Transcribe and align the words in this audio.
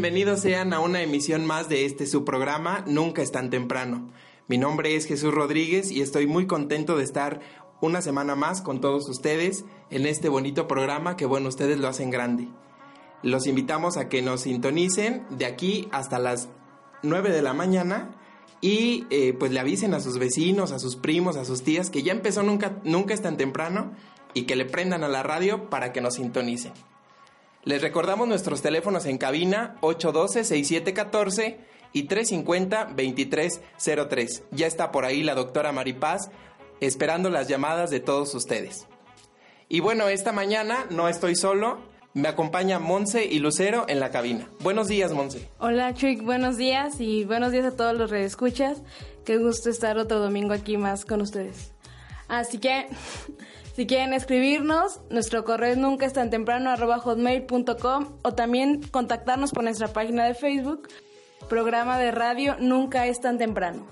Bienvenidos 0.00 0.42
sean 0.42 0.72
a 0.74 0.78
una 0.78 1.02
emisión 1.02 1.44
más 1.44 1.68
de 1.68 1.84
este 1.84 2.06
su 2.06 2.24
programa 2.24 2.84
Nunca 2.86 3.20
es 3.20 3.32
tan 3.32 3.50
temprano. 3.50 4.08
Mi 4.46 4.56
nombre 4.56 4.94
es 4.94 5.06
Jesús 5.06 5.34
Rodríguez 5.34 5.90
y 5.90 6.02
estoy 6.02 6.28
muy 6.28 6.46
contento 6.46 6.96
de 6.96 7.02
estar 7.02 7.40
una 7.80 8.00
semana 8.00 8.36
más 8.36 8.62
con 8.62 8.80
todos 8.80 9.08
ustedes 9.08 9.64
en 9.90 10.06
este 10.06 10.28
bonito 10.28 10.68
programa 10.68 11.16
que 11.16 11.26
bueno, 11.26 11.48
ustedes 11.48 11.80
lo 11.80 11.88
hacen 11.88 12.10
grande. 12.10 12.46
Los 13.24 13.48
invitamos 13.48 13.96
a 13.96 14.08
que 14.08 14.22
nos 14.22 14.42
sintonicen 14.42 15.26
de 15.30 15.46
aquí 15.46 15.88
hasta 15.90 16.20
las 16.20 16.48
9 17.02 17.32
de 17.32 17.42
la 17.42 17.52
mañana 17.52 18.12
y 18.60 19.04
eh, 19.10 19.32
pues 19.32 19.50
le 19.50 19.58
avisen 19.58 19.94
a 19.94 20.00
sus 20.00 20.18
vecinos, 20.18 20.70
a 20.70 20.78
sus 20.78 20.94
primos, 20.94 21.36
a 21.36 21.44
sus 21.44 21.64
tías 21.64 21.90
que 21.90 22.04
ya 22.04 22.12
empezó 22.12 22.44
nunca, 22.44 22.78
nunca 22.84 23.14
es 23.14 23.22
tan 23.22 23.36
temprano 23.36 23.90
y 24.32 24.42
que 24.44 24.54
le 24.54 24.64
prendan 24.64 25.02
a 25.02 25.08
la 25.08 25.24
radio 25.24 25.68
para 25.68 25.92
que 25.92 26.00
nos 26.00 26.14
sintonicen. 26.14 26.72
Les 27.64 27.82
recordamos 27.82 28.28
nuestros 28.28 28.62
teléfonos 28.62 29.04
en 29.06 29.18
cabina 29.18 29.76
812-6714 29.82 31.56
y 31.92 32.08
350-2303. 32.08 34.44
Ya 34.52 34.66
está 34.66 34.90
por 34.92 35.04
ahí 35.04 35.22
la 35.22 35.34
doctora 35.34 35.72
Maripaz 35.72 36.30
esperando 36.80 37.28
las 37.30 37.48
llamadas 37.48 37.90
de 37.90 38.00
todos 38.00 38.34
ustedes. 38.34 38.86
Y 39.68 39.80
bueno, 39.80 40.08
esta 40.08 40.32
mañana 40.32 40.86
no 40.90 41.08
estoy 41.08 41.36
solo, 41.36 41.78
me 42.14 42.28
acompaña 42.28 42.78
Monse 42.78 43.26
y 43.26 43.38
Lucero 43.38 43.84
en 43.88 44.00
la 44.00 44.10
cabina. 44.10 44.48
Buenos 44.60 44.88
días, 44.88 45.12
Monse. 45.12 45.46
Hola 45.58 45.92
Trick, 45.94 46.22
buenos 46.22 46.56
días 46.56 47.00
y 47.00 47.24
buenos 47.24 47.52
días 47.52 47.66
a 47.66 47.76
todos 47.76 47.94
los 47.94 48.10
redescuchas. 48.10 48.82
Qué 49.24 49.36
gusto 49.36 49.68
estar 49.68 49.98
otro 49.98 50.20
domingo 50.20 50.54
aquí 50.54 50.78
más 50.78 51.04
con 51.04 51.20
ustedes. 51.20 51.74
Así 52.28 52.58
que, 52.58 52.86
si 53.78 53.86
quieren 53.86 54.12
escribirnos, 54.12 55.00
nuestro 55.08 55.44
correo 55.44 55.70
es 55.70 55.78
nunca 55.78 56.04
es 56.04 56.12
tan 56.12 56.30
temprano 56.30 56.74
hotmail.com 56.76 58.08
o 58.24 58.34
también 58.34 58.82
contactarnos 58.82 59.52
por 59.52 59.62
nuestra 59.62 59.86
página 59.92 60.24
de 60.24 60.34
Facebook, 60.34 60.88
programa 61.48 61.96
de 61.96 62.10
radio 62.10 62.56
Nunca 62.58 63.06
es 63.06 63.20
tan 63.20 63.38
temprano. 63.38 63.86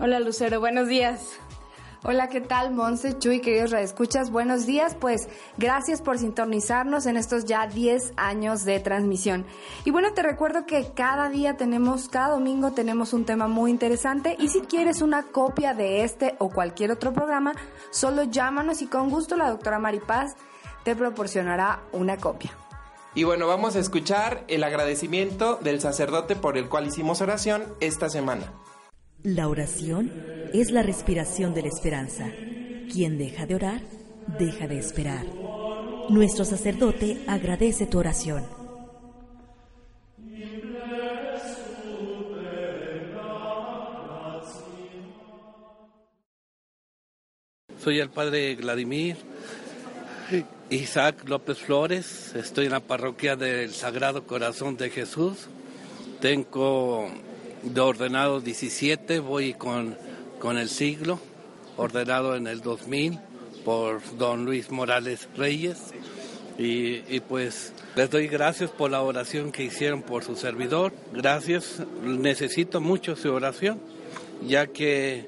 Hola 0.00 0.18
Lucero, 0.18 0.58
buenos 0.58 0.88
días. 0.88 1.38
Hola, 2.04 2.28
¿qué 2.28 2.40
tal? 2.40 2.72
Monse, 2.72 3.16
Chuy, 3.16 3.38
queridos 3.38 3.70
radioescuchas, 3.70 4.32
buenos 4.32 4.66
días. 4.66 4.96
Pues 4.98 5.28
gracias 5.56 6.02
por 6.02 6.18
sintonizarnos 6.18 7.06
en 7.06 7.16
estos 7.16 7.44
ya 7.44 7.68
10 7.68 8.14
años 8.16 8.64
de 8.64 8.80
transmisión. 8.80 9.46
Y 9.84 9.92
bueno, 9.92 10.12
te 10.12 10.20
recuerdo 10.22 10.66
que 10.66 10.90
cada 10.96 11.28
día 11.28 11.56
tenemos, 11.56 12.08
cada 12.08 12.30
domingo 12.30 12.72
tenemos 12.72 13.12
un 13.12 13.24
tema 13.24 13.46
muy 13.46 13.70
interesante 13.70 14.34
y 14.36 14.48
si 14.48 14.62
quieres 14.62 15.00
una 15.00 15.22
copia 15.22 15.74
de 15.74 16.02
este 16.02 16.34
o 16.40 16.50
cualquier 16.50 16.90
otro 16.90 17.12
programa, 17.12 17.54
solo 17.92 18.24
llámanos 18.24 18.82
y 18.82 18.86
con 18.86 19.08
gusto 19.08 19.36
la 19.36 19.50
doctora 19.50 19.78
Maripaz 19.78 20.34
te 20.82 20.96
proporcionará 20.96 21.84
una 21.92 22.16
copia. 22.16 22.50
Y 23.14 23.22
bueno, 23.22 23.46
vamos 23.46 23.76
a 23.76 23.78
escuchar 23.78 24.42
el 24.48 24.64
agradecimiento 24.64 25.54
del 25.62 25.80
sacerdote 25.80 26.34
por 26.34 26.58
el 26.58 26.68
cual 26.68 26.88
hicimos 26.88 27.20
oración 27.20 27.62
esta 27.78 28.08
semana. 28.08 28.52
La 29.24 29.48
oración 29.48 30.10
es 30.52 30.72
la 30.72 30.82
respiración 30.82 31.54
de 31.54 31.62
la 31.62 31.68
esperanza. 31.68 32.32
Quien 32.90 33.18
deja 33.18 33.46
de 33.46 33.54
orar, 33.54 33.80
deja 34.36 34.66
de 34.66 34.78
esperar. 34.78 35.24
Nuestro 36.08 36.44
sacerdote 36.44 37.18
agradece 37.28 37.86
tu 37.86 38.00
oración. 38.00 38.44
Soy 47.78 48.00
el 48.00 48.10
padre 48.10 48.56
Vladimir 48.56 49.16
Isaac 50.68 51.28
López 51.28 51.58
Flores. 51.58 52.34
Estoy 52.34 52.66
en 52.66 52.72
la 52.72 52.80
parroquia 52.80 53.36
del 53.36 53.70
Sagrado 53.70 54.26
Corazón 54.26 54.76
de 54.76 54.90
Jesús. 54.90 55.46
Tengo 56.20 57.08
de 57.62 57.80
ordenado 57.80 58.40
17, 58.40 59.20
voy 59.20 59.54
con, 59.54 59.96
con 60.38 60.58
el 60.58 60.68
siglo, 60.68 61.20
ordenado 61.76 62.36
en 62.36 62.46
el 62.46 62.60
2000 62.60 63.18
por 63.64 64.00
don 64.18 64.44
Luis 64.44 64.70
Morales 64.70 65.28
Reyes. 65.36 65.78
Y, 66.58 67.20
pues 67.20 67.72
les 67.96 68.10
doy 68.10 68.28
gracias 68.28 68.70
por 68.70 68.90
la 68.90 69.02
oración 69.02 69.52
que 69.52 69.64
hicieron 69.64 70.02
por 70.02 70.22
su 70.22 70.36
servidor. 70.36 70.92
Gracias, 71.12 71.82
necesito 72.04 72.80
mucho 72.80 73.16
su 73.16 73.32
oración, 73.32 73.80
ya 74.46 74.66
que 74.66 75.26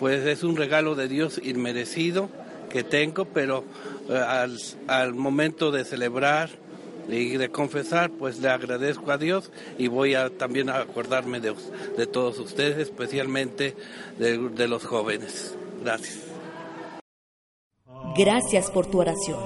pues 0.00 0.26
es 0.26 0.42
un 0.42 0.56
regalo 0.56 0.94
de 0.94 1.06
Dios 1.06 1.40
inmerecido 1.42 2.28
que 2.70 2.82
tengo, 2.82 3.26
pero 3.26 3.64
eh, 4.08 4.48
al 4.88 5.14
momento 5.14 5.70
de 5.70 5.84
celebrar 5.84 6.50
y 7.08 7.36
de 7.36 7.48
confesar, 7.50 8.10
pues 8.10 8.38
le 8.40 8.48
agradezco 8.48 9.10
a 9.10 9.18
Dios 9.18 9.50
y 9.78 9.88
voy 9.88 10.14
a 10.14 10.30
también 10.30 10.70
a 10.70 10.78
acordarme 10.78 11.40
de, 11.40 11.54
de 11.96 12.06
todos 12.06 12.38
ustedes, 12.38 12.78
especialmente 12.78 13.74
de, 14.18 14.38
de 14.38 14.68
los 14.68 14.84
jóvenes. 14.84 15.54
Gracias. 15.82 16.20
Gracias 18.16 18.70
por 18.70 18.86
tu 18.86 19.00
oración. 19.00 19.38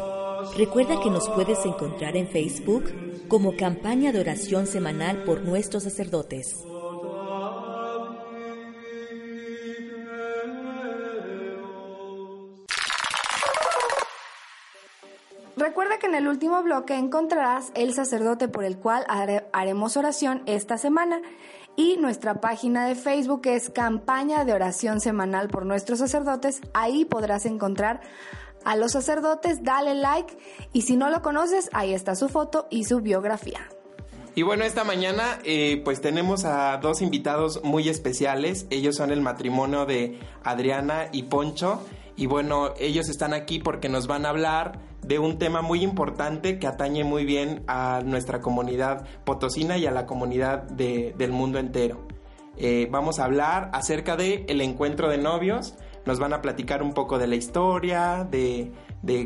Recuerda 0.56 1.00
que 1.00 1.10
nos 1.10 1.28
puedes 1.30 1.64
encontrar 1.64 2.16
en 2.16 2.28
Facebook 2.28 2.92
como 3.28 3.56
campaña 3.56 4.12
de 4.12 4.20
oración 4.20 4.66
semanal 4.66 5.24
por 5.24 5.42
nuestros 5.42 5.82
sacerdotes. 5.84 6.67
En 16.08 16.14
el 16.14 16.26
último 16.28 16.62
bloque 16.62 16.94
encontrarás 16.96 17.70
el 17.74 17.94
sacerdote 17.94 18.48
por 18.48 18.64
el 18.64 18.78
cual 18.78 19.04
hare- 19.08 19.46
haremos 19.52 19.96
oración 19.96 20.42
esta 20.46 20.78
semana 20.78 21.20
y 21.76 21.96
nuestra 21.98 22.40
página 22.40 22.86
de 22.86 22.94
Facebook 22.94 23.42
es 23.44 23.70
campaña 23.70 24.44
de 24.44 24.52
oración 24.52 25.00
semanal 25.00 25.48
por 25.48 25.64
nuestros 25.66 26.00
sacerdotes. 26.00 26.60
Ahí 26.74 27.04
podrás 27.04 27.46
encontrar 27.46 28.00
a 28.64 28.74
los 28.74 28.92
sacerdotes, 28.92 29.62
dale 29.62 29.94
like 29.94 30.36
y 30.72 30.82
si 30.82 30.96
no 30.96 31.10
lo 31.10 31.22
conoces, 31.22 31.70
ahí 31.72 31.94
está 31.94 32.16
su 32.16 32.28
foto 32.28 32.66
y 32.70 32.84
su 32.84 33.00
biografía. 33.00 33.60
Y 34.34 34.42
bueno, 34.42 34.64
esta 34.64 34.84
mañana 34.84 35.38
eh, 35.44 35.80
pues 35.84 36.00
tenemos 36.00 36.44
a 36.44 36.76
dos 36.78 37.02
invitados 37.02 37.62
muy 37.64 37.88
especiales. 37.88 38.66
Ellos 38.70 38.94
son 38.96 39.10
el 39.10 39.20
matrimonio 39.20 39.84
de 39.84 40.20
Adriana 40.44 41.08
y 41.12 41.24
Poncho. 41.24 41.80
Y 42.18 42.26
bueno, 42.26 42.74
ellos 42.80 43.08
están 43.08 43.32
aquí 43.32 43.60
porque 43.60 43.88
nos 43.88 44.08
van 44.08 44.26
a 44.26 44.30
hablar 44.30 44.80
de 45.06 45.20
un 45.20 45.38
tema 45.38 45.62
muy 45.62 45.84
importante 45.84 46.58
que 46.58 46.66
atañe 46.66 47.04
muy 47.04 47.24
bien 47.24 47.62
a 47.68 48.02
nuestra 48.04 48.40
comunidad 48.40 49.06
potosina 49.24 49.78
y 49.78 49.86
a 49.86 49.92
la 49.92 50.04
comunidad 50.04 50.64
de- 50.64 51.14
del 51.16 51.30
mundo 51.30 51.60
entero. 51.60 52.06
Eh, 52.56 52.88
vamos 52.90 53.20
a 53.20 53.24
hablar 53.24 53.70
acerca 53.72 54.16
de 54.16 54.44
el 54.48 54.60
encuentro 54.60 55.08
de 55.08 55.18
novios. 55.18 55.76
Nos 56.06 56.18
van 56.18 56.32
a 56.32 56.42
platicar 56.42 56.82
un 56.82 56.92
poco 56.92 57.18
de 57.18 57.28
la 57.28 57.36
historia, 57.36 58.26
de, 58.28 58.72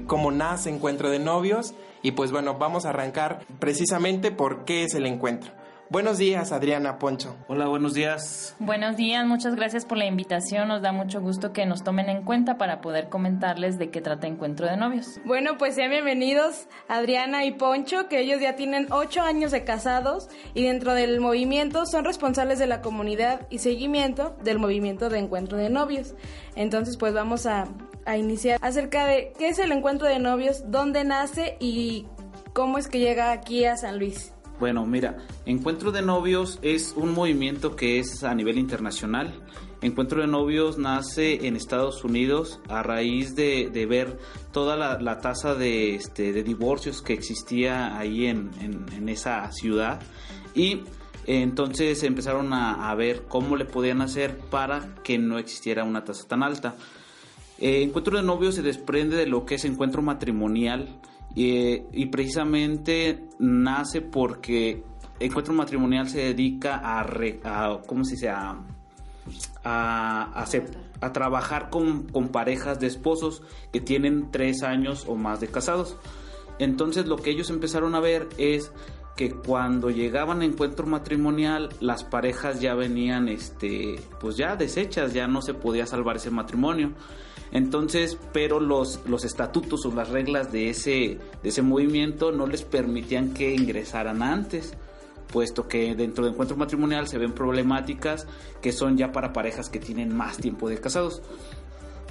cómo 0.06 0.30
nace 0.30 0.68
Encuentro 0.68 1.08
de 1.08 1.18
Novios. 1.18 1.72
Y 2.02 2.10
pues 2.10 2.30
bueno, 2.30 2.58
vamos 2.58 2.84
a 2.84 2.90
arrancar 2.90 3.46
precisamente 3.58 4.32
por 4.32 4.66
qué 4.66 4.84
es 4.84 4.94
el 4.94 5.06
encuentro. 5.06 5.52
Buenos 5.90 6.16
días, 6.16 6.52
Adriana 6.52 6.98
Poncho. 6.98 7.36
Hola, 7.48 7.66
buenos 7.66 7.92
días. 7.92 8.56
Buenos 8.58 8.96
días, 8.96 9.26
muchas 9.26 9.54
gracias 9.54 9.84
por 9.84 9.98
la 9.98 10.06
invitación. 10.06 10.68
Nos 10.68 10.80
da 10.80 10.90
mucho 10.90 11.20
gusto 11.20 11.52
que 11.52 11.66
nos 11.66 11.84
tomen 11.84 12.08
en 12.08 12.22
cuenta 12.22 12.56
para 12.56 12.80
poder 12.80 13.10
comentarles 13.10 13.78
de 13.78 13.90
qué 13.90 14.00
trata 14.00 14.26
Encuentro 14.26 14.66
de 14.66 14.78
Novios. 14.78 15.20
Bueno, 15.26 15.58
pues 15.58 15.74
sean 15.74 15.90
bienvenidos 15.90 16.66
Adriana 16.88 17.44
y 17.44 17.52
Poncho, 17.52 18.08
que 18.08 18.20
ellos 18.20 18.40
ya 18.40 18.56
tienen 18.56 18.86
ocho 18.90 19.20
años 19.20 19.50
de 19.50 19.64
casados 19.64 20.30
y 20.54 20.62
dentro 20.62 20.94
del 20.94 21.20
movimiento 21.20 21.84
son 21.84 22.06
responsables 22.06 22.58
de 22.58 22.66
la 22.66 22.80
comunidad 22.80 23.46
y 23.50 23.58
seguimiento 23.58 24.34
del 24.42 24.58
movimiento 24.58 25.10
de 25.10 25.18
Encuentro 25.18 25.58
de 25.58 25.68
Novios. 25.68 26.14
Entonces, 26.56 26.96
pues 26.96 27.12
vamos 27.12 27.44
a, 27.44 27.66
a 28.06 28.16
iniciar 28.16 28.58
acerca 28.62 29.04
de 29.04 29.34
qué 29.38 29.48
es 29.48 29.58
el 29.58 29.72
Encuentro 29.72 30.08
de 30.08 30.18
Novios, 30.18 30.70
dónde 30.70 31.04
nace 31.04 31.56
y 31.60 32.06
cómo 32.54 32.78
es 32.78 32.88
que 32.88 32.98
llega 32.98 33.32
aquí 33.32 33.66
a 33.66 33.76
San 33.76 33.98
Luis. 33.98 34.32
Bueno, 34.62 34.86
mira, 34.86 35.16
Encuentro 35.44 35.90
de 35.90 36.02
Novios 36.02 36.60
es 36.62 36.94
un 36.96 37.12
movimiento 37.14 37.74
que 37.74 37.98
es 37.98 38.22
a 38.22 38.32
nivel 38.32 38.58
internacional. 38.58 39.34
Encuentro 39.80 40.20
de 40.20 40.28
Novios 40.28 40.78
nace 40.78 41.48
en 41.48 41.56
Estados 41.56 42.04
Unidos 42.04 42.60
a 42.68 42.84
raíz 42.84 43.34
de, 43.34 43.70
de 43.72 43.86
ver 43.86 44.20
toda 44.52 44.76
la, 44.76 45.00
la 45.00 45.18
tasa 45.18 45.56
de, 45.56 45.96
este, 45.96 46.32
de 46.32 46.44
divorcios 46.44 47.02
que 47.02 47.12
existía 47.12 47.98
ahí 47.98 48.26
en, 48.26 48.52
en- 48.60 49.08
esa 49.08 49.50
ciudad. 49.50 50.00
Y 50.54 50.82
entonces 51.26 52.00
empezaron 52.04 52.52
a, 52.52 52.88
a 52.88 52.94
ver 52.94 53.24
cómo 53.26 53.56
le 53.56 53.64
podían 53.64 54.00
hacer 54.00 54.38
para 54.38 54.94
que 55.02 55.18
no 55.18 55.38
existiera 55.38 55.82
una 55.82 56.04
tasa 56.04 56.28
tan 56.28 56.44
alta. 56.44 56.76
Eh, 57.58 57.82
encuentro 57.82 58.16
de 58.16 58.22
novios 58.22 58.54
se 58.54 58.62
desprende 58.62 59.16
de 59.16 59.26
lo 59.26 59.44
que 59.44 59.56
es 59.56 59.64
encuentro 59.64 60.02
matrimonial 60.02 61.00
eh, 61.36 61.86
y 61.92 62.06
precisamente 62.06 63.24
nace 63.38 64.00
porque 64.00 64.84
encuentro 65.20 65.54
matrimonial 65.54 66.08
se 66.08 66.18
dedica 66.18 66.76
a, 66.76 67.02
re- 67.02 67.40
a 67.44 67.78
¿cómo 67.86 68.04
se? 68.16 68.28
A, 68.28 68.60
a 69.64 71.12
trabajar 71.12 71.70
con, 71.70 72.04
con 72.08 72.28
parejas 72.28 72.80
de 72.80 72.88
esposos 72.88 73.42
que 73.72 73.80
tienen 73.80 74.30
tres 74.30 74.62
años 74.62 75.04
o 75.08 75.14
más 75.14 75.40
de 75.40 75.48
casados. 75.48 75.96
Entonces 76.58 77.06
lo 77.06 77.16
que 77.16 77.30
ellos 77.30 77.50
empezaron 77.50 77.94
a 77.94 78.00
ver 78.00 78.28
es 78.38 78.72
que 79.16 79.30
cuando 79.30 79.90
llegaban 79.90 80.42
a 80.42 80.44
encuentro 80.44 80.86
matrimonial 80.86 81.68
las 81.80 82.02
parejas 82.02 82.60
ya 82.60 82.74
venían 82.74 83.28
este 83.28 84.00
pues 84.20 84.36
ya 84.36 84.56
deshechas, 84.56 85.12
ya 85.12 85.26
no 85.26 85.42
se 85.42 85.54
podía 85.54 85.86
salvar 85.86 86.16
ese 86.16 86.30
matrimonio. 86.30 86.92
Entonces, 87.52 88.18
pero 88.32 88.60
los, 88.60 89.00
los 89.06 89.24
estatutos 89.24 89.84
o 89.84 89.94
las 89.94 90.08
reglas 90.08 90.50
de 90.50 90.70
ese, 90.70 91.18
ese 91.42 91.62
movimiento 91.62 92.32
no 92.32 92.46
les 92.46 92.62
permitían 92.62 93.34
que 93.34 93.54
ingresaran 93.54 94.22
antes, 94.22 94.74
puesto 95.30 95.68
que 95.68 95.94
dentro 95.94 96.24
de 96.24 96.30
encuentro 96.30 96.56
matrimonial 96.56 97.08
se 97.08 97.18
ven 97.18 97.32
problemáticas 97.32 98.26
que 98.62 98.72
son 98.72 98.96
ya 98.96 99.12
para 99.12 99.32
parejas 99.32 99.68
que 99.68 99.78
tienen 99.78 100.14
más 100.16 100.38
tiempo 100.38 100.68
de 100.68 100.78
casados. 100.78 101.22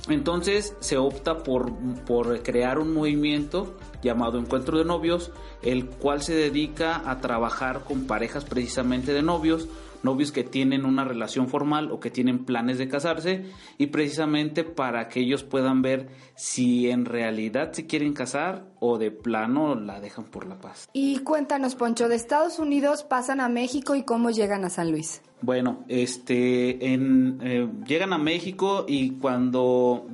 Entonces 0.10 0.76
se 0.80 0.98
opta 0.98 1.44
por, 1.44 1.74
por 2.06 2.42
crear 2.42 2.80
un 2.80 2.94
movimiento 2.94 3.76
llamado 4.02 4.40
Encuentro 4.40 4.78
de 4.78 4.86
Novios, 4.86 5.32
el 5.62 5.88
cual 5.88 6.22
se 6.22 6.34
dedica 6.34 7.10
a 7.10 7.20
trabajar 7.20 7.84
con 7.84 8.08
parejas 8.08 8.46
precisamente 8.46 9.14
de 9.14 9.22
novios, 9.22 9.68
novios 10.03 10.31
que 10.31 10.44
tienen 10.44 10.86
una 10.86 11.03
relación 11.03 11.48
formal 11.48 11.92
o 11.92 12.00
que 12.00 12.09
tienen 12.09 12.45
planes 12.45 12.77
de 12.77 12.88
casarse 12.88 13.45
y 13.77 13.88
precisamente 13.88 14.63
para 14.63 15.07
que 15.09 15.21
ellos 15.21 15.44
puedan 15.44 15.81
ver 15.81 16.09
si 16.36 16.89
en 16.89 17.06
realidad 17.06 17.71
se 17.74 17.86
quieren 17.86 18.13
casar 18.13 18.65
o 18.80 18.98
de 18.98 19.12
plano 19.12 19.75
la 19.75 20.00
dejan 20.00 20.25
por 20.25 20.48
la 20.48 20.59
paz. 20.59 20.89
Y 20.94 21.19
cuéntanos, 21.19 21.75
Poncho, 21.75 22.09
de 22.09 22.15
Estados 22.15 22.59
Unidos 22.59 23.03
pasan 23.03 23.42
a 23.42 23.50
México 23.50 23.95
y 23.95 24.03
cómo 24.03 24.30
llegan 24.31 24.65
a 24.65 24.69
San 24.69 24.92
Luis. 24.92 25.21
Bueno, 25.42 25.86
este, 25.88 26.94
en, 26.94 27.39
eh, 27.42 27.68
llegan 27.88 28.13
a 28.13 28.18
México 28.18 28.86
y 28.88 29.12
cuando, 29.12 30.07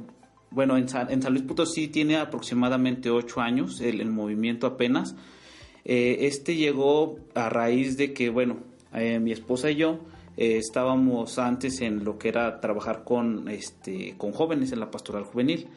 bueno, 0.51 0.77
en 0.77 0.87
San, 0.87 1.11
en 1.11 1.21
San 1.21 1.33
Luis 1.33 1.45
Potosí 1.45 1.87
tiene 1.87 2.17
aproximadamente 2.17 3.09
ocho 3.09 3.41
años 3.41 3.81
el, 3.81 3.99
el 3.99 4.09
movimiento 4.09 4.67
apenas. 4.67 5.15
Eh, 5.89 6.27
este 6.27 6.55
llegó 6.55 7.17
a 7.33 7.47
raíz 7.47 7.95
de 7.95 8.13
que, 8.13 8.29
bueno, 8.29 8.57
eh, 8.93 9.19
mi 9.19 9.31
esposa 9.31 9.69
y 9.71 9.75
yo 9.75 9.99
eh, 10.37 10.57
estábamos 10.57 11.39
antes 11.39 11.81
en 11.81 12.03
lo 12.03 12.17
que 12.17 12.29
era 12.29 12.59
trabajar 12.59 13.03
con, 13.03 13.49
este, 13.49 14.15
con 14.17 14.31
jóvenes 14.31 14.71
en 14.71 14.79
la 14.79 14.91
pastoral 14.91 15.23
juvenil. 15.23 15.67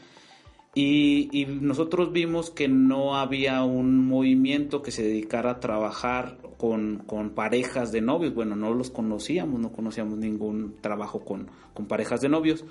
Y, 0.73 1.47
nosotros 1.61 2.13
vimos 2.13 2.51
que 2.51 2.69
no 2.69 3.17
había 3.17 3.65
un 3.65 4.07
movimiento 4.07 4.83
que 4.83 4.93
se 4.93 5.03
dedicara 5.03 5.53
a 5.53 5.61
trabajar 5.61 6.39
con, 6.59 6.99
con 7.07 7.31
parejas 7.31 7.91
de 7.91 8.01
novios. 8.01 8.35
Bueno, 8.35 8.55
no 8.55 8.73
los 8.73 8.91
conocíamos, 8.91 9.59
no 9.59 9.73
conocíamos 9.73 10.19
ningún 10.19 10.77
trabajo 10.81 11.25
con, 11.25 11.51
con 11.75 11.87
parejas 11.87 12.21
de 12.21 12.29
novios. 12.29 12.65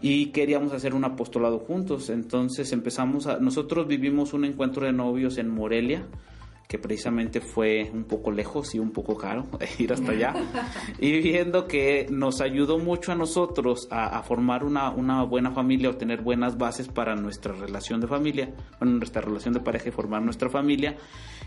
Y 0.00 0.26
queríamos 0.26 0.72
hacer 0.72 0.94
un 0.94 1.04
apostolado 1.04 1.58
juntos. 1.58 2.10
Entonces 2.10 2.72
empezamos 2.72 3.26
a... 3.26 3.38
Nosotros 3.38 3.88
vivimos 3.88 4.34
un 4.34 4.44
encuentro 4.44 4.86
de 4.86 4.92
novios 4.92 5.36
en 5.38 5.48
Morelia, 5.48 6.06
que 6.72 6.78
precisamente 6.78 7.42
fue 7.42 7.90
un 7.92 8.04
poco 8.04 8.30
lejos 8.30 8.74
y 8.74 8.78
un 8.78 8.92
poco 8.92 9.14
caro 9.14 9.46
ir 9.78 9.92
hasta 9.92 10.12
allá. 10.12 10.32
y 10.98 11.20
viendo 11.20 11.66
que 11.66 12.06
nos 12.08 12.40
ayudó 12.40 12.78
mucho 12.78 13.12
a 13.12 13.14
nosotros 13.14 13.86
a, 13.90 14.18
a 14.18 14.22
formar 14.22 14.64
una, 14.64 14.88
una, 14.88 15.22
buena 15.24 15.50
familia 15.50 15.90
o 15.90 15.96
tener 15.98 16.22
buenas 16.22 16.56
bases 16.56 16.88
para 16.88 17.14
nuestra 17.14 17.52
relación 17.52 18.00
de 18.00 18.06
familia, 18.06 18.54
bueno, 18.78 18.94
nuestra 18.96 19.20
relación 19.20 19.52
de 19.52 19.60
pareja 19.60 19.90
y 19.90 19.92
formar 19.92 20.22
nuestra 20.22 20.48
familia. 20.48 20.96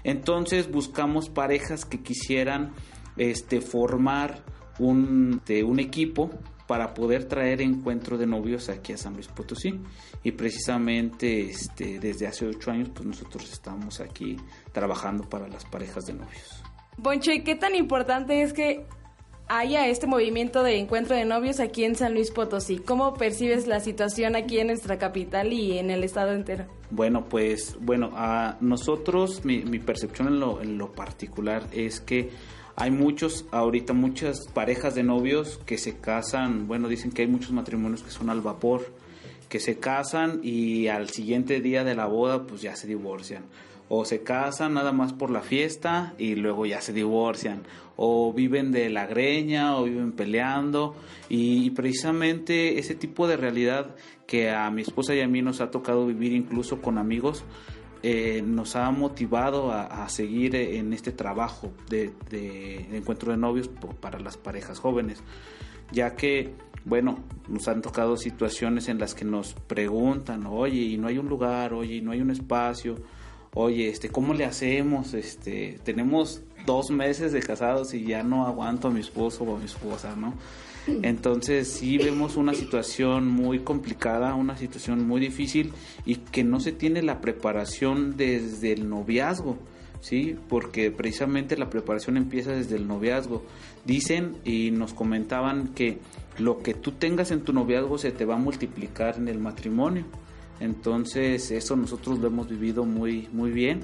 Entonces 0.03 0.69
buscamos 0.69 1.29
parejas 1.29 1.85
que 1.85 2.03
quisieran 2.03 2.73
este, 3.17 3.61
formar 3.61 4.43
un, 4.77 5.41
de 5.47 5.63
un 5.63 5.79
equipo 5.79 6.29
para 6.67 6.93
poder 6.93 7.25
traer 7.25 7.61
encuentro 7.61 8.17
de 8.17 8.25
novios 8.25 8.69
aquí 8.69 8.93
a 8.93 8.97
San 8.97 9.13
Luis 9.13 9.27
Potosí 9.27 9.79
y 10.23 10.31
precisamente 10.31 11.41
este 11.41 11.99
desde 11.99 12.27
hace 12.27 12.47
ocho 12.47 12.71
años 12.71 12.89
pues 12.93 13.05
nosotros 13.05 13.51
estamos 13.51 13.99
aquí 13.99 14.37
trabajando 14.71 15.29
para 15.29 15.47
las 15.47 15.65
parejas 15.65 16.05
de 16.05 16.13
novios 16.13 16.63
Poncho, 17.01 17.31
¿y 17.31 17.43
qué 17.43 17.55
tan 17.55 17.75
importante 17.75 18.41
es 18.41 18.53
que 18.53 18.85
haya 19.47 19.87
este 19.87 20.07
movimiento 20.07 20.63
de 20.63 20.79
encuentro 20.79 21.15
de 21.15 21.25
novios 21.25 21.59
aquí 21.59 21.83
en 21.83 21.95
San 21.95 22.13
Luis 22.13 22.31
Potosí? 22.31 22.77
¿Cómo 22.77 23.13
percibes 23.15 23.67
la 23.67 23.79
situación 23.79 24.35
aquí 24.35 24.59
en 24.59 24.67
nuestra 24.67 24.97
capital 24.97 25.51
y 25.51 25.77
en 25.77 25.91
el 25.91 26.03
estado 26.03 26.31
entero? 26.31 26.65
Bueno, 26.89 27.25
pues 27.27 27.77
bueno, 27.81 28.11
a 28.15 28.57
nosotros 28.61 29.43
mi, 29.43 29.63
mi 29.63 29.79
percepción 29.79 30.29
en 30.29 30.39
lo, 30.39 30.61
en 30.61 30.77
lo 30.77 30.93
particular 30.93 31.67
es 31.73 31.99
que 31.99 32.31
hay 32.75 32.91
muchos, 32.91 33.45
ahorita 33.51 33.93
muchas 33.93 34.47
parejas 34.53 34.95
de 34.95 35.03
novios 35.03 35.59
que 35.65 35.77
se 35.77 35.97
casan, 35.97 36.67
bueno, 36.67 36.89
dicen 36.89 37.11
que 37.11 37.21
hay 37.21 37.27
muchos 37.27 37.51
matrimonios 37.51 38.03
que 38.03 38.11
son 38.11 38.29
al 38.29 38.41
vapor, 38.41 38.91
que 39.49 39.59
se 39.59 39.77
casan 39.79 40.41
y 40.43 40.87
al 40.87 41.09
siguiente 41.09 41.61
día 41.61 41.83
de 41.83 41.95
la 41.95 42.07
boda 42.07 42.45
pues 42.45 42.61
ya 42.61 42.75
se 42.75 42.87
divorcian. 42.87 43.43
O 43.87 44.03
se 44.03 44.23
casan 44.23 44.73
nada 44.73 44.91
más 44.91 45.13
por 45.13 45.29
la 45.29 45.41
fiesta 45.41 46.15
y 46.17 46.35
luego 46.35 46.65
ya 46.65 46.81
se 46.81 46.91
divorcian. 46.91 47.61
O 47.95 48.33
viven 48.33 48.71
de 48.71 48.89
la 48.89 49.05
greña 49.05 49.77
o 49.77 49.83
viven 49.83 50.11
peleando. 50.11 50.95
Y, 51.29 51.69
precisamente 51.69 52.79
ese 52.79 52.95
tipo 52.95 53.27
de 53.27 53.37
realidad 53.37 53.95
que 54.25 54.49
a 54.49 54.69
mi 54.71 54.81
esposa 54.81 55.13
y 55.13 55.21
a 55.21 55.27
mí 55.27 55.43
nos 55.43 55.61
ha 55.61 55.69
tocado 55.69 56.07
vivir 56.07 56.33
incluso 56.33 56.81
con 56.81 56.97
amigos, 56.97 57.43
eh, 58.07 58.43
nos 58.45 58.75
ha 58.75 58.91
motivado 58.91 59.71
a, 59.71 60.07
seguir 60.09 60.55
en 60.55 60.93
este 60.93 61.11
trabajo 61.11 61.71
de, 61.89 62.13
de, 62.29 62.85
de 62.91 62.97
encuentro 62.97 63.31
de 63.31 63.37
novios 63.39 63.67
para 63.99 64.19
las 64.19 64.37
parejas 64.37 64.77
jóvenes, 64.77 65.23
ya 65.91 66.15
que, 66.15 66.53
bueno, 66.83 67.17
nos 67.47 67.67
han 67.67 67.81
tocado 67.81 68.15
situaciones 68.15 68.89
en 68.89 68.99
las 68.99 69.15
que 69.15 69.25
nos 69.25 69.55
preguntan, 69.55 70.45
oye, 70.45 70.81
y 70.81 70.97
no 70.97 71.07
hay 71.07 71.17
un 71.17 71.27
lugar, 71.27 71.73
oye, 71.73 71.95
y 71.95 72.01
no 72.01 72.11
hay 72.11 72.21
un 72.21 72.29
espacio, 72.29 72.97
oye, 73.55 73.89
este, 73.89 74.09
¿cómo 74.09 74.35
le 74.35 74.45
hacemos? 74.45 75.15
Este, 75.15 75.79
tenemos 75.83 76.43
dos 76.67 76.91
meses 76.91 77.31
de 77.31 77.39
casados 77.39 77.95
y 77.95 78.05
ya 78.05 78.21
no 78.21 78.45
aguanto 78.45 78.89
a 78.89 78.91
mi 78.91 78.99
esposo 78.99 79.45
o 79.45 79.55
a 79.55 79.57
mi 79.57 79.65
esposa, 79.65 80.15
¿no? 80.15 80.35
Entonces 80.87 81.67
sí 81.67 81.97
vemos 81.97 82.37
una 82.37 82.53
situación 82.53 83.27
muy 83.27 83.59
complicada, 83.59 84.35
una 84.35 84.57
situación 84.57 85.07
muy 85.07 85.19
difícil 85.19 85.73
y 86.05 86.15
que 86.15 86.43
no 86.43 86.59
se 86.59 86.71
tiene 86.71 87.01
la 87.01 87.21
preparación 87.21 88.17
desde 88.17 88.73
el 88.73 88.87
noviazgo, 88.89 89.57
¿sí? 90.01 90.35
Porque 90.47 90.91
precisamente 90.91 91.57
la 91.57 91.69
preparación 91.69 92.17
empieza 92.17 92.51
desde 92.51 92.75
el 92.75 92.87
noviazgo. 92.87 93.43
Dicen 93.85 94.37
y 94.43 94.71
nos 94.71 94.93
comentaban 94.93 95.69
que 95.69 95.99
lo 96.37 96.59
que 96.59 96.73
tú 96.73 96.91
tengas 96.91 97.31
en 97.31 97.41
tu 97.41 97.53
noviazgo 97.53 97.97
se 97.97 98.11
te 98.11 98.25
va 98.25 98.35
a 98.35 98.39
multiplicar 98.39 99.17
en 99.17 99.27
el 99.27 99.39
matrimonio. 99.39 100.05
Entonces 100.59 101.51
eso 101.51 101.75
nosotros 101.75 102.19
lo 102.19 102.27
hemos 102.27 102.47
vivido 102.47 102.85
muy, 102.85 103.27
muy 103.31 103.51
bien 103.51 103.81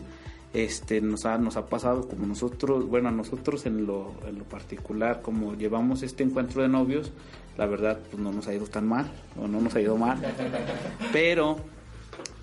este 0.53 0.99
nos 1.01 1.25
ha, 1.25 1.37
nos 1.37 1.55
ha 1.57 1.65
pasado 1.67 2.07
como 2.07 2.27
nosotros, 2.27 2.87
bueno, 2.87 3.09
a 3.09 3.11
nosotros 3.11 3.65
en 3.65 3.85
lo, 3.85 4.13
en 4.27 4.37
lo 4.37 4.43
particular, 4.43 5.21
como 5.21 5.55
llevamos 5.55 6.03
este 6.03 6.23
encuentro 6.23 6.61
de 6.61 6.67
novios, 6.67 7.11
la 7.57 7.65
verdad 7.65 7.99
pues 8.09 8.21
no 8.21 8.31
nos 8.31 8.47
ha 8.47 8.53
ido 8.53 8.67
tan 8.67 8.87
mal, 8.87 9.11
o 9.37 9.47
no 9.47 9.61
nos 9.61 9.75
ha 9.75 9.81
ido 9.81 9.97
mal, 9.97 10.19
pero 11.13 11.57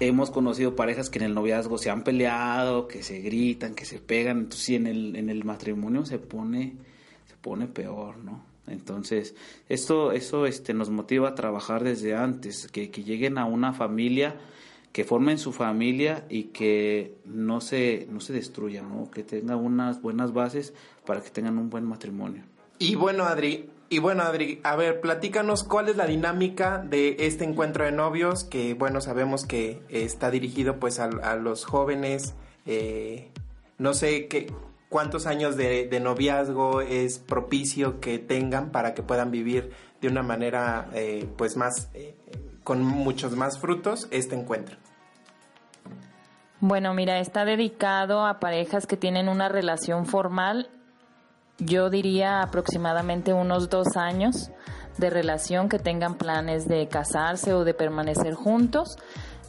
hemos 0.01 0.31
conocido 0.31 0.75
parejas 0.75 1.11
que 1.11 1.19
en 1.19 1.27
el 1.27 1.35
noviazgo 1.35 1.77
se 1.77 1.91
han 1.91 2.03
peleado, 2.03 2.89
que 2.89 3.03
se 3.03 3.21
gritan, 3.21 3.75
que 3.75 3.85
se 3.85 3.99
pegan, 3.99 4.39
entonces 4.39 4.63
sí, 4.63 4.75
en 4.75 4.87
el, 4.87 5.17
en 5.17 5.29
el 5.29 5.45
matrimonio 5.45 6.07
se 6.07 6.19
pone, 6.19 6.77
se 7.27 7.37
pone 7.37 7.67
peor, 7.67 8.17
¿no? 8.19 8.47
Entonces, 8.69 9.35
esto, 9.69 10.13
eso 10.13 10.45
este, 10.47 10.75
nos 10.75 10.91
motiva 10.91 11.31
a 11.31 11.35
trabajar 11.35 11.85
desde 11.85 12.15
antes, 12.15 12.69
que, 12.69 12.91
que 12.91 13.03
lleguen 13.03 13.39
a 13.39 13.47
una 13.47 13.73
familia, 13.73 14.37
que 14.93 15.05
formen 15.05 15.39
su 15.39 15.53
familia 15.53 16.25
y 16.29 16.45
que 16.45 17.15
no 17.25 17.61
se, 17.61 18.07
no 18.11 18.21
se 18.21 18.33
destruyan, 18.33 18.89
¿no? 18.89 19.11
Que 19.11 19.23
tengan 19.23 19.59
unas 19.59 20.03
buenas 20.03 20.33
bases 20.33 20.75
para 21.07 21.21
que 21.21 21.31
tengan 21.31 21.59
un 21.59 21.71
buen 21.71 21.85
matrimonio. 21.85 22.45
Y 22.79 22.95
bueno, 22.95 23.25
Adri, 23.25 23.69
y 23.91 23.99
bueno, 24.01 24.23
Adri, 24.23 24.61
a 24.65 24.77
ver, 24.77 25.01
platícanos 25.01 25.65
cuál 25.65 25.89
es 25.89 25.97
la 25.97 26.07
dinámica 26.07 26.79
de 26.79 27.17
este 27.21 27.45
encuentro 27.45 27.85
de 27.85 27.93
novios, 27.93 28.45
que 28.45 28.75
bueno, 28.75 29.01
sabemos 29.01 29.47
que 29.47 29.83
está 29.89 30.31
dirigido 30.31 30.79
pues 30.79 30.99
a, 30.99 31.37
los 31.37 31.65
jóvenes, 31.65 32.35
eh, 32.67 33.31
no 33.79 33.95
sé 33.95 34.29
qué, 34.29 34.53
cuántos 34.89 35.27
años 35.27 35.57
de, 35.57 35.87
de 35.87 36.01
noviazgo 36.01 36.81
es 36.81 37.19
propicio 37.19 38.01
que 38.01 38.19
tengan 38.19 38.71
para 38.73 38.95
que 38.95 39.03
puedan 39.03 39.31
vivir 39.31 39.71
de 40.01 40.09
una 40.09 40.23
manera 40.23 40.89
eh, 40.95 41.27
pues 41.37 41.57
más, 41.57 41.91
eh, 41.95 42.15
con 42.69 42.85
muchos 42.85 43.35
más 43.35 43.59
frutos 43.59 44.09
este 44.11 44.35
encuentro. 44.35 44.77
Bueno, 46.61 46.93
mira, 46.93 47.19
está 47.19 47.47
dedicado 47.47 48.27
a 48.27 48.41
parejas 48.41 48.87
que 48.87 48.99
tienen 48.99 49.31
una 49.31 49.49
relación 49.49 50.05
formal, 50.05 50.69
yo 51.57 51.89
diría 51.89 52.43
aproximadamente 52.43 53.33
unos 53.33 53.71
dos 53.71 53.97
años 53.97 54.51
de 54.99 55.09
relación, 55.09 55.71
que 55.71 55.79
tengan 55.79 56.17
planes 56.17 56.69
de 56.69 56.87
casarse 56.89 57.55
o 57.55 57.65
de 57.65 57.73
permanecer 57.73 58.35
juntos. 58.35 58.99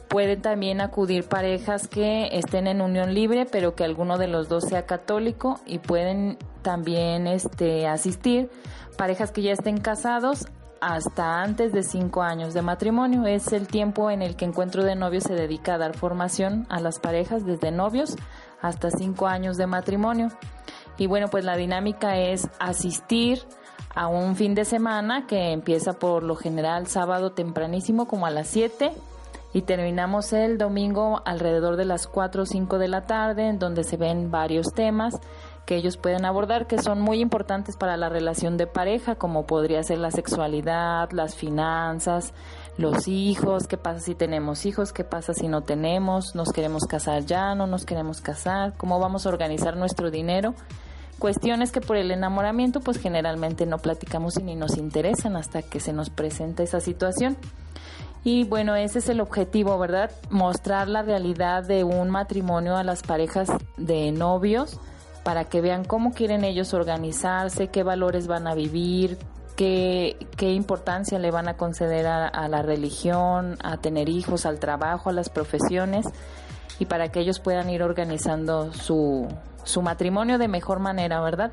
Pueden 0.08 0.40
también 0.40 0.80
acudir 0.80 1.28
parejas 1.28 1.88
que 1.88 2.30
estén 2.32 2.66
en 2.68 2.80
unión 2.80 3.12
libre, 3.12 3.44
pero 3.44 3.74
que 3.74 3.84
alguno 3.84 4.16
de 4.16 4.28
los 4.28 4.48
dos 4.48 4.64
sea 4.64 4.86
católico 4.86 5.60
y 5.66 5.78
pueden 5.78 6.38
también 6.62 7.26
este, 7.26 7.86
asistir 7.86 8.48
parejas 8.96 9.30
que 9.30 9.42
ya 9.42 9.52
estén 9.52 9.76
casados 9.76 10.46
hasta 10.80 11.42
antes 11.42 11.72
de 11.72 11.82
cinco 11.82 12.22
años 12.22 12.54
de 12.54 12.62
matrimonio. 12.62 13.26
Es 13.26 13.52
el 13.52 13.66
tiempo 13.66 14.10
en 14.10 14.22
el 14.22 14.36
que 14.36 14.44
Encuentro 14.44 14.84
de 14.84 14.94
Novios 14.94 15.24
se 15.24 15.34
dedica 15.34 15.74
a 15.74 15.78
dar 15.78 15.96
formación 15.96 16.66
a 16.68 16.80
las 16.80 16.98
parejas 16.98 17.44
desde 17.44 17.70
novios 17.70 18.16
hasta 18.60 18.90
cinco 18.90 19.26
años 19.26 19.56
de 19.56 19.66
matrimonio. 19.66 20.28
Y 20.96 21.06
bueno, 21.06 21.28
pues 21.28 21.44
la 21.44 21.56
dinámica 21.56 22.18
es 22.18 22.48
asistir 22.58 23.42
a 23.94 24.06
un 24.06 24.36
fin 24.36 24.54
de 24.54 24.64
semana 24.64 25.26
que 25.26 25.52
empieza 25.52 25.94
por 25.94 26.22
lo 26.22 26.36
general 26.36 26.86
sábado 26.86 27.32
tempranísimo 27.32 28.06
como 28.06 28.26
a 28.26 28.30
las 28.30 28.48
7 28.48 28.92
y 29.52 29.62
terminamos 29.62 30.32
el 30.32 30.58
domingo 30.58 31.22
alrededor 31.24 31.76
de 31.76 31.84
las 31.84 32.06
4 32.06 32.42
o 32.42 32.46
5 32.46 32.78
de 32.78 32.88
la 32.88 33.02
tarde 33.02 33.48
en 33.48 33.58
donde 33.58 33.82
se 33.82 33.96
ven 33.96 34.30
varios 34.30 34.72
temas 34.72 35.18
que 35.66 35.76
ellos 35.76 35.96
pueden 35.96 36.24
abordar 36.24 36.66
que 36.66 36.78
son 36.78 37.00
muy 37.00 37.20
importantes 37.20 37.76
para 37.76 37.96
la 37.96 38.08
relación 38.08 38.56
de 38.56 38.66
pareja 38.66 39.14
como 39.14 39.46
podría 39.46 39.82
ser 39.82 39.98
la 39.98 40.10
sexualidad, 40.10 41.10
las 41.12 41.36
finanzas, 41.36 42.34
los 42.76 43.08
hijos, 43.08 43.66
qué 43.66 43.76
pasa 43.76 44.00
si 44.00 44.14
tenemos 44.14 44.66
hijos, 44.66 44.92
qué 44.92 45.04
pasa 45.04 45.34
si 45.34 45.48
no 45.48 45.62
tenemos, 45.62 46.34
nos 46.34 46.50
queremos 46.52 46.84
casar 46.84 47.24
ya, 47.24 47.54
no 47.54 47.66
nos 47.66 47.84
queremos 47.84 48.20
casar, 48.20 48.74
cómo 48.76 48.98
vamos 48.98 49.26
a 49.26 49.28
organizar 49.28 49.76
nuestro 49.76 50.10
dinero 50.10 50.54
cuestiones 51.20 51.70
que 51.70 51.80
por 51.80 51.96
el 51.96 52.10
enamoramiento 52.10 52.80
pues 52.80 52.98
generalmente 52.98 53.66
no 53.66 53.78
platicamos 53.78 54.38
y 54.38 54.42
ni 54.42 54.56
nos 54.56 54.76
interesan 54.76 55.36
hasta 55.36 55.62
que 55.62 55.78
se 55.78 55.92
nos 55.92 56.10
presenta 56.10 56.64
esa 56.64 56.80
situación. 56.80 57.36
Y 58.24 58.44
bueno, 58.44 58.74
ese 58.74 58.98
es 58.98 59.08
el 59.08 59.20
objetivo, 59.20 59.78
¿verdad? 59.78 60.10
Mostrar 60.30 60.88
la 60.88 61.02
realidad 61.02 61.62
de 61.62 61.84
un 61.84 62.10
matrimonio 62.10 62.76
a 62.76 62.82
las 62.82 63.02
parejas 63.02 63.50
de 63.76 64.10
novios 64.12 64.80
para 65.22 65.44
que 65.44 65.60
vean 65.60 65.84
cómo 65.84 66.12
quieren 66.12 66.44
ellos 66.44 66.74
organizarse, 66.74 67.68
qué 67.68 67.82
valores 67.82 68.26
van 68.26 68.46
a 68.46 68.54
vivir, 68.54 69.18
qué, 69.56 70.16
qué 70.36 70.52
importancia 70.52 71.18
le 71.18 71.30
van 71.30 71.48
a 71.48 71.56
conceder 71.56 72.06
a, 72.06 72.48
la 72.48 72.62
religión, 72.62 73.56
a 73.62 73.76
tener 73.76 74.08
hijos, 74.08 74.46
al 74.46 74.58
trabajo, 74.58 75.10
a 75.10 75.12
las 75.12 75.28
profesiones 75.28 76.06
y 76.78 76.86
para 76.86 77.10
que 77.12 77.20
ellos 77.20 77.40
puedan 77.40 77.68
ir 77.68 77.82
organizando 77.82 78.72
su, 78.72 79.28
su 79.64 79.82
matrimonio 79.82 80.38
de 80.38 80.48
mejor 80.48 80.80
manera, 80.80 81.20
¿verdad? 81.20 81.52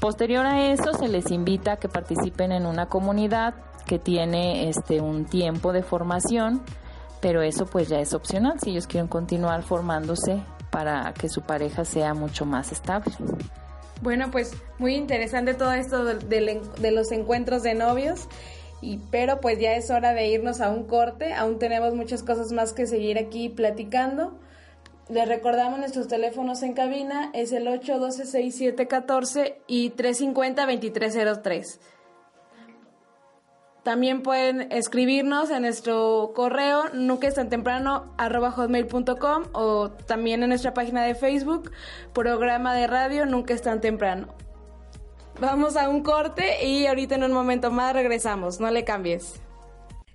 Posterior 0.00 0.46
a 0.46 0.70
eso 0.70 0.94
se 0.94 1.08
les 1.08 1.30
invita 1.30 1.72
a 1.72 1.76
que 1.76 1.88
participen 1.88 2.52
en 2.52 2.66
una 2.66 2.86
comunidad 2.86 3.54
que 3.86 3.98
tiene 3.98 4.70
este 4.70 5.02
un 5.02 5.26
tiempo 5.26 5.72
de 5.72 5.82
formación, 5.82 6.62
pero 7.20 7.42
eso 7.42 7.66
pues 7.66 7.88
ya 7.88 7.98
es 7.98 8.14
opcional 8.14 8.58
si 8.60 8.70
ellos 8.70 8.86
quieren 8.86 9.08
continuar 9.08 9.62
formándose 9.62 10.42
para 10.74 11.14
que 11.14 11.28
su 11.28 11.42
pareja 11.42 11.84
sea 11.84 12.14
mucho 12.14 12.44
más 12.44 12.72
estable. 12.72 13.12
Bueno, 14.02 14.30
pues 14.30 14.52
muy 14.78 14.96
interesante 14.96 15.54
todo 15.54 15.72
esto 15.72 16.04
de, 16.04 16.14
de- 16.80 16.90
los 16.90 17.12
encuentros 17.12 17.62
de 17.62 17.74
novios. 17.74 18.28
Y, 18.82 18.98
pero 19.10 19.40
pues 19.40 19.58
ya 19.58 19.76
es 19.76 19.90
hora 19.90 20.12
de 20.12 20.26
irnos 20.28 20.60
a 20.60 20.68
un 20.70 20.84
corte. 20.84 21.32
Aún 21.32 21.58
tenemos 21.58 21.94
muchas 21.94 22.22
cosas 22.22 22.52
más 22.52 22.72
que 22.74 22.86
seguir 22.86 23.16
aquí 23.18 23.48
platicando. 23.48 24.36
Les 25.08 25.26
recordamos 25.28 25.78
nuestros 25.78 26.08
teléfonos 26.08 26.62
en 26.62 26.74
cabina. 26.74 27.30
Es 27.32 27.52
el 27.52 27.66
812-6714 27.68 29.54
y 29.66 29.90
350-2303. 29.92 31.78
También 33.84 34.22
pueden 34.22 34.72
escribirnos 34.72 35.50
en 35.50 35.62
nuestro 35.62 36.32
correo 36.34 36.84
nunca 36.94 37.28
o 39.52 39.90
también 39.90 40.42
en 40.42 40.48
nuestra 40.48 40.72
página 40.72 41.04
de 41.04 41.14
Facebook, 41.14 41.70
programa 42.14 42.74
de 42.74 42.86
radio 42.86 43.26
Nunca 43.26 43.52
es 43.52 43.60
tan 43.60 43.82
temprano. 43.82 44.34
Vamos 45.38 45.76
a 45.76 45.90
un 45.90 46.02
corte 46.02 46.64
y 46.66 46.86
ahorita 46.86 47.16
en 47.16 47.24
un 47.24 47.32
momento 47.32 47.70
más 47.70 47.92
regresamos, 47.92 48.58
no 48.58 48.70
le 48.70 48.84
cambies. 48.84 49.34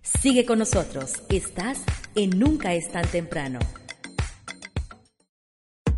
Sigue 0.01 0.45
con 0.45 0.57
nosotros. 0.57 1.13
Estás 1.29 1.83
en 2.15 2.39
Nunca 2.39 2.73
es 2.73 2.89
tan 2.91 3.05
temprano. 3.05 3.59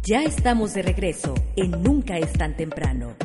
Ya 0.03 0.23
estamos 0.23 0.73
de 0.73 0.81
regreso 0.81 1.35
en 1.55 1.71
Nunca 1.83 2.17
es 2.17 2.33
tan 2.33 2.57
temprano. 2.57 3.15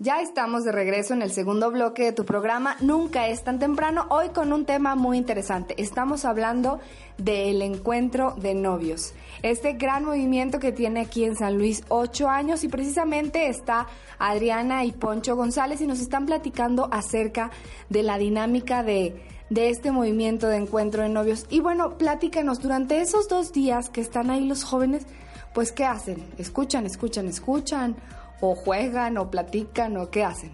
Ya 0.00 0.20
estamos 0.20 0.62
de 0.62 0.70
regreso 0.70 1.12
en 1.12 1.22
el 1.22 1.32
segundo 1.32 1.72
bloque 1.72 2.04
de 2.04 2.12
tu 2.12 2.24
programa 2.24 2.76
Nunca 2.78 3.26
es 3.26 3.42
tan 3.42 3.58
temprano, 3.58 4.06
hoy 4.10 4.28
con 4.28 4.52
un 4.52 4.64
tema 4.64 4.94
muy 4.94 5.18
interesante. 5.18 5.74
Estamos 5.76 6.24
hablando 6.24 6.78
del 7.16 7.60
encuentro 7.62 8.36
de 8.36 8.54
novios. 8.54 9.12
Este 9.42 9.72
gran 9.72 10.04
movimiento 10.04 10.60
que 10.60 10.70
tiene 10.70 11.00
aquí 11.00 11.24
en 11.24 11.34
San 11.34 11.58
Luis 11.58 11.82
ocho 11.88 12.28
años 12.28 12.62
y 12.62 12.68
precisamente 12.68 13.48
está 13.48 13.88
Adriana 14.20 14.84
y 14.84 14.92
Poncho 14.92 15.34
González 15.34 15.80
y 15.80 15.88
nos 15.88 15.98
están 15.98 16.26
platicando 16.26 16.88
acerca 16.92 17.50
de 17.88 18.04
la 18.04 18.18
dinámica 18.18 18.84
de, 18.84 19.20
de 19.50 19.68
este 19.68 19.90
movimiento 19.90 20.46
de 20.46 20.58
encuentro 20.58 21.02
de 21.02 21.08
novios. 21.08 21.44
Y 21.50 21.58
bueno, 21.58 21.98
platícanos, 21.98 22.60
durante 22.60 23.00
esos 23.00 23.26
dos 23.26 23.52
días 23.52 23.90
que 23.90 24.00
están 24.00 24.30
ahí 24.30 24.46
los 24.46 24.62
jóvenes, 24.62 25.06
pues 25.54 25.72
¿qué 25.72 25.84
hacen? 25.84 26.24
¿Escuchan, 26.38 26.86
escuchan, 26.86 27.26
escuchan? 27.26 27.96
¿O 28.40 28.54
juegan, 28.54 29.18
o 29.18 29.30
platican, 29.30 29.96
o 29.96 30.10
qué 30.10 30.24
hacen? 30.24 30.52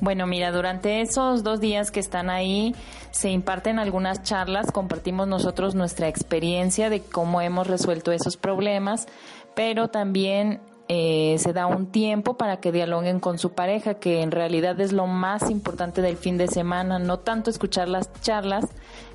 Bueno, 0.00 0.26
mira, 0.26 0.52
durante 0.52 1.00
esos 1.00 1.42
dos 1.42 1.58
días 1.58 1.90
que 1.90 2.00
están 2.00 2.28
ahí 2.28 2.74
se 3.12 3.30
imparten 3.30 3.78
algunas 3.78 4.22
charlas, 4.22 4.70
compartimos 4.70 5.26
nosotros 5.26 5.74
nuestra 5.74 6.06
experiencia 6.06 6.90
de 6.90 7.00
cómo 7.00 7.40
hemos 7.40 7.66
resuelto 7.66 8.12
esos 8.12 8.36
problemas, 8.36 9.06
pero 9.54 9.88
también 9.88 10.60
eh, 10.88 11.36
se 11.38 11.54
da 11.54 11.66
un 11.66 11.86
tiempo 11.86 12.34
para 12.34 12.58
que 12.58 12.72
dialoguen 12.72 13.20
con 13.20 13.38
su 13.38 13.52
pareja, 13.52 13.94
que 13.94 14.20
en 14.20 14.30
realidad 14.30 14.78
es 14.80 14.92
lo 14.92 15.06
más 15.06 15.50
importante 15.50 16.02
del 16.02 16.18
fin 16.18 16.36
de 16.36 16.46
semana, 16.46 16.98
no 16.98 17.18
tanto 17.18 17.48
escuchar 17.48 17.88
las 17.88 18.12
charlas, 18.20 18.66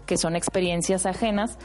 que 0.08 0.18
son 0.18 0.36
experiencias 0.36 1.06
ajenas, 1.06 1.60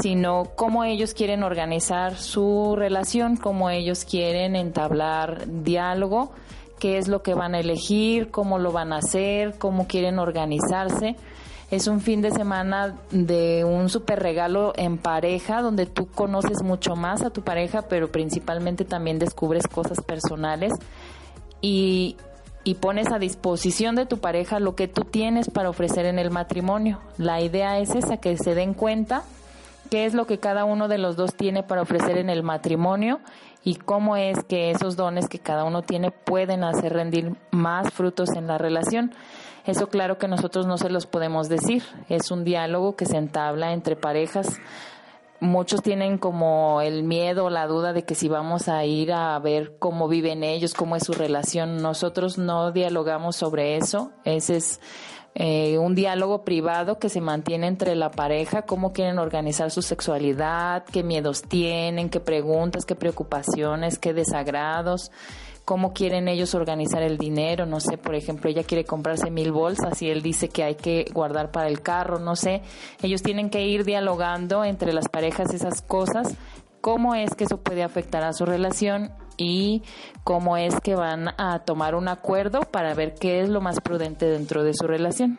sino 0.00 0.44
cómo 0.56 0.84
ellos 0.84 1.14
quieren 1.14 1.42
organizar 1.42 2.16
su 2.16 2.74
relación, 2.76 3.36
cómo 3.36 3.70
ellos 3.70 4.04
quieren 4.04 4.56
entablar 4.56 5.46
diálogo, 5.46 6.32
qué 6.78 6.98
es 6.98 7.08
lo 7.08 7.22
que 7.22 7.34
van 7.34 7.54
a 7.54 7.60
elegir, 7.60 8.30
cómo 8.30 8.58
lo 8.58 8.72
van 8.72 8.92
a 8.92 8.98
hacer, 8.98 9.58
cómo 9.58 9.86
quieren 9.86 10.18
organizarse. 10.18 11.16
Es 11.70 11.86
un 11.86 12.00
fin 12.00 12.20
de 12.20 12.32
semana 12.32 12.96
de 13.12 13.64
un 13.64 13.88
super 13.88 14.18
regalo 14.18 14.72
en 14.76 14.98
pareja, 14.98 15.62
donde 15.62 15.86
tú 15.86 16.08
conoces 16.08 16.64
mucho 16.64 16.96
más 16.96 17.22
a 17.22 17.30
tu 17.30 17.42
pareja, 17.42 17.82
pero 17.82 18.10
principalmente 18.10 18.84
también 18.84 19.20
descubres 19.20 19.68
cosas 19.68 20.00
personales 20.00 20.72
y, 21.60 22.16
y 22.64 22.74
pones 22.74 23.12
a 23.12 23.20
disposición 23.20 23.94
de 23.94 24.06
tu 24.06 24.18
pareja 24.18 24.58
lo 24.58 24.74
que 24.74 24.88
tú 24.88 25.02
tienes 25.04 25.48
para 25.48 25.70
ofrecer 25.70 26.06
en 26.06 26.18
el 26.18 26.32
matrimonio. 26.32 26.98
La 27.18 27.40
idea 27.40 27.78
es 27.78 27.94
esa, 27.94 28.16
que 28.16 28.36
se 28.36 28.56
den 28.56 28.74
cuenta 28.74 29.22
qué 29.90 30.06
es 30.06 30.14
lo 30.14 30.26
que 30.26 30.38
cada 30.38 30.64
uno 30.64 30.88
de 30.88 30.98
los 30.98 31.16
dos 31.16 31.34
tiene 31.34 31.62
para 31.62 31.82
ofrecer 31.82 32.16
en 32.16 32.30
el 32.30 32.42
matrimonio 32.42 33.20
y 33.62 33.74
cómo 33.74 34.16
es 34.16 34.42
que 34.44 34.70
esos 34.70 34.96
dones 34.96 35.28
que 35.28 35.38
cada 35.38 35.64
uno 35.64 35.82
tiene 35.82 36.10
pueden 36.10 36.64
hacer 36.64 36.92
rendir 36.92 37.36
más 37.50 37.92
frutos 37.92 38.30
en 38.36 38.46
la 38.46 38.56
relación. 38.56 39.12
Eso 39.66 39.88
claro 39.88 40.16
que 40.16 40.28
nosotros 40.28 40.66
no 40.66 40.78
se 40.78 40.88
los 40.88 41.06
podemos 41.06 41.48
decir. 41.48 41.82
Es 42.08 42.30
un 42.30 42.44
diálogo 42.44 42.96
que 42.96 43.04
se 43.04 43.18
entabla 43.18 43.72
entre 43.72 43.96
parejas. 43.96 44.58
Muchos 45.40 45.82
tienen 45.82 46.18
como 46.18 46.80
el 46.80 47.02
miedo 47.02 47.50
la 47.50 47.66
duda 47.66 47.92
de 47.92 48.04
que 48.04 48.14
si 48.14 48.28
vamos 48.28 48.68
a 48.68 48.84
ir 48.84 49.12
a 49.12 49.38
ver 49.38 49.76
cómo 49.78 50.08
viven 50.08 50.44
ellos, 50.44 50.74
cómo 50.74 50.96
es 50.96 51.04
su 51.04 51.12
relación. 51.12 51.82
Nosotros 51.82 52.38
no 52.38 52.72
dialogamos 52.72 53.36
sobre 53.36 53.76
eso. 53.76 54.12
Ese 54.24 54.56
es 54.56 54.80
eh, 55.34 55.78
un 55.78 55.94
diálogo 55.94 56.44
privado 56.44 56.98
que 56.98 57.08
se 57.08 57.20
mantiene 57.20 57.66
entre 57.66 57.94
la 57.94 58.10
pareja, 58.10 58.62
cómo 58.62 58.92
quieren 58.92 59.18
organizar 59.18 59.70
su 59.70 59.82
sexualidad, 59.82 60.84
qué 60.84 61.02
miedos 61.02 61.42
tienen, 61.42 62.10
qué 62.10 62.20
preguntas, 62.20 62.84
qué 62.84 62.94
preocupaciones, 62.94 63.98
qué 63.98 64.12
desagrados 64.12 65.10
cómo 65.70 65.92
quieren 65.92 66.26
ellos 66.26 66.56
organizar 66.56 67.00
el 67.02 67.16
dinero, 67.16 67.64
no 67.64 67.78
sé, 67.78 67.96
por 67.96 68.16
ejemplo, 68.16 68.50
ella 68.50 68.64
quiere 68.64 68.84
comprarse 68.84 69.30
mil 69.30 69.52
bolsas 69.52 70.02
y 70.02 70.10
él 70.10 70.20
dice 70.20 70.48
que 70.48 70.64
hay 70.64 70.74
que 70.74 71.04
guardar 71.12 71.52
para 71.52 71.68
el 71.68 71.80
carro, 71.80 72.18
no 72.18 72.34
sé, 72.34 72.62
ellos 73.02 73.22
tienen 73.22 73.50
que 73.50 73.64
ir 73.64 73.84
dialogando 73.84 74.64
entre 74.64 74.92
las 74.92 75.08
parejas 75.08 75.54
esas 75.54 75.80
cosas, 75.80 76.34
cómo 76.80 77.14
es 77.14 77.36
que 77.36 77.44
eso 77.44 77.58
puede 77.58 77.84
afectar 77.84 78.24
a 78.24 78.32
su 78.32 78.46
relación 78.46 79.12
y 79.40 79.82
cómo 80.22 80.58
es 80.58 80.78
que 80.80 80.94
van 80.94 81.28
a 81.38 81.60
tomar 81.60 81.94
un 81.94 82.08
acuerdo 82.08 82.60
para 82.60 82.94
ver 82.94 83.14
qué 83.18 83.40
es 83.40 83.48
lo 83.48 83.62
más 83.62 83.80
prudente 83.80 84.26
dentro 84.26 84.62
de 84.62 84.74
su 84.74 84.86
relación. 84.86 85.38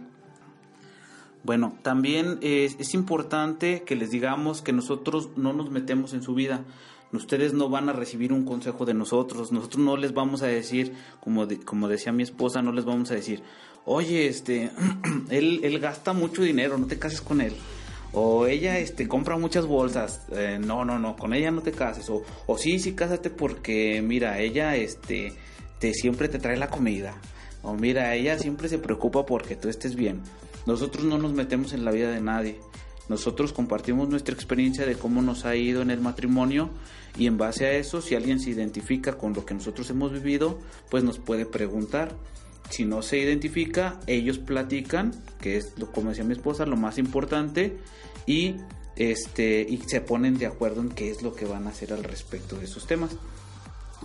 Bueno, 1.43 1.77
también 1.83 2.39
es, 2.41 2.93
importante 2.93 3.83
que 3.83 3.95
les 3.95 4.09
digamos 4.09 4.61
que 4.61 4.73
nosotros 4.73 5.29
no 5.35 5.53
nos 5.53 5.69
metemos 5.69 6.13
en 6.13 6.23
su 6.23 6.33
vida. 6.33 6.65
Ustedes 7.13 7.53
no 7.53 7.69
van 7.69 7.89
a 7.89 7.93
recibir 7.93 8.33
un 8.33 8.43
consejo 8.43 8.85
de 8.85 8.93
nosotros. 8.93 9.51
Nosotros 9.51 9.83
no 9.83 9.97
les 9.97 10.13
vamos 10.13 10.41
a 10.41 10.47
decir, 10.47 10.93
como, 11.19 11.47
como 11.65 11.87
decía 11.87 12.11
mi 12.11 12.23
esposa, 12.23 12.61
no 12.61 12.71
les 12.71 12.85
vamos 12.85 13.11
a 13.11 13.15
decir, 13.15 13.43
oye, 13.85 14.27
este, 14.27 14.71
él, 15.29 15.61
él 15.63 15.79
gasta 15.79 16.13
mucho 16.13 16.41
dinero, 16.41 16.77
no 16.77 16.87
te 16.87 16.97
cases 16.97 17.21
con 17.21 17.41
él. 17.41 17.53
O 18.13 18.45
ella 18.45 18.77
este, 18.79 19.07
compra 19.07 19.37
muchas 19.37 19.65
bolsas. 19.65 20.25
eh, 20.31 20.59
no, 20.59 20.83
no, 20.85 20.99
no, 20.99 21.15
con 21.15 21.33
ella 21.33 21.51
no 21.51 21.61
te 21.61 21.71
cases. 21.71 22.09
O, 22.09 22.23
o 22.45 22.57
sí, 22.57 22.79
sí, 22.79 22.93
cásate 22.93 23.29
porque, 23.29 24.01
mira, 24.01 24.39
ella 24.39 24.75
este, 24.75 25.33
te, 25.79 25.93
siempre 25.93 26.27
te 26.27 26.39
trae 26.39 26.57
la 26.57 26.69
comida. 26.69 27.15
O 27.63 27.75
mira, 27.75 28.15
ella 28.15 28.37
siempre 28.39 28.69
se 28.69 28.79
preocupa 28.79 29.25
porque 29.25 29.55
tú 29.55 29.69
estés 29.69 29.95
bien. 29.95 30.21
Nosotros 30.65 31.05
no 31.05 31.17
nos 31.17 31.33
metemos 31.33 31.73
en 31.73 31.85
la 31.85 31.91
vida 31.91 32.11
de 32.11 32.21
nadie. 32.21 32.59
Nosotros 33.09 33.51
compartimos 33.51 34.07
nuestra 34.09 34.33
experiencia 34.33 34.85
de 34.85 34.95
cómo 34.95 35.21
nos 35.21 35.45
ha 35.45 35.55
ido 35.55 35.81
en 35.81 35.91
el 35.91 35.99
matrimonio 35.99 36.69
y 37.17 37.27
en 37.27 37.37
base 37.37 37.65
a 37.65 37.73
eso, 37.73 38.01
si 38.01 38.15
alguien 38.15 38.39
se 38.39 38.51
identifica 38.51 39.17
con 39.17 39.33
lo 39.33 39.45
que 39.45 39.53
nosotros 39.53 39.89
hemos 39.89 40.13
vivido, 40.13 40.59
pues 40.89 41.03
nos 41.03 41.19
puede 41.19 41.45
preguntar. 41.45 42.15
Si 42.71 42.85
no 42.85 43.01
se 43.01 43.17
identifica, 43.17 43.99
ellos 44.07 44.39
platican, 44.39 45.11
que 45.41 45.57
es 45.57 45.73
como 45.93 46.09
decía 46.09 46.23
mi 46.23 46.31
esposa, 46.31 46.65
lo 46.65 46.77
más 46.77 46.97
importante 46.97 47.77
y 48.25 48.55
este 48.95 49.65
y 49.67 49.77
se 49.87 49.99
ponen 49.99 50.37
de 50.37 50.45
acuerdo 50.45 50.79
en 50.81 50.89
qué 50.89 51.11
es 51.11 51.21
lo 51.21 51.35
que 51.35 51.45
van 51.45 51.67
a 51.67 51.71
hacer 51.71 51.91
al 51.91 52.03
respecto 52.03 52.55
de 52.55 52.65
esos 52.65 52.87
temas. 52.87 53.17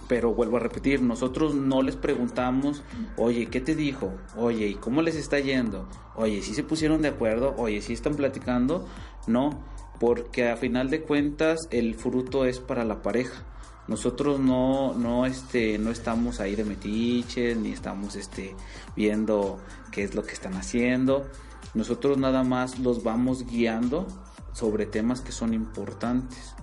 Pero 0.08 0.35
vuelvo 0.35 0.56
a 0.56 0.61
repetir, 0.61 1.00
nosotros 1.00 1.54
no 1.54 1.80
les 1.82 1.94
preguntamos, 1.96 2.82
oye, 3.16 3.46
¿qué 3.46 3.61
te 3.61 3.76
dijo? 3.76 4.12
Oye, 4.37 4.66
¿y 4.66 4.75
cómo 4.75 5.00
les 5.00 5.14
está 5.14 5.38
yendo? 5.38 5.88
Oye, 6.16 6.42
¿sí 6.42 6.52
se 6.52 6.64
pusieron 6.64 7.02
de 7.02 7.08
acuerdo? 7.08 7.54
Oye, 7.58 7.80
¿sí 7.82 7.92
están 7.92 8.14
platicando? 8.14 8.87
No, 9.28 9.64
porque 10.00 10.49
a 10.49 10.56
final 10.56 10.90
de 10.90 11.02
cuentas 11.02 11.68
el 11.70 11.94
fruto 11.94 12.44
es 12.44 12.58
para 12.58 12.85
la 12.85 13.02
pareja. 13.02 13.44
Nosotros 13.88 14.40
no, 14.40 14.95
no, 14.95 15.26
este, 15.26 15.78
no 15.78 15.90
estamos 15.90 16.40
ahí 16.40 16.57
de 16.57 16.64
metiches, 16.64 17.57
ni 17.57 17.71
estamos 17.71 18.16
este, 18.16 18.55
viendo 18.97 19.59
qué 19.93 20.02
es 20.02 20.14
lo 20.14 20.25
que 20.25 20.33
están 20.33 20.55
haciendo. 20.55 21.26
Nosotros 21.75 22.19
nada 22.19 22.43
más 22.43 22.78
los 22.78 23.05
vamos 23.05 23.47
guiando 23.47 24.07
sobre 24.52 24.87
temas 24.87 25.21
que 25.21 25.33
son 25.33 25.55
importantes 25.55 26.55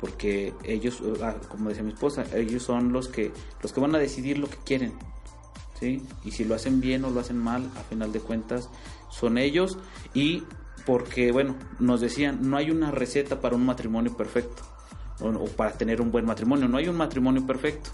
porque 0.00 0.54
ellos, 0.62 1.02
ah, 1.22 1.34
como 1.48 1.70
decía 1.70 1.82
mi 1.82 1.92
esposa, 1.92 2.24
ellos 2.34 2.62
son 2.62 2.92
los 2.92 3.08
que 3.08 3.32
los 3.62 3.72
que 3.72 3.80
van 3.80 3.94
a 3.94 3.98
decidir 3.98 4.38
lo 4.38 4.48
que 4.48 4.58
quieren, 4.58 4.92
¿sí? 5.80 6.02
Y 6.24 6.30
si 6.30 6.44
lo 6.44 6.54
hacen 6.54 6.80
bien 6.80 7.04
o 7.04 7.10
lo 7.10 7.18
hacen 7.18 7.38
mal, 7.38 7.68
a 7.76 7.82
final 7.82 8.12
de 8.12 8.20
cuentas 8.20 8.70
son 9.10 9.38
ellos 9.38 9.78
y 10.14 10.44
porque 10.86 11.32
bueno, 11.32 11.56
nos 11.80 12.00
decían, 12.00 12.48
no 12.48 12.56
hay 12.56 12.70
una 12.70 12.92
receta 12.92 13.40
para 13.40 13.56
un 13.56 13.66
matrimonio 13.66 14.16
perfecto 14.16 14.62
o, 15.20 15.44
para 15.46 15.72
tener 15.72 16.00
un 16.00 16.10
buen 16.10 16.24
matrimonio, 16.24 16.68
no 16.68 16.78
hay 16.78 16.88
un 16.88 16.96
matrimonio 16.96 17.46
perfecto. 17.46 17.90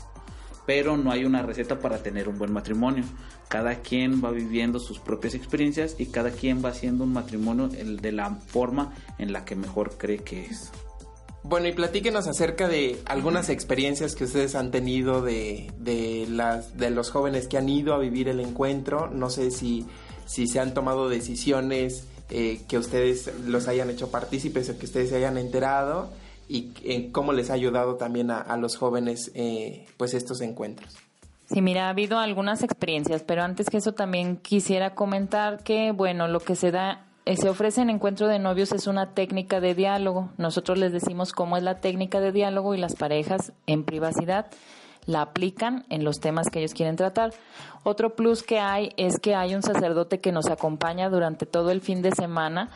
Pero 0.66 0.97
no 0.97 1.11
hay 1.11 1.26
una 1.26 1.43
receta 1.43 1.78
para 1.78 1.99
tener 1.99 2.26
un 2.26 2.39
buen 2.39 2.50
matrimonio. 2.50 3.04
Cada 3.49 3.80
quien 3.80 4.25
va 4.25 4.30
viviendo 4.30 4.80
sus 4.80 4.99
propias 4.99 5.34
experiencias 5.34 5.97
y 5.99 6.06
cada 6.06 6.30
quien 6.30 6.65
va 6.65 6.71
haciendo 6.71 7.04
un 7.04 7.13
matrimonio 7.13 7.69
de 7.69 8.13
la 8.13 8.30
forma 8.30 8.95
en 9.19 9.34
la 9.34 9.45
que 9.45 9.56
mejor 9.56 9.99
cree 9.99 10.19
que 10.19 10.47
es. 10.47 10.73
Bueno, 11.43 11.69
y 11.69 11.73
platíquenos 11.73 12.26
acerca 12.26 12.69
de 12.69 13.02
algunas 13.04 13.50
experiencias 13.50 14.15
que 14.15 14.25
ustedes 14.25 14.54
han 14.54 14.71
tenido 14.71 15.21
de, 15.21 15.71
de, 15.76 16.26
las, 16.30 16.78
de 16.78 16.89
los 16.89 17.10
jóvenes 17.10 17.49
que 17.49 17.58
han 17.58 17.69
ido 17.69 17.93
a 17.93 17.99
vivir 17.99 18.30
el 18.30 18.41
encuentro. 18.41 19.10
No 19.10 19.28
sé 19.28 19.50
si, 19.50 19.84
si 20.25 20.47
se 20.47 20.60
han 20.60 20.73
tomado 20.73 21.10
decisiones 21.10 22.06
eh, 22.30 22.63
que 22.67 22.78
ustedes 22.78 23.30
los 23.47 23.69
hayan 23.69 23.91
hecho 23.91 24.10
partícipes 24.10 24.71
o 24.71 24.78
que 24.78 24.87
ustedes 24.87 25.10
se 25.10 25.17
hayan 25.17 25.37
enterado 25.37 26.10
y 26.49 26.73
en 26.85 27.11
cómo 27.11 27.33
les 27.33 27.50
ha 27.50 27.54
ayudado 27.54 27.97
también 27.97 28.30
a, 28.30 28.57
los 28.57 28.76
jóvenes 28.76 29.30
eh, 29.35 29.87
pues 29.97 30.15
estos 30.15 30.41
encuentros. 30.41 30.97
Sí, 31.47 31.61
mira, 31.61 31.87
ha 31.87 31.91
habido 31.91 32.19
algunas 32.19 32.63
experiencias, 32.63 33.23
pero 33.23 33.43
antes 33.43 33.69
que 33.69 33.76
eso 33.76 33.93
también 33.93 34.37
quisiera 34.39 34.95
comentar 34.95 35.63
que, 35.63 35.93
bueno, 35.93 36.26
lo 36.26 36.41
que 36.41 36.57
se 36.57 36.71
da, 36.71 37.07
eh, 37.26 37.37
se 37.37 37.49
ofrece 37.49 37.83
en 37.83 37.91
encuentro 37.91 38.28
de 38.28 38.39
novios 38.39 38.73
es 38.73 38.87
una 38.87 39.13
técnica 39.13 39.61
de 39.61 39.75
diálogo. 39.75 40.30
Nosotros 40.39 40.78
les 40.78 40.93
decimos 40.93 41.33
cómo 41.33 41.57
es 41.57 41.63
la 41.63 41.80
técnica 41.80 42.21
de 42.21 42.33
diálogo 42.33 42.75
y 42.75 42.78
las 42.78 42.95
parejas 42.95 43.52
en 43.67 43.85
privacidad 43.85 44.47
la 45.06 45.23
aplican 45.23 45.84
en 45.90 46.04
los 46.04 46.21
temas 46.21 46.49
que 46.50 46.60
ellos 46.60 46.75
quieren 46.75 46.97
tratar. 46.97 47.32
Otro 47.82 48.14
plus 48.14 48.43
que 48.43 48.58
hay 48.58 48.90
es 48.97 49.19
que 49.19 49.34
hay 49.34 49.54
un 49.54 49.62
sacerdote 49.62 50.21
que 50.21 50.32
nos 50.32 50.47
acompaña 50.47 51.10
durante 51.10 51.47
todo 51.47 51.71
el 51.71 51.80
fin 51.80 52.02
de 52.02 52.12
semana 52.12 52.71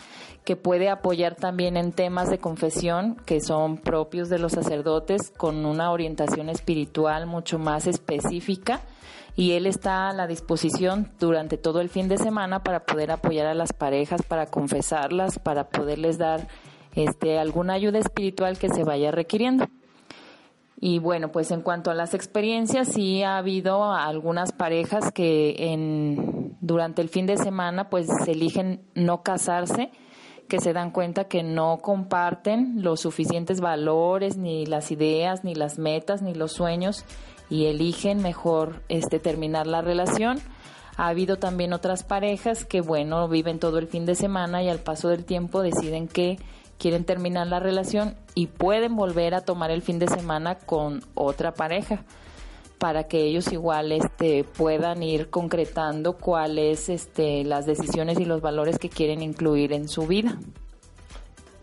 que 0.45 0.57
puede 0.57 0.89
apoyar 0.89 1.35
también 1.35 1.77
en 1.77 1.93
temas 1.93 2.31
de 2.31 2.39
confesión 2.39 3.17
que 3.27 3.41
son 3.41 3.79
propios 3.79 4.29
de 4.29 4.39
los 4.39 4.53
sacerdotes 4.53 5.31
con 5.37 5.65
una 5.65 5.91
orientación 5.91 6.49
espiritual 6.49 7.27
mucho 7.27 7.59
más 7.59 7.87
específica 7.87 8.83
y 9.37 9.53
él 9.53 9.67
está 9.67 10.09
a 10.09 10.13
la 10.13 10.27
disposición 10.27 11.13
durante 11.21 11.59
todo 11.59 11.81
el 11.81 11.89
fin 11.89 12.09
de 12.09 12.19
semana 12.19 12.63
para 12.65 12.85
poder 12.85 13.13
apoyar 13.13 13.47
a 13.47 13.55
las 13.55 13.73
parejas, 13.73 14.23
para 14.23 14.47
confesarlas, 14.47 15.39
para 15.39 15.69
poderles 15.69 16.19
dar 16.19 16.49
este 16.97 17.39
alguna 17.39 17.75
ayuda 17.75 18.01
espiritual 18.01 18.59
que 18.59 18.69
se 18.69 18.83
vaya 18.83 19.13
requiriendo. 19.13 19.69
Y 20.81 21.01
bueno, 21.01 21.33
pues 21.33 21.51
en 21.51 21.63
cuanto 21.63 21.91
a 21.91 21.95
las 21.95 22.15
experiencias, 22.15 22.89
sí 22.89 23.23
ha 23.25 23.39
habido 23.39 23.93
algunas 23.93 24.53
parejas 24.53 25.11
que 25.11 25.57
en, 25.73 26.57
durante 26.61 27.03
el 27.03 27.09
fin 27.09 27.27
de 27.27 27.37
semana 27.37 27.91
pues 27.91 28.07
eligen 28.29 28.83
no 28.95 29.25
casarse, 29.25 29.91
que 30.49 30.61
se 30.61 30.73
dan 30.73 30.93
cuenta 30.93 31.25
que 31.25 31.43
no 31.43 31.79
comparten 31.79 32.83
los 32.83 33.01
suficientes 33.01 33.61
valores, 33.61 34.37
ni 34.37 34.67
las 34.67 34.93
ideas, 34.93 35.43
ni 35.43 35.57
las 35.57 35.79
metas, 35.79 36.23
ni 36.23 36.33
los 36.33 36.53
sueños, 36.53 37.05
y 37.51 37.67
eligen 37.67 38.23
mejor 38.23 38.83
este 38.89 39.19
terminar 39.19 39.67
la 39.67 39.83
relación. 39.83 40.39
Ha 40.97 41.09
habido 41.09 41.39
también 41.39 41.73
otras 41.73 42.05
parejas 42.05 42.65
que, 42.65 42.81
bueno, 42.81 43.29
viven 43.29 43.59
todo 43.59 43.79
el 43.79 43.89
fin 43.89 44.07
de 44.07 44.15
semana 44.15 44.63
y 44.63 44.69
al 44.69 44.79
paso 44.79 45.09
del 45.09 45.25
tiempo 45.25 45.61
deciden 45.61 46.07
que 46.09 46.39
quieren 46.79 47.05
terminar 47.05 47.47
la 47.47 47.61
relación 47.61 48.15
y 48.35 48.47
pueden 48.47 48.97
volver 48.97 49.35
a 49.35 49.41
tomar 49.41 49.71
el 49.71 49.83
fin 49.83 49.99
de 49.99 50.07
semana 50.09 50.57
con 50.57 51.03
otra 51.15 51.53
pareja 51.53 52.05
para 52.79 53.09
que 53.09 53.25
ellos 53.25 53.53
igual 53.53 53.93
este 53.93 54.45
puedan 54.45 55.03
ir 55.03 55.31
concretando 55.31 56.17
cuáles 56.17 56.89
este 56.89 57.45
las 57.45 57.67
decisiones 57.67 58.19
y 58.21 58.25
los 58.25 58.41
valores 58.41 58.79
que 58.79 58.89
quieren 58.89 59.21
incluir 59.21 59.73
en 59.73 59.89
su 59.89 60.07
vida. 60.07 60.39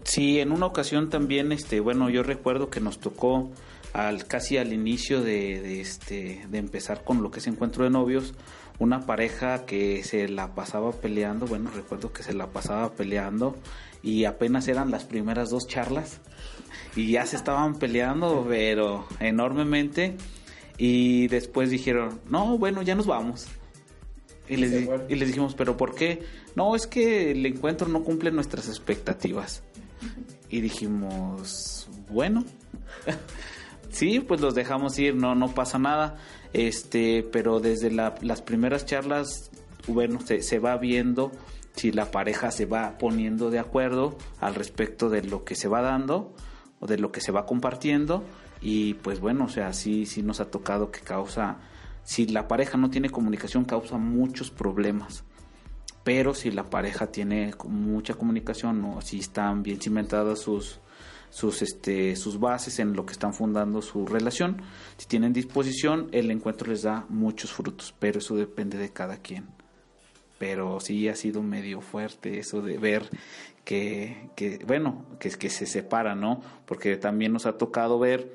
Sí, 0.03 0.39
en 0.39 0.51
una 0.51 0.67
ocasión 0.67 1.09
también, 1.09 1.51
este, 1.51 1.79
bueno, 1.79 2.09
yo 2.09 2.21
recuerdo 2.21 2.69
que 2.69 2.79
nos 2.79 2.99
tocó 2.99 3.49
al 3.93 4.27
casi 4.27 4.57
al 4.57 4.71
inicio 4.71 5.21
de, 5.21 5.61
de 5.61 5.81
este 5.81 6.45
de 6.49 6.57
empezar 6.57 7.03
con 7.03 7.23
lo 7.23 7.31
que 7.31 7.39
es 7.39 7.47
encuentro 7.47 7.85
de 7.85 7.89
novios, 7.89 8.33
una 8.79 9.05
pareja 9.05 9.65
que 9.65 10.03
se 10.03 10.27
la 10.27 10.53
pasaba 10.55 10.91
peleando, 10.91 11.45
bueno, 11.47 11.69
recuerdo 11.73 12.11
que 12.11 12.23
se 12.23 12.33
la 12.33 12.47
pasaba 12.47 12.91
peleando 12.93 13.55
y 14.03 14.25
apenas 14.25 14.67
eran 14.67 14.91
las 14.91 15.03
primeras 15.05 15.49
dos 15.49 15.65
charlas 15.67 16.19
y 16.95 17.11
ya 17.11 17.25
se 17.25 17.35
estaban 17.37 17.75
peleando, 17.75 18.45
pero 18.49 19.07
enormemente 19.19 20.17
y 20.77 21.27
después 21.27 21.69
dijeron, 21.69 22.19
"No, 22.29 22.57
bueno, 22.57 22.81
ya 22.81 22.95
nos 22.95 23.05
vamos." 23.07 23.47
Y 24.47 24.57
les, 24.57 24.71
di- 24.71 24.87
y 25.09 25.15
les 25.15 25.29
dijimos, 25.29 25.55
¿pero 25.55 25.75
por 25.77 25.95
qué? 25.95 26.23
No, 26.55 26.75
es 26.75 26.85
que 26.85 27.31
el 27.31 27.43
encuentro 27.47 27.87
no 27.87 28.03
cumple 28.03 28.29
nuestras 28.31 28.67
expectativas. 28.67 29.63
Y 30.49 30.61
dijimos, 30.61 31.89
bueno, 32.11 32.43
sí, 33.89 34.19
pues 34.19 34.41
los 34.41 34.53
dejamos 34.53 34.97
ir, 34.99 35.15
no, 35.15 35.33
no 35.33 35.53
pasa 35.55 35.79
nada. 35.79 36.17
Este, 36.57 37.21
pero 37.33 37.59
desde 37.59 37.91
la- 37.91 38.15
las 38.21 38.41
primeras 38.41 38.85
charlas 38.85 39.51
bueno, 39.87 40.21
se, 40.21 40.41
se 40.41 40.57
va 40.57 40.77
viendo 40.77 41.33
si 41.75 41.91
la 41.91 42.11
pareja 42.11 42.49
se 42.49 42.65
va 42.65 42.97
poniendo 42.97 43.49
de 43.51 43.59
acuerdo 43.59 44.17
al 44.39 44.55
respecto 44.55 45.09
de 45.09 45.21
lo 45.21 45.43
que 45.43 45.55
se 45.55 45.67
va 45.67 45.81
dando 45.81 46.33
o 46.79 46.87
de 46.87 46.97
lo 46.97 47.11
que 47.11 47.19
se 47.19 47.33
va 47.33 47.45
compartiendo. 47.45 48.23
Y 48.61 48.93
pues 48.95 49.19
bueno, 49.19 49.45
o 49.45 49.49
sea, 49.49 49.73
sí, 49.73 50.05
sí 50.05 50.23
nos 50.23 50.39
ha 50.39 50.49
tocado 50.49 50.91
que 50.91 51.01
causa, 51.01 51.57
si 52.05 52.25
la 52.27 52.47
pareja 52.47 52.77
no 52.77 52.89
tiene 52.89 53.09
comunicación 53.09 53.65
causa 53.65 53.97
muchos 53.97 54.49
problemas, 54.49 55.25
pero 56.05 56.33
si 56.33 56.51
la 56.51 56.63
pareja 56.69 57.07
tiene 57.07 57.53
mucha 57.67 58.13
comunicación 58.13 58.81
o 58.85 59.01
si 59.01 59.19
están 59.19 59.61
bien 59.61 59.81
cimentadas 59.81 60.39
sus 60.39 60.79
sus 61.35 61.61
este 61.61 62.15
sus 62.15 62.39
bases 62.39 62.79
en 62.79 62.93
lo 62.93 63.05
que 63.05 63.11
están 63.11 63.33
fundando 63.33 63.81
su 63.81 64.05
relación, 64.07 64.61
si 64.97 65.05
tienen 65.05 65.33
disposición, 65.33 66.07
el 66.13 66.31
encuentro 66.31 66.69
les 66.71 66.83
da 66.83 67.05
muchos 67.09 67.51
frutos, 67.51 67.93
pero 67.99 68.19
eso 68.19 68.35
depende 68.37 68.77
de 68.77 68.89
cada 68.93 69.17
quien 69.17 69.45
pero 70.37 70.79
sí 70.81 71.07
ha 71.07 71.15
sido 71.15 71.41
medio 71.41 71.79
fuerte 71.81 72.39
eso 72.39 72.61
de 72.61 72.77
ver 72.77 73.09
que, 73.63 74.29
que 74.35 74.59
bueno, 74.67 75.05
que, 75.17 75.29
que 75.29 75.49
se 75.49 75.65
separan, 75.65 76.19
¿no? 76.19 76.41
Porque 76.65 76.97
también 76.97 77.31
nos 77.31 77.45
ha 77.45 77.57
tocado 77.57 77.99
ver 77.99 78.33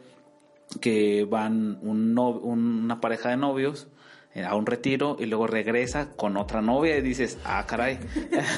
que 0.80 1.26
van 1.28 1.78
un 1.82 2.14
no- 2.14 2.30
una 2.30 3.00
pareja 3.02 3.28
de 3.28 3.36
novios 3.36 3.88
a 4.34 4.54
un 4.54 4.64
retiro 4.64 5.16
y 5.18 5.26
luego 5.26 5.46
regresa 5.46 6.10
con 6.16 6.36
otra 6.36 6.62
novia 6.62 6.96
y 6.96 7.02
dices, 7.02 7.38
ah, 7.44 7.64
caray. 7.66 7.98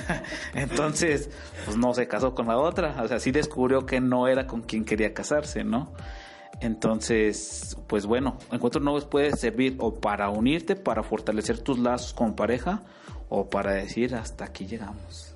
Entonces, 0.54 1.30
pues 1.64 1.76
no 1.76 1.94
se 1.94 2.06
casó 2.08 2.35
con 2.35 2.48
la 2.48 2.58
otra, 2.58 3.02
o 3.02 3.08
sea, 3.08 3.18
sí 3.18 3.30
descubrió 3.30 3.87
que 3.87 4.00
no 4.00 4.28
era 4.28 4.46
con 4.46 4.62
quien 4.62 4.85
quería 4.85 5.14
casarse, 5.14 5.64
¿no? 5.64 5.92
Entonces, 6.61 7.76
pues 7.88 8.06
bueno, 8.06 8.38
Encuentros 8.52 8.85
Nuevos 8.85 9.04
puede 9.06 9.35
servir 9.37 9.76
o 9.78 9.94
para 9.94 10.28
unirte, 10.28 10.76
para 10.76 11.02
fortalecer 11.02 11.58
tus 11.58 11.78
lazos 11.78 12.12
con 12.12 12.37
pareja, 12.37 12.82
o 13.28 13.48
para 13.48 13.72
decir 13.72 14.14
hasta 14.14 14.44
aquí 14.44 14.66
llegamos. 14.66 15.35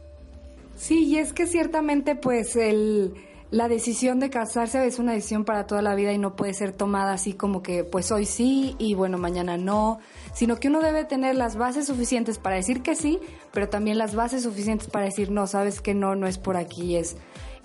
Sí, 0.77 1.05
y 1.07 1.16
es 1.16 1.33
que 1.33 1.46
ciertamente 1.46 2.14
pues 2.14 2.55
el, 2.55 3.14
la 3.51 3.69
decisión 3.69 4.19
de 4.19 4.31
casarse 4.31 4.85
es 4.87 4.99
una 4.99 5.13
decisión 5.13 5.45
para 5.45 5.67
toda 5.67 5.83
la 5.83 5.95
vida 5.95 6.13
y 6.13 6.19
no 6.19 6.35
puede 6.35 6.53
ser 6.53 6.73
tomada 6.73 7.13
así 7.13 7.33
como 7.33 7.63
que 7.63 7.85
pues 7.85 8.11
hoy 8.11 8.27
sí 8.27 8.75
y 8.79 8.95
bueno 8.95 9.19
mañana 9.19 9.57
no, 9.57 10.01
sino 10.35 10.57
que 10.57 10.69
uno 10.69 10.81
debe 10.81 11.05
tener 11.05 11.37
las 11.37 11.57
bases 11.57 11.87
suficientes 11.87 12.39
para 12.39 12.57
decir 12.57 12.83
que 12.83 12.97
sí, 12.97 13.21
pero 13.53 13.69
también 13.69 13.99
las 13.99 14.15
bases 14.15 14.43
suficientes 14.43 14.89
para 14.89 15.07
decir 15.07 15.31
no, 15.31 15.47
sabes 15.47 15.81
que 15.81 15.95
no, 15.95 16.17
no 16.17 16.27
es 16.27 16.39
por 16.39 16.57
aquí, 16.57 16.97
es 16.97 17.17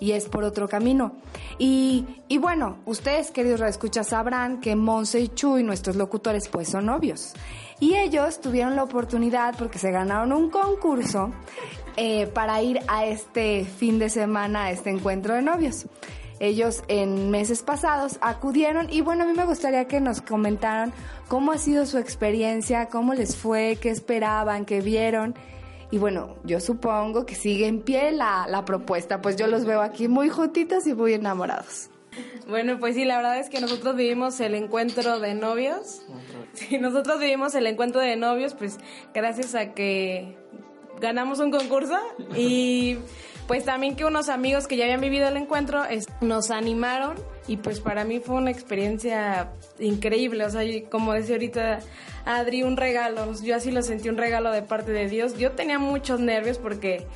y 0.02 0.12
es 0.12 0.28
por 0.28 0.42
otro 0.42 0.68
camino. 0.68 1.12
Y, 1.58 2.04
y 2.26 2.38
bueno, 2.38 2.78
ustedes, 2.86 3.30
queridos 3.30 3.60
radioescuchas, 3.60 4.08
sabrán 4.08 4.60
que 4.60 4.74
Monse 4.74 5.20
y 5.20 5.28
Chuy, 5.28 5.62
nuestros 5.62 5.94
locutores, 5.94 6.48
pues 6.48 6.70
son 6.70 6.86
novios. 6.86 7.34
Y 7.78 7.94
ellos 7.94 8.40
tuvieron 8.40 8.74
la 8.74 8.82
oportunidad, 8.82 9.54
porque 9.56 9.78
se 9.78 9.92
ganaron 9.92 10.32
un 10.32 10.50
concurso, 10.50 11.30
eh, 11.96 12.26
para 12.26 12.62
ir 12.62 12.80
a 12.88 13.06
este 13.06 13.64
fin 13.64 13.98
de 13.98 14.08
semana, 14.08 14.64
a 14.64 14.70
este 14.70 14.90
encuentro 14.90 15.34
de 15.34 15.42
novios. 15.42 15.86
Ellos 16.40 16.82
en 16.88 17.30
meses 17.30 17.62
pasados 17.62 18.18
acudieron 18.20 18.92
y 18.92 19.00
bueno, 19.00 19.22
a 19.22 19.26
mí 19.26 19.32
me 19.32 19.44
gustaría 19.44 19.86
que 19.86 20.00
nos 20.00 20.20
comentaran 20.20 20.92
cómo 21.28 21.52
ha 21.52 21.58
sido 21.58 21.86
su 21.86 21.98
experiencia, 21.98 22.86
cómo 22.86 23.14
les 23.14 23.36
fue, 23.36 23.78
qué 23.80 23.90
esperaban, 23.90 24.64
qué 24.64 24.80
vieron. 24.80 25.36
Y 25.92 25.98
bueno, 25.98 26.34
yo 26.42 26.58
supongo 26.58 27.26
que 27.26 27.34
sigue 27.34 27.68
en 27.68 27.80
pie 27.80 28.10
la, 28.12 28.46
la 28.48 28.64
propuesta, 28.64 29.20
pues 29.20 29.36
yo 29.36 29.46
los 29.46 29.64
veo 29.64 29.82
aquí 29.82 30.08
muy 30.08 30.30
juntitos 30.30 30.86
y 30.86 30.94
muy 30.94 31.12
enamorados. 31.12 31.90
Bueno, 32.48 32.78
pues 32.78 32.94
sí, 32.94 33.04
la 33.04 33.16
verdad 33.16 33.38
es 33.38 33.48
que 33.48 33.60
nosotros 33.60 33.96
vivimos 33.96 34.40
el 34.40 34.54
encuentro 34.54 35.20
de 35.20 35.34
novios. 35.34 36.02
Sí, 36.54 36.78
nosotros 36.78 37.18
vivimos 37.20 37.54
el 37.54 37.66
encuentro 37.66 38.00
de 38.00 38.16
novios, 38.16 38.54
pues 38.54 38.78
gracias 39.14 39.54
a 39.54 39.72
que 39.72 40.36
ganamos 41.00 41.38
un 41.40 41.50
concurso 41.50 41.98
y 42.36 42.98
pues 43.46 43.64
también 43.64 43.96
que 43.96 44.04
unos 44.04 44.28
amigos 44.28 44.66
que 44.66 44.76
ya 44.76 44.84
habían 44.84 45.00
vivido 45.00 45.28
el 45.28 45.36
encuentro 45.36 45.82
nos 46.20 46.50
animaron 46.50 47.16
y 47.48 47.56
pues 47.56 47.80
para 47.80 48.04
mí 48.04 48.20
fue 48.20 48.36
una 48.36 48.50
experiencia 48.50 49.52
increíble, 49.78 50.44
o 50.44 50.50
sea, 50.50 50.62
como 50.90 51.12
decía 51.12 51.34
ahorita 51.34 51.80
Adri, 52.24 52.62
un 52.62 52.76
regalo, 52.76 53.32
yo 53.42 53.56
así 53.56 53.70
lo 53.72 53.82
sentí 53.82 54.08
un 54.08 54.16
regalo 54.16 54.52
de 54.52 54.62
parte 54.62 54.92
de 54.92 55.08
Dios. 55.08 55.36
Yo 55.36 55.52
tenía 55.52 55.78
muchos 55.78 56.20
nervios 56.20 56.58
porque 56.58 57.06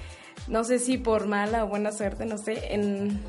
no 0.49 0.65
sé 0.65 0.79
si 0.79 0.99
por 0.99 1.27
mala 1.27 1.65
o 1.65 1.69
buena 1.69 1.93
suerte, 1.93 2.27
no 2.27 2.39
sé, 2.39 2.75
en 2.75 3.21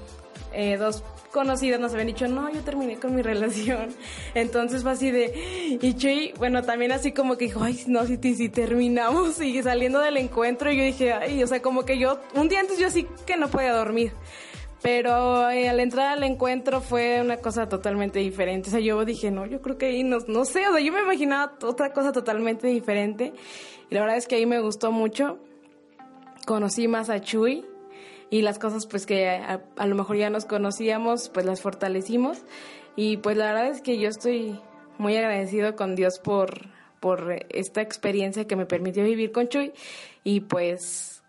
eh, 0.54 0.78
dos 0.78 1.04
conocidas 1.32 1.80
nos 1.80 1.94
habían 1.94 2.08
dicho, 2.08 2.28
no, 2.28 2.52
yo 2.52 2.62
terminé 2.62 2.98
con 2.98 3.16
mi 3.16 3.22
relación. 3.24 3.90
Entonces 4.34 4.84
fue 4.84 4.92
así 4.92 5.12
de, 5.12 5.78
y 5.82 5.94
Chuy, 5.94 6.34
bueno, 6.38 6.64
también 6.64 6.92
así 6.92 7.12
como 7.12 7.38
que 7.38 7.46
dijo, 7.46 7.64
ay, 7.64 7.84
no, 7.88 8.06
si, 8.06 8.18
si 8.18 8.50
terminamos 8.50 9.40
y 9.42 9.62
saliendo 9.62 10.00
del 10.00 10.18
encuentro, 10.18 10.72
yo 10.72 10.84
dije, 10.84 11.14
ay, 11.14 11.44
o 11.44 11.48
sea, 11.48 11.62
como 11.62 11.86
que 11.86 12.00
yo, 12.00 12.20
un 12.34 12.50
día 12.50 12.60
antes 12.60 12.80
yo 12.80 12.88
así 12.88 13.08
que 13.26 13.38
no 13.38 13.50
podía 13.50 13.74
dormir. 13.74 14.14
Pero 14.82 15.50
eh, 15.50 15.70
al 15.70 15.80
entrar 15.80 16.18
al 16.18 16.24
encuentro 16.24 16.82
fue 16.82 17.20
una 17.22 17.38
cosa 17.38 17.68
totalmente 17.68 18.20
diferente. 18.20 18.70
O 18.70 18.72
sea, 18.72 18.80
yo 18.80 19.04
dije, 19.06 19.32
no, 19.32 19.46
yo 19.46 19.62
creo 19.62 19.78
que 19.78 19.88
ahí 19.88 20.04
no, 20.04 20.20
no 20.28 20.46
sé, 20.46 20.68
o 20.68 20.72
sea, 20.72 20.80
yo 20.80 20.94
me 20.94 21.02
imaginaba 21.02 21.58
otra 21.64 21.94
cosa 21.94 22.12
totalmente 22.12 22.68
diferente. 22.68 23.34
Y 23.90 23.96
la 23.96 24.02
verdad 24.02 24.18
es 24.18 24.28
que 24.28 24.36
ahí 24.36 24.46
me 24.46 24.60
gustó 24.60 24.92
mucho. 24.92 25.40
Conocí 26.46 26.88
más 26.88 27.10
a 27.10 27.22
Chuy 27.22 27.66
y 28.30 28.42
las 28.42 28.60
cosas 28.60 28.86
pues 28.86 29.06
que 29.06 29.30
a, 29.30 29.62
a 29.78 29.88
lo 29.88 29.96
mejor 29.96 30.18
ya 30.18 30.30
nos 30.30 30.46
conocíamos, 30.46 31.30
pues 31.30 31.46
las 31.46 31.62
fortalecimos. 31.62 32.44
Y 32.96 33.18
pues 33.18 33.38
la 33.38 33.54
verdad 33.54 33.68
es 33.68 33.82
que 33.82 34.00
yo 34.00 34.10
estoy 34.10 34.60
muy 34.98 35.16
agradecido 35.16 35.76
con 35.76 35.96
Dios 35.96 36.20
por, 36.20 36.68
por 37.00 37.46
esta 37.50 37.82
experiencia 37.82 38.48
que 38.48 38.56
me 38.56 38.66
permitió 38.66 39.04
vivir 39.04 39.32
con 39.32 39.48
Chuy. 39.48 39.72
Y 40.24 40.42
pues, 40.42 41.24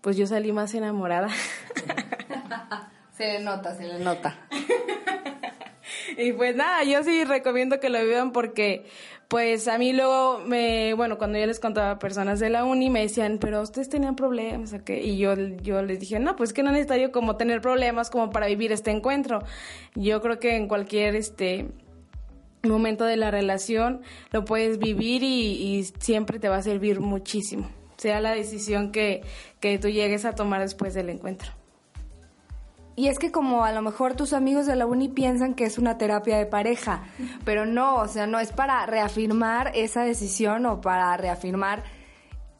pues 0.00 0.16
yo 0.16 0.26
salí 0.26 0.52
más 0.52 0.74
enamorada. 0.74 1.28
Se 3.16 3.24
le 3.24 3.40
nota, 3.44 3.76
se 3.76 3.84
le 3.84 4.00
nota. 4.00 4.36
Y 6.16 6.32
pues 6.32 6.54
nada, 6.54 6.84
yo 6.84 7.02
sí 7.02 7.24
recomiendo 7.24 7.80
que 7.80 7.88
lo 7.88 8.02
vivan 8.04 8.32
porque 8.32 8.86
pues 9.28 9.68
a 9.68 9.78
mí 9.78 9.92
luego 9.92 10.40
me, 10.46 10.94
bueno, 10.94 11.18
cuando 11.18 11.38
yo 11.38 11.46
les 11.46 11.60
contaba 11.60 11.92
a 11.92 11.98
personas 11.98 12.40
de 12.40 12.50
la 12.50 12.64
uni 12.64 12.90
me 12.90 13.00
decían, 13.00 13.38
pero 13.40 13.62
ustedes 13.62 13.88
tenían 13.88 14.16
problemas, 14.16 14.72
¿o 14.72 14.84
qué? 14.84 15.02
Y 15.02 15.18
yo, 15.18 15.34
yo 15.34 15.82
les 15.82 16.00
dije, 16.00 16.18
no, 16.18 16.36
pues 16.36 16.52
que 16.52 16.62
no 16.62 16.70
es 16.70 16.76
necesario 16.76 17.12
como 17.12 17.36
tener 17.36 17.60
problemas 17.60 18.10
como 18.10 18.30
para 18.30 18.46
vivir 18.46 18.72
este 18.72 18.90
encuentro. 18.90 19.40
Yo 19.94 20.20
creo 20.20 20.38
que 20.38 20.56
en 20.56 20.68
cualquier, 20.68 21.16
este, 21.16 21.68
momento 22.62 23.04
de 23.04 23.16
la 23.16 23.30
relación 23.30 24.02
lo 24.30 24.44
puedes 24.44 24.78
vivir 24.78 25.22
y, 25.22 25.76
y 25.76 25.84
siempre 25.98 26.38
te 26.38 26.48
va 26.48 26.56
a 26.56 26.62
servir 26.62 27.00
muchísimo, 27.00 27.68
sea 27.96 28.20
la 28.20 28.32
decisión 28.32 28.92
que, 28.92 29.22
que 29.60 29.78
tú 29.78 29.88
llegues 29.88 30.24
a 30.24 30.34
tomar 30.34 30.60
después 30.60 30.94
del 30.94 31.10
encuentro. 31.10 31.52
Y 32.96 33.08
es 33.08 33.18
que 33.18 33.32
como 33.32 33.64
a 33.64 33.72
lo 33.72 33.82
mejor 33.82 34.14
tus 34.14 34.32
amigos 34.32 34.66
de 34.66 34.76
la 34.76 34.86
uni 34.86 35.08
piensan 35.08 35.54
que 35.54 35.64
es 35.64 35.78
una 35.78 35.98
terapia 35.98 36.36
de 36.38 36.46
pareja, 36.46 37.02
pero 37.44 37.66
no, 37.66 37.96
o 37.96 38.06
sea, 38.08 38.26
no 38.26 38.38
es 38.38 38.52
para 38.52 38.86
reafirmar 38.86 39.72
esa 39.74 40.02
decisión 40.04 40.64
o 40.66 40.80
para 40.80 41.16
reafirmar 41.16 41.82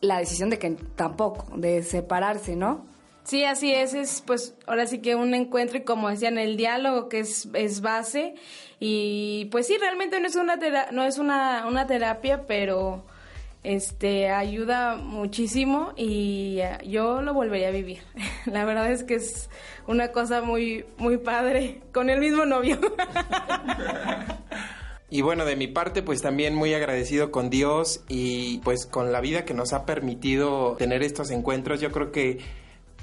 la 0.00 0.18
decisión 0.18 0.50
de 0.50 0.58
que 0.58 0.70
tampoco, 0.96 1.46
de 1.56 1.82
separarse, 1.82 2.56
¿no? 2.56 2.84
Sí, 3.22 3.44
así 3.44 3.72
es, 3.72 3.94
es 3.94 4.22
pues 4.26 4.54
ahora 4.66 4.86
sí 4.86 4.98
que 4.98 5.14
un 5.14 5.32
encuentro 5.34 5.78
y 5.78 5.82
como 5.82 6.10
decían, 6.10 6.36
el 6.36 6.56
diálogo 6.58 7.08
que 7.08 7.20
es, 7.20 7.48
es 7.54 7.80
base 7.80 8.34
y 8.80 9.46
pues 9.50 9.66
sí, 9.66 9.78
realmente 9.78 10.20
no 10.20 10.26
es 10.26 10.36
una, 10.36 10.58
tera- 10.58 10.88
no 10.92 11.04
es 11.04 11.16
una, 11.18 11.64
una 11.66 11.86
terapia, 11.86 12.44
pero 12.46 13.06
este 13.64 14.28
ayuda 14.28 14.96
muchísimo 14.96 15.92
y 15.96 16.58
eh, 16.60 16.78
yo 16.86 17.22
lo 17.22 17.34
volvería 17.34 17.68
a 17.68 17.72
vivir. 17.72 18.00
La 18.46 18.64
verdad 18.64 18.92
es 18.92 19.02
que 19.02 19.14
es 19.14 19.50
una 19.86 20.12
cosa 20.12 20.42
muy, 20.42 20.84
muy 20.98 21.16
padre 21.16 21.80
con 21.92 22.10
el 22.10 22.20
mismo 22.20 22.44
novio. 22.44 22.78
Y 25.10 25.22
bueno, 25.22 25.44
de 25.44 25.54
mi 25.54 25.68
parte, 25.68 26.02
pues 26.02 26.22
también 26.22 26.56
muy 26.56 26.74
agradecido 26.74 27.30
con 27.30 27.48
Dios 27.48 28.02
y 28.08 28.58
pues 28.64 28.84
con 28.84 29.12
la 29.12 29.20
vida 29.20 29.44
que 29.44 29.54
nos 29.54 29.72
ha 29.72 29.86
permitido 29.86 30.74
tener 30.76 31.04
estos 31.04 31.30
encuentros. 31.30 31.80
Yo 31.80 31.92
creo 31.92 32.10
que 32.10 32.40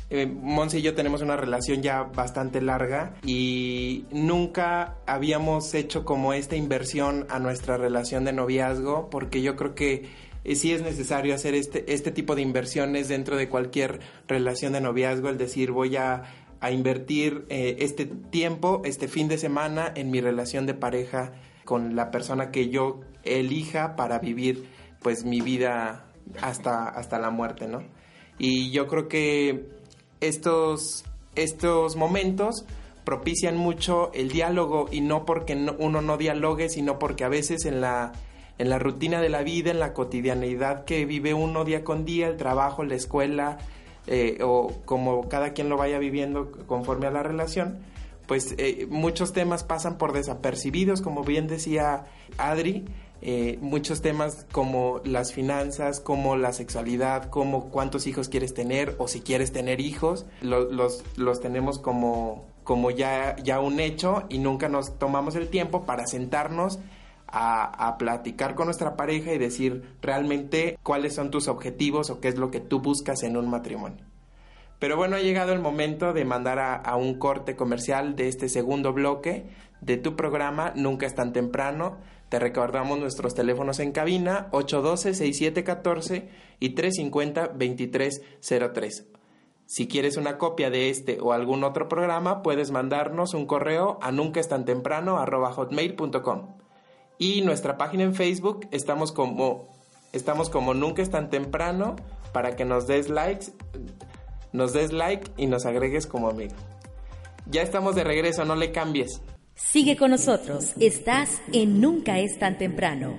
eh, 0.10 0.26
Monse 0.26 0.80
y 0.80 0.82
yo 0.82 0.93
tenemos 0.93 1.21
una 1.21 1.38
relación 1.38 1.82
ya 1.82 2.04
bastante 2.04 2.60
larga 2.60 3.13
y 3.26 4.04
nunca 4.12 4.97
habíamos 5.06 5.74
hecho 5.74 6.04
como 6.04 6.34
esta 6.34 6.58
inversión 6.58 7.26
a 7.30 7.39
nuestra 7.39 7.78
relación 7.78 8.26
de 8.26 8.34
noviazgo 8.34 9.10
porque 9.10 9.41
yo 9.41 9.56
creo 9.56 9.74
que 9.74 10.10
eh, 10.43 10.56
sí 10.56 10.71
es 10.71 10.82
necesario 10.82 11.34
hacer 11.36 11.54
este, 11.56 11.93
este 11.93 12.12
tipo 12.12 12.36
de 12.36 12.41
inversiones 12.41 13.08
dentro 13.08 13.36
de 13.38 13.49
cualquier 13.49 13.99
relación 14.27 14.73
de 14.73 14.82
noviazgo, 14.82 15.30
el 15.30 15.38
decir 15.38 15.71
voy 15.71 15.95
a, 15.97 16.23
a 16.60 16.71
invertir 16.71 17.45
eh, 17.49 17.77
este 17.80 18.06
tiempo, 18.06 18.82
este 18.86 19.08
fin 19.08 19.27
de 19.27 19.38
semana 19.38 19.91
en 19.95 20.12
mi 20.12 20.21
relación 20.21 20.65
de 20.65 20.73
pareja 20.73 21.34
con 21.65 21.95
la 21.95 22.12
persona 22.12 22.51
que 22.51 22.69
yo 22.69 23.01
elija 23.23 23.95
para 23.95 24.19
vivir 24.19 24.65
pues 25.01 25.25
mi 25.25 25.41
vida 25.41 26.06
hasta, 26.41 26.88
hasta 26.89 27.19
la 27.19 27.30
muerte, 27.30 27.67
¿no? 27.67 27.84
Y 28.38 28.71
yo 28.71 28.88
creo 28.88 29.08
que 29.08 29.65
estos, 30.19 31.04
estos 31.36 31.95
momentos 31.95 32.65
propician 33.04 33.58
mucho 33.58 34.12
el 34.13 34.30
diálogo 34.30 34.88
y 34.91 35.01
no 35.01 35.25
porque 35.25 35.56
no- 35.56 35.75
uno 35.80 36.01
no 36.01 36.17
dialogue, 36.17 36.69
sino 36.69 36.99
porque 36.99 37.23
a 37.23 37.30
veces 37.30 37.65
en 37.65 37.82
la, 37.82 38.12
en 38.62 38.69
la 38.69 38.80
rutina 38.80 39.19
de 39.21 39.30
la 39.30 39.41
vida, 39.43 39.71
en 39.71 39.80
la 39.80 39.93
cotidianeidad 39.93 40.86
que 40.86 41.06
vive 41.06 41.34
uno 41.34 41.65
día 41.65 41.84
con 41.84 42.06
día, 42.06 42.28
el 42.28 42.38
trabajo, 42.38 42.84
la 42.84 42.95
escuela, 42.95 43.58
eh, 44.08 44.39
o 44.43 44.71
como 44.86 45.28
cada 45.30 45.54
quien 45.54 45.69
lo 45.69 45.78
vaya 45.78 46.00
viviendo 46.00 46.52
conforme 46.67 47.08
a 47.08 47.12
la 47.12 47.24
relación, 47.24 47.80
pues 48.28 48.56
eh, 48.58 48.88
muchos 48.89 49.34
temas 49.34 49.63
pasan 49.63 49.97
por 49.97 50.13
desapercibidos, 50.13 51.02
como 51.02 51.24
bien 51.24 51.47
decía 51.47 52.06
Adri, 52.38 52.86
eh, 53.24 53.60
muchos 53.62 54.02
temas 54.02 54.47
como 54.52 55.02
las 55.06 55.34
finanzas, 55.34 56.00
como 56.00 56.36
la 56.36 56.54
sexualidad, 56.54 57.30
como 57.30 57.69
cuántos 57.69 58.08
hijos 58.08 58.30
quieres 58.30 58.54
tener 58.54 58.95
o 58.97 59.08
si 59.08 59.21
quieres 59.21 59.52
tener 59.52 59.80
hijos, 59.80 60.26
lo- 60.41 60.71
los, 60.71 61.04
los 61.17 61.39
tenemos 61.41 61.78
como, 61.78 62.45
como 62.63 62.89
ya, 62.89 63.36
ya 63.43 63.60
un 63.60 63.80
hecho 63.80 64.24
y 64.30 64.39
nunca 64.39 64.69
nos 64.69 64.97
tomamos 64.97 65.36
el 65.36 65.50
tiempo 65.50 65.84
para 65.86 66.08
sentarnos 66.08 66.80
a, 67.32 67.96
platicar 67.98 68.56
con 68.56 68.65
nuestra 68.65 68.96
pareja 68.96 69.34
y 69.34 69.38
decir 69.38 69.84
realmente 70.02 70.80
cuáles 70.84 71.13
son 71.15 71.32
tus 71.32 71.48
objetivos 71.48 72.10
o 72.10 72.20
qué 72.20 72.28
es 72.28 72.38
lo 72.38 72.52
que 72.52 72.60
tú 72.60 72.82
buscas 72.82 73.24
en 73.24 73.38
un 73.38 73.50
matrimonio. 73.50 74.04
Pero 74.80 74.98
bueno, 74.98 75.15
ha 75.15 75.20
llegado 75.20 75.54
el 75.54 75.60
momento 75.60 76.12
de 76.13 76.26
mandar 76.26 76.60
a, 76.60 76.96
un 76.96 77.20
corte 77.20 77.56
comercial 77.56 78.15
de 78.15 78.28
este 78.28 78.50
segundo 78.50 78.94
bloque 78.94 79.46
de 79.80 79.98
tu 79.98 80.15
programa 80.15 80.74
Nunca 80.76 81.06
es 81.06 81.13
tan 81.15 81.34
temprano. 81.34 81.98
Te 82.30 82.39
recordamos 82.39 83.00
nuestros 83.00 83.36
teléfonos 83.36 83.80
en 83.80 83.91
cabina 83.91 84.50
812-6714 84.52 86.30
y 86.60 86.76
350-2303. 86.76 89.06
Si 89.65 89.88
quieres 89.88 90.17
una 90.17 90.38
copia 90.38 90.70
de 90.70 90.89
este 90.89 91.20
o 91.22 91.34
algún 91.34 91.63
otro 91.63 91.88
programa, 91.88 92.41
puedes 92.41 92.72
mandarnos 92.72 93.34
un 93.34 93.46
correo 93.46 94.00
a 94.02 94.12
nuncaestantemprano.hotmail.com 94.12 96.61
Y 97.21 97.43
nuestra 97.43 97.77
página 97.77 98.01
en 98.01 98.15
Facebook 98.15 98.67
estamos 98.71 99.12
como, 99.12 99.67
estamos 100.12 100.49
como 100.49 100.73
Nunca 100.73 101.03
es 101.03 101.12
tan 101.12 101.29
temprano 101.29 101.95
para 102.34 102.55
que 102.55 102.65
nos 102.65 102.88
des 102.88 103.10
likes, 103.10 103.51
nos 104.53 104.73
des 104.73 104.91
like 104.91 105.29
y 105.38 105.45
nos 105.45 105.67
agregues 105.67 106.07
como 106.07 106.29
amigo. 106.29 106.55
Ya 107.45 107.62
estamos 107.62 107.93
de 107.93 108.03
regreso, 108.03 108.43
no 108.43 108.55
le 108.55 108.71
cambies. 108.71 109.21
Sigue 109.53 109.97
con 109.97 110.10
nosotros, 110.10 110.73
estás 110.79 111.43
en 111.53 111.79
Nunca 111.79 112.17
es 112.17 112.39
tan 112.39 112.57
temprano. 112.57 113.15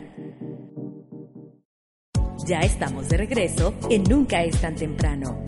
Ya 2.44 2.58
estamos 2.62 3.08
de 3.08 3.18
regreso 3.18 3.72
en 3.88 4.02
Nunca 4.02 4.42
es 4.42 4.60
tan 4.60 4.74
temprano. 4.74 5.44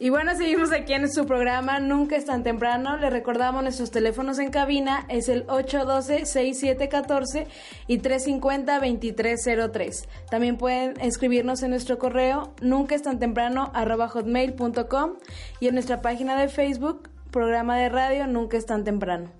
Y 0.00 0.10
bueno, 0.10 0.36
seguimos 0.36 0.70
aquí 0.70 0.92
en 0.92 1.10
su 1.10 1.26
programa 1.26 1.80
Nunca 1.80 2.14
es 2.14 2.24
tan 2.24 2.44
temprano. 2.44 2.96
Le 2.98 3.10
recordamos 3.10 3.64
nuestros 3.64 3.90
teléfonos 3.90 4.38
en 4.38 4.50
cabina. 4.50 5.04
Es 5.08 5.28
el 5.28 5.44
812-6714 5.48 7.48
y 7.88 7.98
350-2303. 7.98 10.06
También 10.30 10.56
pueden 10.56 11.00
escribirnos 11.00 11.64
en 11.64 11.70
nuestro 11.70 11.98
correo 11.98 12.54
nunca 12.60 12.94
es 12.94 13.02
tan 13.02 13.18
temprano 13.18 13.72
hotmail.com 13.74 15.14
y 15.58 15.66
en 15.66 15.74
nuestra 15.74 16.00
página 16.00 16.40
de 16.40 16.46
Facebook, 16.48 17.10
programa 17.32 17.76
de 17.76 17.88
radio 17.88 18.28
Nunca 18.28 18.56
es 18.56 18.66
tan 18.66 18.84
temprano. 18.84 19.32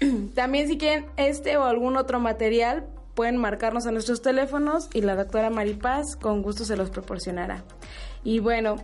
También 0.34 0.66
si 0.66 0.76
quieren 0.76 1.06
este 1.18 1.56
o 1.56 1.62
algún 1.62 1.96
otro 1.96 2.18
material, 2.18 2.84
pueden 3.14 3.36
marcarnos 3.36 3.86
a 3.86 3.92
nuestros 3.92 4.22
teléfonos 4.22 4.90
y 4.92 5.02
la 5.02 5.14
doctora 5.14 5.50
Maripaz 5.50 6.16
con 6.16 6.42
gusto 6.42 6.64
se 6.64 6.76
los 6.76 6.90
proporcionará. 6.90 7.62
Y 8.24 8.40
bueno, 8.40 8.74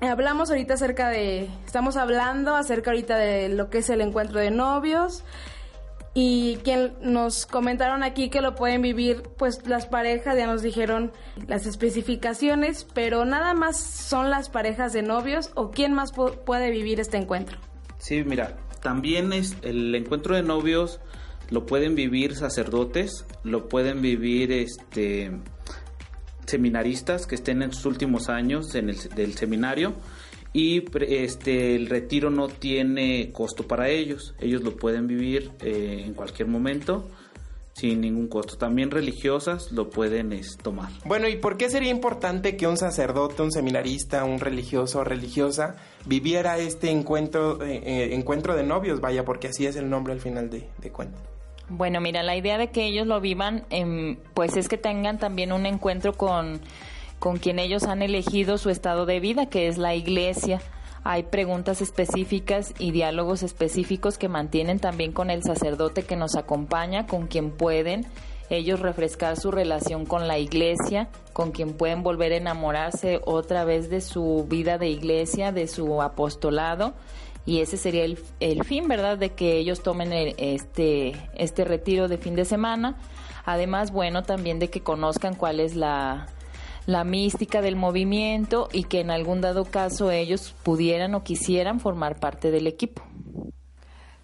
Hablamos 0.00 0.50
ahorita 0.50 0.74
acerca 0.74 1.08
de, 1.08 1.48
estamos 1.64 1.96
hablando 1.96 2.54
acerca 2.54 2.90
ahorita 2.90 3.16
de 3.16 3.48
lo 3.48 3.70
que 3.70 3.78
es 3.78 3.88
el 3.90 4.00
encuentro 4.02 4.38
de 4.40 4.50
novios 4.50 5.24
y 6.12 6.56
quien 6.64 6.92
nos 7.00 7.46
comentaron 7.46 8.02
aquí 8.02 8.28
que 8.28 8.40
lo 8.42 8.54
pueden 8.54 8.82
vivir 8.82 9.22
pues 9.38 9.66
las 9.66 9.86
parejas, 9.86 10.36
ya 10.36 10.46
nos 10.46 10.62
dijeron 10.62 11.12
las 11.46 11.66
especificaciones, 11.66 12.86
pero 12.94 13.24
nada 13.24 13.54
más 13.54 13.78
son 13.80 14.30
las 14.30 14.48
parejas 14.50 14.92
de 14.92 15.02
novios 15.02 15.50
o 15.54 15.70
quién 15.70 15.94
más 15.94 16.12
pu- 16.14 16.36
puede 16.44 16.70
vivir 16.70 17.00
este 17.00 17.16
encuentro. 17.16 17.58
Sí, 17.98 18.22
mira, 18.22 18.56
también 18.82 19.32
es 19.32 19.56
el 19.62 19.94
encuentro 19.94 20.36
de 20.36 20.42
novios 20.42 21.00
lo 21.48 21.64
pueden 21.64 21.94
vivir 21.94 22.34
sacerdotes, 22.34 23.24
lo 23.44 23.68
pueden 23.68 24.02
vivir 24.02 24.50
este 24.52 25.30
seminaristas 26.46 27.26
que 27.26 27.34
estén 27.34 27.62
en 27.62 27.72
sus 27.72 27.86
últimos 27.86 28.28
años 28.28 28.74
en 28.74 28.90
el 28.90 28.96
del 29.14 29.34
seminario 29.34 29.94
y 30.52 30.84
este 31.06 31.76
el 31.76 31.88
retiro 31.88 32.30
no 32.30 32.48
tiene 32.48 33.30
costo 33.32 33.66
para 33.66 33.88
ellos, 33.88 34.34
ellos 34.40 34.62
lo 34.62 34.76
pueden 34.76 35.06
vivir 35.06 35.50
eh, 35.60 36.04
en 36.06 36.14
cualquier 36.14 36.48
momento 36.48 37.06
sin 37.74 38.00
ningún 38.00 38.28
costo. 38.28 38.56
También 38.56 38.90
religiosas 38.90 39.70
lo 39.70 39.90
pueden 39.90 40.32
es, 40.32 40.56
tomar. 40.56 40.90
Bueno, 41.04 41.28
¿y 41.28 41.36
por 41.36 41.58
qué 41.58 41.68
sería 41.68 41.90
importante 41.90 42.56
que 42.56 42.66
un 42.66 42.78
sacerdote, 42.78 43.42
un 43.42 43.52
seminarista, 43.52 44.24
un 44.24 44.40
religioso 44.40 45.04
religiosa 45.04 45.76
viviera 46.06 46.56
este 46.56 46.90
encuentro, 46.90 47.62
eh, 47.62 47.82
eh, 47.84 48.14
encuentro 48.14 48.56
de 48.56 48.62
novios? 48.62 49.02
Vaya, 49.02 49.26
porque 49.26 49.48
así 49.48 49.66
es 49.66 49.76
el 49.76 49.90
nombre 49.90 50.14
al 50.14 50.20
final 50.20 50.48
de, 50.48 50.66
de 50.78 50.90
cuentas. 50.90 51.35
Bueno, 51.68 52.00
mira, 52.00 52.22
la 52.22 52.36
idea 52.36 52.58
de 52.58 52.68
que 52.68 52.86
ellos 52.86 53.08
lo 53.08 53.20
vivan, 53.20 53.64
em, 53.70 54.18
pues 54.34 54.56
es 54.56 54.68
que 54.68 54.78
tengan 54.78 55.18
también 55.18 55.52
un 55.52 55.66
encuentro 55.66 56.12
con, 56.12 56.60
con 57.18 57.38
quien 57.38 57.58
ellos 57.58 57.84
han 57.84 58.02
elegido 58.02 58.56
su 58.56 58.70
estado 58.70 59.04
de 59.04 59.18
vida, 59.18 59.46
que 59.46 59.66
es 59.66 59.76
la 59.76 59.94
iglesia. 59.96 60.60
Hay 61.02 61.24
preguntas 61.24 61.82
específicas 61.82 62.72
y 62.78 62.92
diálogos 62.92 63.42
específicos 63.42 64.16
que 64.16 64.28
mantienen 64.28 64.78
también 64.78 65.10
con 65.10 65.28
el 65.28 65.42
sacerdote 65.42 66.04
que 66.04 66.14
nos 66.14 66.36
acompaña, 66.36 67.06
con 67.06 67.26
quien 67.26 67.50
pueden 67.50 68.06
ellos 68.48 68.78
refrescar 68.78 69.36
su 69.36 69.50
relación 69.50 70.06
con 70.06 70.28
la 70.28 70.38
iglesia, 70.38 71.08
con 71.32 71.50
quien 71.50 71.72
pueden 71.74 72.04
volver 72.04 72.32
a 72.32 72.36
enamorarse 72.36 73.20
otra 73.24 73.64
vez 73.64 73.90
de 73.90 74.00
su 74.00 74.46
vida 74.48 74.78
de 74.78 74.88
iglesia, 74.88 75.50
de 75.50 75.66
su 75.66 76.00
apostolado 76.00 76.94
y 77.46 77.60
ese 77.60 77.76
sería 77.76 78.04
el, 78.04 78.18
el 78.40 78.64
fin, 78.64 78.88
¿verdad? 78.88 79.16
De 79.16 79.30
que 79.30 79.56
ellos 79.56 79.82
tomen 79.82 80.12
el- 80.12 80.34
este, 80.36 81.12
este 81.34 81.64
retiro 81.64 82.08
de 82.08 82.18
fin 82.18 82.34
de 82.34 82.44
semana. 82.44 82.98
Además, 83.44 83.92
bueno, 83.92 84.24
también 84.24 84.58
de 84.58 84.68
que 84.68 84.80
conozcan 84.80 85.34
cuál 85.36 85.60
es 85.60 85.76
la, 85.76 86.26
la 86.86 87.04
mística 87.04 87.62
del 87.62 87.76
movimiento 87.76 88.68
y 88.72 88.84
que 88.84 89.00
en 89.00 89.10
algún 89.12 89.40
dado 89.40 89.64
caso 89.64 90.10
ellos 90.10 90.54
pudieran 90.64 91.14
o 91.14 91.22
quisieran 91.22 91.78
formar 91.78 92.18
parte 92.18 92.50
del 92.50 92.66
equipo. 92.66 93.02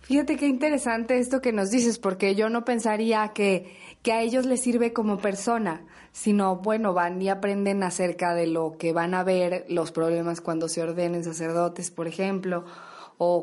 Fíjate 0.01 0.37
qué 0.37 0.47
interesante 0.49 1.19
esto 1.19 1.41
que 1.41 1.53
nos 1.53 1.71
dices, 1.71 2.01
porque 2.01 2.35
yo 2.35 2.49
no 2.49 2.65
pensaría 2.65 3.29
que, 3.29 3.73
que 4.03 4.13
a 4.13 4.21
ellos 4.21 4.45
les 4.47 4.61
sirve 4.61 4.93
como 4.93 5.19
persona, 5.19 5.87
sino, 6.11 6.57
bueno, 6.57 6.93
van 6.93 7.23
y 7.23 7.29
aprenden 7.29 7.85
acerca 7.85 8.35
de 8.35 8.49
lo 8.49 8.73
que 8.77 8.93
van 8.93 9.15
a 9.15 9.23
ver, 9.23 9.65
los 9.69 9.93
problemas 9.93 10.41
cuando 10.41 10.69
se 10.69 10.83
ordenen 10.83 11.23
sacerdotes, 11.23 11.93
por 11.93 12.09
ejemplo, 12.09 12.65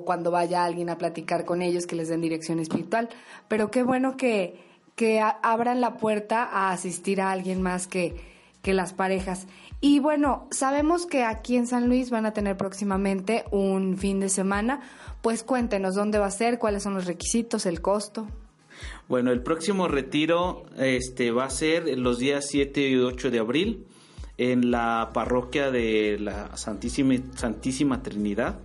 cuando 0.06 0.32
vaya 0.32 0.64
alguien 0.64 0.90
a 0.90 0.98
platicar 0.98 1.46
con 1.46 1.62
ellos 1.62 1.88
que 1.88 1.96
les 1.96 2.10
den 2.10 2.22
dirección 2.22 2.60
espiritual. 2.60 3.10
Pero 3.48 3.72
qué 3.72 3.84
bueno 3.84 4.18
que, 4.18 4.60
que 4.96 5.22
abran 5.22 5.82
la 5.82 5.98
puerta 5.98 6.44
a 6.44 6.72
asistir 6.72 7.22
a 7.22 7.32
alguien 7.32 7.62
más 7.62 7.88
que, 7.88 8.16
que 8.62 8.74
las 8.74 8.94
parejas. 8.94 9.48
Y 9.82 10.00
bueno, 10.00 10.48
sabemos 10.52 11.06
que 11.06 11.24
aquí 11.24 11.56
en 11.56 11.66
San 11.66 11.88
Luis 11.88 12.10
van 12.10 12.26
a 12.26 12.34
tener 12.34 12.58
próximamente 12.58 13.46
un 13.52 13.98
fin 13.98 14.20
de 14.20 14.30
semana. 14.30 14.82
Pues 15.22 15.44
cuéntenos 15.44 15.96
dónde 15.96 16.20
va 16.20 16.26
a 16.26 16.32
ser, 16.32 16.60
cuáles 16.60 16.84
son 16.84 16.94
los 16.94 17.06
requisitos, 17.06 17.66
el 17.66 17.82
costo. 17.82 18.28
Bueno, 19.08 19.32
el 19.32 19.42
próximo 19.42 19.88
retiro 19.88 20.64
este 20.78 21.32
va 21.32 21.46
a 21.46 21.50
ser 21.50 21.98
los 21.98 22.20
días 22.20 22.46
7 22.48 22.90
y 22.90 22.96
8 22.98 23.32
de 23.32 23.40
abril 23.40 23.86
en 24.38 24.72
la 24.72 25.12
parroquia 25.14 25.72
de 25.72 26.18
la 26.20 26.56
Santísima 26.56 27.16
Santísima 27.36 28.02
Trinidad. 28.02 28.60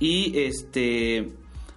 Y 0.00 0.36
este 0.38 1.28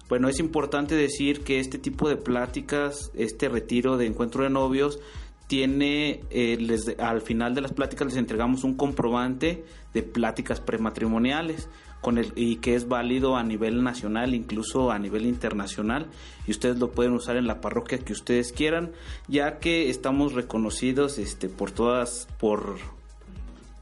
bueno, 0.08 0.28
es 0.28 0.38
importante 0.38 0.94
decir 0.94 1.42
que 1.44 1.60
este 1.60 1.78
tipo 1.78 2.08
de 2.08 2.16
pláticas, 2.16 3.10
este 3.14 3.48
retiro 3.48 3.96
de 3.96 4.06
encuentro 4.06 4.44
de 4.44 4.50
novios 4.50 4.98
tiene 5.46 6.20
eh, 6.30 6.56
les- 6.58 6.98
al 6.98 7.20
final 7.22 7.54
de 7.54 7.60
las 7.62 7.72
pláticas 7.72 8.08
les 8.08 8.16
entregamos 8.16 8.64
un 8.64 8.74
comprobante 8.76 9.64
de 9.94 10.02
pláticas 10.02 10.60
prematrimoniales 10.60 11.68
con 12.00 12.18
el 12.18 12.32
y 12.36 12.56
que 12.56 12.74
es 12.74 12.86
válido 12.88 13.36
a 13.36 13.42
nivel 13.42 13.82
nacional 13.82 14.34
incluso 14.34 14.90
a 14.90 14.98
nivel 14.98 15.24
internacional 15.26 16.06
y 16.46 16.50
ustedes 16.50 16.78
lo 16.78 16.90
pueden 16.92 17.12
usar 17.14 17.36
en 17.36 17.46
la 17.46 17.60
parroquia 17.60 17.98
que 17.98 18.12
ustedes 18.12 18.52
quieran 18.52 18.92
ya 19.28 19.58
que 19.58 19.88
estamos 19.90 20.32
reconocidos 20.34 21.18
este 21.18 21.48
por 21.48 21.70
todas 21.70 22.26
por 22.38 22.76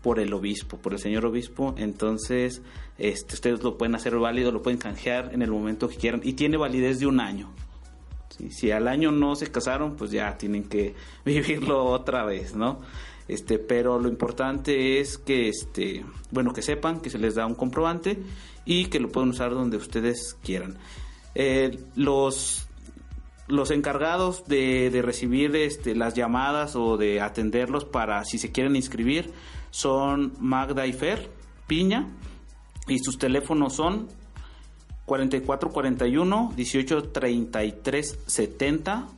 por 0.02 0.18
el 0.18 0.32
obispo, 0.34 0.78
por 0.78 0.92
el 0.92 0.98
señor 0.98 1.24
obispo, 1.24 1.74
entonces 1.78 2.60
este, 2.98 3.34
ustedes 3.34 3.62
lo 3.62 3.78
pueden 3.78 3.94
hacer 3.94 4.16
válido, 4.16 4.50
lo 4.50 4.62
pueden 4.62 4.78
canjear 4.78 5.30
en 5.32 5.42
el 5.42 5.50
momento 5.50 5.88
que 5.88 5.96
quieran 5.96 6.20
y 6.24 6.34
tiene 6.34 6.56
validez 6.56 6.98
de 6.98 7.06
un 7.06 7.20
año. 7.20 7.50
Si 8.50 8.70
al 8.72 8.88
año 8.88 9.12
no 9.12 9.36
se 9.36 9.52
casaron, 9.52 9.94
pues 9.94 10.10
ya 10.10 10.36
tienen 10.36 10.64
que 10.64 10.94
vivirlo 11.24 11.84
otra 11.84 12.24
vez, 12.24 12.54
¿no? 12.54 12.80
Este, 13.28 13.58
pero 13.58 14.00
lo 14.00 14.08
importante 14.08 14.98
es 14.98 15.16
que, 15.16 15.48
este, 15.48 16.04
bueno, 16.30 16.52
que 16.52 16.60
sepan 16.60 17.00
que 17.00 17.08
se 17.08 17.18
les 17.18 17.36
da 17.36 17.46
un 17.46 17.54
comprobante 17.54 18.18
y 18.64 18.86
que 18.86 18.98
lo 18.98 19.08
pueden 19.08 19.30
usar 19.30 19.52
donde 19.52 19.76
ustedes 19.76 20.36
quieran. 20.42 20.76
Eh, 21.34 21.78
los 21.94 22.68
los 23.48 23.70
encargados 23.70 24.46
de, 24.46 24.88
de 24.90 25.02
recibir 25.02 25.54
este, 25.56 25.94
las 25.94 26.14
llamadas 26.14 26.74
o 26.74 26.96
de 26.96 27.20
atenderlos 27.20 27.84
para 27.84 28.24
si 28.24 28.38
se 28.38 28.50
quieren 28.50 28.76
inscribir 28.76 29.32
son 29.72 30.34
Magda 30.38 30.86
y 30.86 30.92
Fer 30.92 31.28
Piña 31.66 32.06
y 32.86 32.98
sus 32.98 33.18
teléfonos 33.18 33.72
son 33.72 34.06
4441 35.06 36.52
1833 36.54 38.18
70 38.26 39.08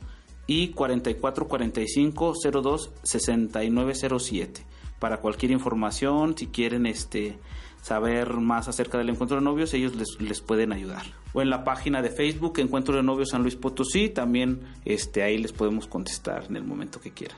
y 0.47 0.69
4445 0.69 2.33
02 2.63 2.91
6907 3.03 4.65
para 4.99 5.17
cualquier 5.17 5.51
información 5.51 6.37
si 6.37 6.47
quieren 6.47 6.85
este 6.85 7.37
saber 7.81 8.35
más 8.35 8.69
acerca 8.69 8.97
del 8.97 9.09
encuentro 9.09 9.37
de 9.37 9.43
novios 9.43 9.73
ellos 9.73 9.95
les, 9.95 10.19
les 10.19 10.41
pueden 10.41 10.71
ayudar. 10.71 11.03
O 11.33 11.41
en 11.41 11.49
la 11.49 11.65
página 11.65 12.01
de 12.01 12.09
Facebook 12.09 12.59
Encuentro 12.59 12.95
de 12.95 13.03
Novios 13.03 13.29
San 13.29 13.41
Luis 13.41 13.57
Potosí 13.57 14.09
también 14.09 14.61
este 14.85 15.21
ahí 15.21 15.37
les 15.37 15.51
podemos 15.51 15.85
contestar 15.85 16.45
en 16.47 16.55
el 16.55 16.63
momento 16.63 17.01
que 17.01 17.11
quieran 17.11 17.37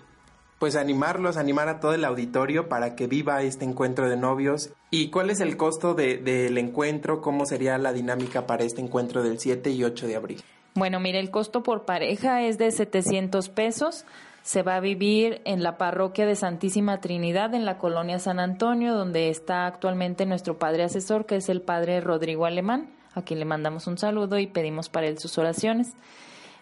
Pues 0.59 0.75
animarlos, 0.75 1.37
animar 1.37 1.69
a 1.69 1.79
todo 1.79 1.93
el 1.93 2.03
auditorio 2.03 2.67
para 2.67 2.95
que 2.95 3.05
viva 3.05 3.43
este 3.43 3.63
encuentro 3.63 4.09
de 4.09 4.17
novios. 4.17 4.71
¿Y 4.89 5.09
cuál 5.11 5.29
es 5.29 5.39
el 5.39 5.55
costo 5.55 5.93
de- 5.93 6.17
del 6.17 6.57
encuentro? 6.57 7.21
¿Cómo 7.21 7.45
sería 7.45 7.77
la 7.77 7.93
dinámica 7.93 8.47
para 8.47 8.63
este 8.63 8.81
encuentro 8.81 9.21
del 9.21 9.37
7 9.39 9.69
y 9.69 9.83
8 9.83 10.07
de 10.07 10.15
abril? 10.15 10.41
Bueno, 10.73 10.99
mire, 10.99 11.19
el 11.19 11.29
costo 11.29 11.61
por 11.61 11.85
pareja 11.85 12.41
es 12.43 12.57
de 12.57 12.71
700 12.71 13.49
pesos. 13.49 14.05
Se 14.41 14.63
va 14.63 14.75
a 14.77 14.79
vivir 14.79 15.41
en 15.45 15.61
la 15.61 15.77
parroquia 15.77 16.25
de 16.25 16.35
Santísima 16.35 17.01
Trinidad, 17.01 17.53
en 17.53 17.65
la 17.65 17.77
colonia 17.77 18.17
San 18.17 18.39
Antonio, 18.39 18.95
donde 18.95 19.29
está 19.29 19.67
actualmente 19.67 20.25
nuestro 20.25 20.57
padre 20.57 20.83
asesor, 20.83 21.25
que 21.27 21.35
es 21.35 21.49
el 21.49 21.61
padre 21.61 21.99
Rodrigo 22.01 22.45
Alemán, 22.45 22.89
a 23.13 23.21
quien 23.21 23.39
le 23.39 23.45
mandamos 23.45 23.85
un 23.85 23.97
saludo 23.99 24.39
y 24.39 24.47
pedimos 24.47 24.89
para 24.89 25.07
él 25.07 25.19
sus 25.19 25.37
oraciones. 25.37 25.93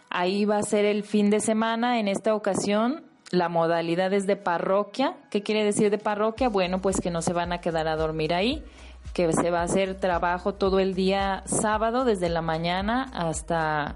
Ahí 0.10 0.46
va 0.46 0.58
a 0.58 0.64
ser 0.64 0.84
el 0.86 1.04
fin 1.04 1.30
de 1.30 1.40
semana. 1.40 2.00
En 2.00 2.08
esta 2.08 2.34
ocasión, 2.36 3.04
la 3.36 3.50
modalidad 3.50 4.14
es 4.14 4.26
de 4.26 4.36
parroquia. 4.36 5.16
¿Qué 5.30 5.44
quiere 5.44 5.64
decir 5.64 5.92
de 5.92 5.98
parroquia? 5.98 6.50
Bueno, 6.50 6.82
pues 6.82 7.00
que 7.02 7.12
no 7.12 7.22
se 7.22 7.34
van 7.34 7.54
a 7.54 7.62
quedar 7.62 7.88
a 7.88 7.96
dormir 7.96 8.34
ahí, 8.34 8.64
que 9.14 9.32
se 9.34 9.52
va 9.52 9.62
a 9.62 9.64
hacer 9.64 9.96
trabajo 10.00 10.54
todo 10.56 10.80
el 10.80 10.96
día 10.96 11.44
sábado, 11.46 12.06
desde 12.06 12.30
la 12.30 12.42
mañana 12.42 13.10
hasta 13.14 13.96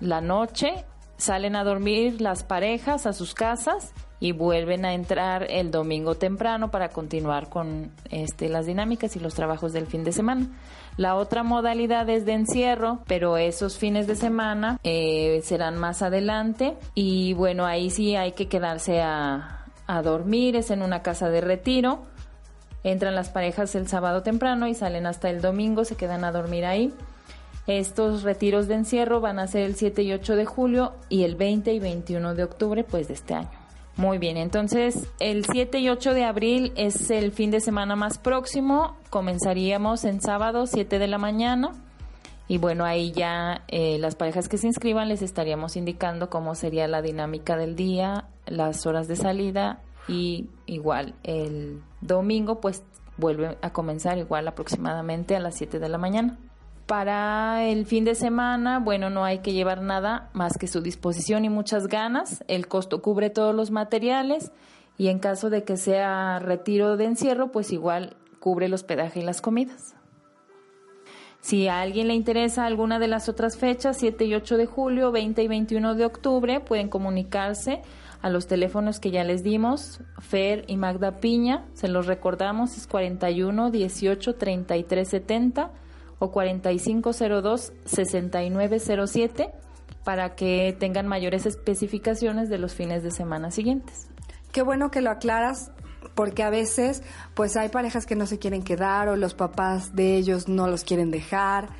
la 0.00 0.20
noche. 0.20 0.84
Salen 1.16 1.56
a 1.56 1.64
dormir 1.64 2.20
las 2.20 2.42
parejas 2.42 3.06
a 3.06 3.12
sus 3.12 3.34
casas 3.34 3.92
y 4.22 4.30
vuelven 4.30 4.84
a 4.84 4.94
entrar 4.94 5.48
el 5.50 5.72
domingo 5.72 6.14
temprano 6.14 6.70
para 6.70 6.90
continuar 6.90 7.48
con 7.48 7.90
este, 8.08 8.48
las 8.48 8.66
dinámicas 8.66 9.16
y 9.16 9.18
los 9.18 9.34
trabajos 9.34 9.72
del 9.72 9.88
fin 9.88 10.04
de 10.04 10.12
semana. 10.12 10.46
La 10.96 11.16
otra 11.16 11.42
modalidad 11.42 12.08
es 12.08 12.24
de 12.24 12.34
encierro, 12.34 13.00
pero 13.08 13.36
esos 13.36 13.78
fines 13.78 14.06
de 14.06 14.14
semana 14.14 14.78
eh, 14.84 15.40
serán 15.42 15.76
más 15.76 16.02
adelante 16.02 16.76
y 16.94 17.34
bueno, 17.34 17.66
ahí 17.66 17.90
sí 17.90 18.14
hay 18.14 18.30
que 18.30 18.46
quedarse 18.46 19.00
a, 19.00 19.58
dormir, 20.04 20.54
es 20.54 20.70
en 20.70 20.82
una 20.82 21.02
casa 21.02 21.28
de 21.28 21.40
retiro. 21.40 22.04
Entran 22.84 23.16
las 23.16 23.28
parejas 23.28 23.74
el 23.74 23.88
sábado 23.88 24.22
temprano 24.22 24.68
y 24.68 24.74
salen 24.74 25.04
hasta 25.04 25.30
el 25.30 25.42
domingo, 25.42 25.84
se 25.84 25.96
quedan 25.96 26.22
a 26.22 26.30
dormir 26.30 26.64
ahí. 26.64 26.94
Estos 27.66 28.22
retiros 28.22 28.68
de 28.68 28.74
encierro 28.74 29.20
van 29.20 29.40
a 29.40 29.48
ser 29.48 29.64
el 29.64 29.74
7 29.74 30.02
y 30.04 30.12
8 30.12 30.36
de 30.36 30.46
julio 30.46 30.92
y 31.08 31.24
el 31.24 31.34
20 31.34 31.72
y 31.72 31.80
21 31.80 32.36
de 32.36 32.44
octubre 32.44 32.84
pues 32.84 33.08
de 33.08 33.14
este 33.14 33.34
año. 33.34 33.61
Muy 33.96 34.18
bien, 34.18 34.38
entonces 34.38 35.06
el 35.20 35.44
7 35.44 35.78
y 35.78 35.90
8 35.90 36.14
de 36.14 36.24
abril 36.24 36.72
es 36.76 37.10
el 37.10 37.30
fin 37.30 37.50
de 37.50 37.60
semana 37.60 37.94
más 37.94 38.18
próximo. 38.18 38.96
Comenzaríamos 39.10 40.04
en 40.04 40.20
sábado 40.22 40.66
7 40.66 40.98
de 40.98 41.08
la 41.08 41.18
mañana. 41.18 41.72
Y 42.48 42.58
bueno, 42.58 42.84
ahí 42.84 43.12
ya 43.12 43.64
eh, 43.68 43.98
las 43.98 44.14
parejas 44.14 44.48
que 44.48 44.58
se 44.58 44.66
inscriban 44.66 45.08
les 45.08 45.22
estaríamos 45.22 45.76
indicando 45.76 46.30
cómo 46.30 46.54
sería 46.54 46.88
la 46.88 47.02
dinámica 47.02 47.56
del 47.56 47.76
día, 47.76 48.24
las 48.46 48.86
horas 48.86 49.08
de 49.08 49.16
salida 49.16 49.80
y 50.08 50.48
igual 50.66 51.14
el 51.22 51.80
domingo 52.00 52.60
pues 52.60 52.82
vuelve 53.16 53.56
a 53.62 53.72
comenzar 53.72 54.18
igual 54.18 54.48
aproximadamente 54.48 55.36
a 55.36 55.40
las 55.40 55.56
7 55.56 55.78
de 55.78 55.88
la 55.88 55.98
mañana. 55.98 56.38
Para 56.92 57.64
el 57.64 57.86
fin 57.86 58.04
de 58.04 58.14
semana, 58.14 58.78
bueno, 58.78 59.08
no 59.08 59.24
hay 59.24 59.38
que 59.38 59.54
llevar 59.54 59.80
nada 59.80 60.28
más 60.34 60.58
que 60.58 60.66
su 60.66 60.82
disposición 60.82 61.46
y 61.46 61.48
muchas 61.48 61.86
ganas. 61.86 62.44
El 62.48 62.68
costo 62.68 63.00
cubre 63.00 63.30
todos 63.30 63.54
los 63.54 63.70
materiales 63.70 64.52
y 64.98 65.08
en 65.08 65.18
caso 65.18 65.48
de 65.48 65.64
que 65.64 65.78
sea 65.78 66.38
retiro 66.38 66.98
de 66.98 67.06
encierro, 67.06 67.50
pues 67.50 67.72
igual 67.72 68.18
cubre 68.40 68.66
el 68.66 68.74
hospedaje 68.74 69.20
y 69.20 69.22
las 69.22 69.40
comidas. 69.40 69.94
Si 71.40 71.66
a 71.66 71.80
alguien 71.80 72.08
le 72.08 72.14
interesa 72.14 72.66
alguna 72.66 72.98
de 72.98 73.08
las 73.08 73.30
otras 73.30 73.56
fechas, 73.56 73.96
7 73.96 74.26
y 74.26 74.34
8 74.34 74.58
de 74.58 74.66
julio, 74.66 75.12
20 75.12 75.42
y 75.42 75.48
21 75.48 75.94
de 75.94 76.04
octubre, 76.04 76.60
pueden 76.60 76.90
comunicarse 76.90 77.80
a 78.20 78.28
los 78.28 78.46
teléfonos 78.48 79.00
que 79.00 79.10
ya 79.10 79.24
les 79.24 79.42
dimos, 79.42 80.02
Fer 80.18 80.66
y 80.66 80.76
Magda 80.76 81.20
Piña, 81.20 81.64
se 81.72 81.88
los 81.88 82.04
recordamos, 82.04 82.76
es 82.76 82.86
41 82.86 83.70
18 83.70 84.34
33 84.34 85.08
70 85.08 85.70
o 86.22 86.30
4502 86.30 87.72
6907 87.84 89.50
para 90.04 90.36
que 90.36 90.76
tengan 90.78 91.08
mayores 91.08 91.46
especificaciones 91.46 92.48
de 92.48 92.58
los 92.58 92.76
fines 92.76 93.02
de 93.02 93.10
semana 93.10 93.50
siguientes. 93.50 94.06
Qué 94.52 94.62
bueno 94.62 94.92
que 94.92 95.00
lo 95.00 95.10
aclaras 95.10 95.72
porque 96.14 96.44
a 96.44 96.50
veces 96.50 97.02
pues 97.34 97.56
hay 97.56 97.70
parejas 97.70 98.06
que 98.06 98.14
no 98.14 98.26
se 98.26 98.38
quieren 98.38 98.62
quedar 98.62 99.08
o 99.08 99.16
los 99.16 99.34
papás 99.34 99.96
de 99.96 100.14
ellos 100.14 100.46
no 100.46 100.68
los 100.68 100.84
quieren 100.84 101.10
dejar 101.10 101.70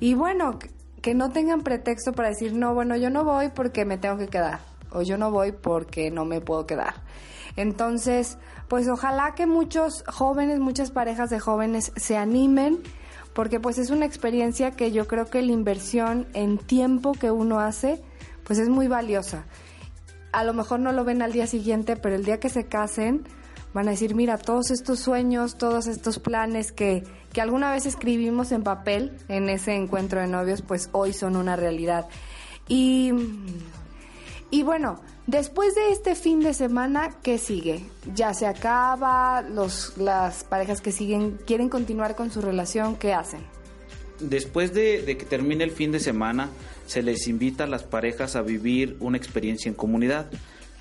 y 0.00 0.14
bueno, 0.14 0.58
que 1.02 1.14
no 1.14 1.28
tengan 1.28 1.60
pretexto 1.60 2.12
para 2.12 2.30
decir, 2.30 2.54
no, 2.54 2.72
bueno, 2.72 2.96
yo 2.96 3.10
no 3.10 3.22
voy 3.24 3.50
porque 3.54 3.84
me 3.84 3.98
tengo 3.98 4.16
que 4.16 4.28
quedar 4.28 4.60
o 4.92 5.02
yo 5.02 5.18
no 5.18 5.30
voy 5.30 5.52
porque 5.52 6.10
no 6.10 6.24
me 6.24 6.40
puedo 6.40 6.66
quedar. 6.66 6.94
Entonces, 7.56 8.38
pues 8.68 8.88
ojalá 8.88 9.34
que 9.34 9.46
muchos 9.46 10.04
jóvenes, 10.06 10.58
muchas 10.58 10.90
parejas 10.90 11.28
de 11.28 11.38
jóvenes 11.38 11.92
se 11.96 12.16
animen 12.16 12.78
porque 13.34 13.60
pues 13.60 13.78
es 13.78 13.90
una 13.90 14.06
experiencia 14.06 14.72
que 14.72 14.92
yo 14.92 15.06
creo 15.06 15.26
que 15.26 15.42
la 15.42 15.52
inversión 15.52 16.26
en 16.34 16.58
tiempo 16.58 17.12
que 17.12 17.30
uno 17.30 17.60
hace 17.60 18.02
pues 18.44 18.58
es 18.58 18.68
muy 18.68 18.88
valiosa. 18.88 19.44
A 20.32 20.44
lo 20.44 20.54
mejor 20.54 20.80
no 20.80 20.92
lo 20.92 21.04
ven 21.04 21.22
al 21.22 21.32
día 21.32 21.46
siguiente, 21.46 21.96
pero 21.96 22.14
el 22.14 22.24
día 22.24 22.40
que 22.40 22.48
se 22.48 22.66
casen 22.66 23.24
van 23.72 23.88
a 23.88 23.92
decir, 23.92 24.14
mira, 24.14 24.38
todos 24.38 24.70
estos 24.70 24.98
sueños, 24.98 25.56
todos 25.56 25.86
estos 25.86 26.18
planes 26.18 26.72
que, 26.72 27.04
que 27.32 27.40
alguna 27.40 27.70
vez 27.70 27.86
escribimos 27.86 28.52
en 28.52 28.62
papel 28.62 29.16
en 29.28 29.48
ese 29.48 29.74
encuentro 29.74 30.20
de 30.20 30.26
novios, 30.26 30.62
pues 30.62 30.88
hoy 30.92 31.12
son 31.12 31.36
una 31.36 31.56
realidad. 31.56 32.06
Y, 32.68 33.12
y 34.50 34.62
bueno, 34.62 35.00
después 35.26 35.74
de 35.74 35.92
este 35.92 36.14
fin 36.14 36.40
de 36.40 36.54
semana, 36.54 37.16
¿qué 37.22 37.38
sigue? 37.38 37.84
Ya 38.14 38.34
se 38.34 38.46
acaba, 38.46 39.42
los, 39.42 39.96
las 39.96 40.44
parejas 40.44 40.80
que 40.80 40.92
siguen 40.92 41.38
quieren 41.46 41.68
continuar 41.68 42.16
con 42.16 42.30
su 42.30 42.40
relación, 42.40 42.96
¿qué 42.96 43.12
hacen? 43.12 43.40
Después 44.18 44.74
de, 44.74 45.02
de 45.02 45.16
que 45.16 45.24
termine 45.24 45.64
el 45.64 45.70
fin 45.70 45.92
de 45.92 46.00
semana, 46.00 46.50
se 46.86 47.02
les 47.02 47.28
invita 47.28 47.64
a 47.64 47.66
las 47.68 47.84
parejas 47.84 48.34
a 48.34 48.42
vivir 48.42 48.96
una 49.00 49.16
experiencia 49.16 49.68
en 49.68 49.74
comunidad. 49.74 50.30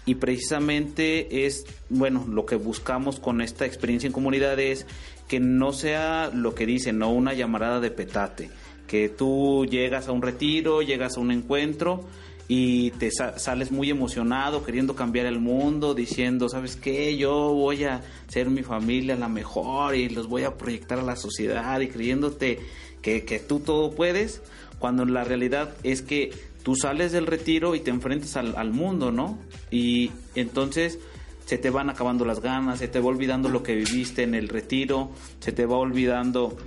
Y 0.05 0.15
precisamente 0.15 1.45
es, 1.45 1.65
bueno, 1.89 2.25
lo 2.27 2.47
que 2.47 2.55
buscamos 2.55 3.19
con 3.19 3.41
esta 3.41 3.67
experiencia 3.67 4.08
en 4.08 4.13
comunidad 4.13 4.60
es 4.60 4.88
que 5.27 5.39
no 5.39 5.71
sea 5.71 6.32
lo 6.34 6.55
que 6.55 6.65
dicen, 6.65 6.97
no 6.97 7.12
una 7.12 7.36
llamarada 7.36 7.79
de 7.79 7.91
petate, 7.91 8.49
que 8.88 9.08
tú 9.10 9.67
llegas 9.69 10.08
a 10.08 10.12
un 10.12 10.23
retiro, 10.23 10.82
llegas 10.82 11.15
a 11.15 11.19
un 11.19 11.32
encuentro 11.32 12.05
y 12.51 12.89
te 12.91 13.12
sa- 13.12 13.38
sales 13.39 13.71
muy 13.71 13.89
emocionado, 13.91 14.63
queriendo 14.65 14.95
cambiar 14.95 15.27
el 15.27 15.39
mundo, 15.39 15.93
diciendo, 15.93 16.49
¿sabes 16.49 16.75
qué? 16.75 17.15
Yo 17.15 17.53
voy 17.53 17.83
a 17.85 18.01
ser 18.27 18.49
mi 18.49 18.63
familia 18.63 19.15
la 19.15 19.29
mejor 19.29 19.95
y 19.95 20.09
los 20.09 20.27
voy 20.27 20.43
a 20.43 20.57
proyectar 20.57 20.97
a 20.99 21.03
la 21.03 21.15
sociedad 21.15 21.79
y 21.79 21.88
creyéndote 21.88 22.59
que, 23.03 23.23
que 23.23 23.39
tú 23.39 23.59
todo 23.59 23.91
puedes, 23.91 24.41
cuando 24.79 25.05
la 25.05 25.23
realidad 25.23 25.75
es 25.83 26.01
que 26.01 26.31
tú 26.63 26.75
sales 26.75 27.12
del 27.12 27.27
retiro 27.27 27.75
y 27.75 27.81
te 27.81 27.91
enfrentas 27.91 28.35
al, 28.35 28.55
al 28.57 28.71
mundo, 28.73 29.12
¿no? 29.12 29.38
Y 29.69 30.09
entonces 30.35 30.97
se 31.45 31.57
te 31.57 31.69
van 31.69 31.89
acabando 31.89 32.25
las 32.25 32.41
ganas, 32.41 32.79
se 32.79 32.88
te 32.88 32.99
va 32.99 33.05
olvidando 33.07 33.47
lo 33.49 33.62
que 33.63 33.75
viviste 33.75 34.23
en 34.23 34.33
el 34.35 34.49
retiro, 34.49 35.12
se 35.39 35.51
te 35.51 35.65
va 35.65 35.77
olvidando 35.77 36.57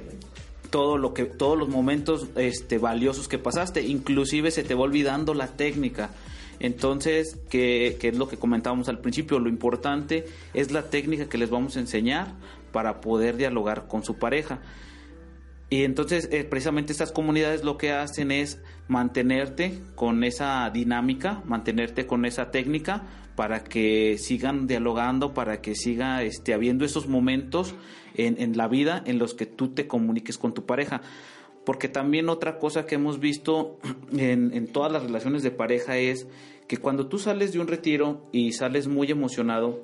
todo 0.73 0.97
lo 0.97 1.13
que 1.13 1.27
todos 1.27 1.57
los 1.57 1.69
momentos 1.69 2.29
este 2.35 2.79
valiosos 2.79 3.29
que 3.29 3.39
pasaste. 3.39 3.83
Inclusive 3.83 4.51
se 4.51 4.65
te 4.65 4.75
va 4.75 4.81
olvidando 4.81 5.35
la 5.35 5.49
técnica. 5.49 6.11
Entonces 6.59 7.39
que, 7.51 7.99
que 8.01 8.09
es 8.09 8.17
lo 8.17 8.27
que 8.27 8.39
comentábamos 8.39 8.89
al 8.89 8.99
principio 8.99 9.39
lo 9.39 9.49
importante 9.49 10.25
es 10.55 10.73
la 10.73 10.91
técnica 10.91 11.29
que 11.29 11.37
les 11.37 11.51
vamos 11.51 11.77
a 11.77 11.81
enseñar 11.81 12.35
para 12.73 13.01
poder 13.03 13.37
dialogar 13.37 13.87
con 13.87 14.03
su 14.03 14.17
pareja. 14.17 14.61
Y 15.69 15.85
entonces 15.85 16.29
eh, 16.33 16.45
precisamente 16.45 16.93
estas 16.93 17.13
comunidades 17.13 17.65
lo 17.65 17.77
que 17.77 17.93
hacen 17.93 18.31
es 18.31 18.59
mantenerte 18.89 19.79
con 19.95 20.25
esa 20.25 20.71
dinámica, 20.71 21.43
mantenerte 21.45 22.07
con 22.07 22.25
esa 22.25 22.51
técnica 22.51 23.03
para 23.37 23.65
que 23.65 24.17
sigan 24.19 24.67
dialogando, 24.67 25.35
para 25.35 25.61
que 25.61 25.75
siga 25.75 26.23
este, 26.23 26.55
habiendo 26.55 26.85
esos 26.85 27.09
momentos 27.09 27.75
en, 28.15 28.57
la 28.57 28.69
vida 28.69 29.03
en 29.07 29.19
los 29.19 29.35
que 29.35 29.47
tú 29.47 29.69
te 29.69 29.87
comuniques 29.87 30.39
con 30.39 30.55
tu 30.55 30.65
pareja. 30.65 31.03
Porque 31.65 31.89
también 31.89 32.29
otra 32.29 32.59
cosa 32.59 32.87
que 32.87 32.97
hemos 32.97 33.21
visto 33.21 33.79
en, 34.17 34.53
en 34.55 34.67
todas 34.69 34.91
las 34.93 35.05
relaciones 35.05 35.43
de 35.43 35.51
pareja 35.51 35.97
es 35.99 36.27
que 36.67 36.77
cuando 36.77 37.07
tú 37.07 37.19
sales 37.19 37.53
de 37.53 37.61
un 37.61 37.69
retiro 37.69 38.27
y 38.33 38.53
sales 38.53 38.89
muy 38.89 39.11
emocionado, 39.11 39.83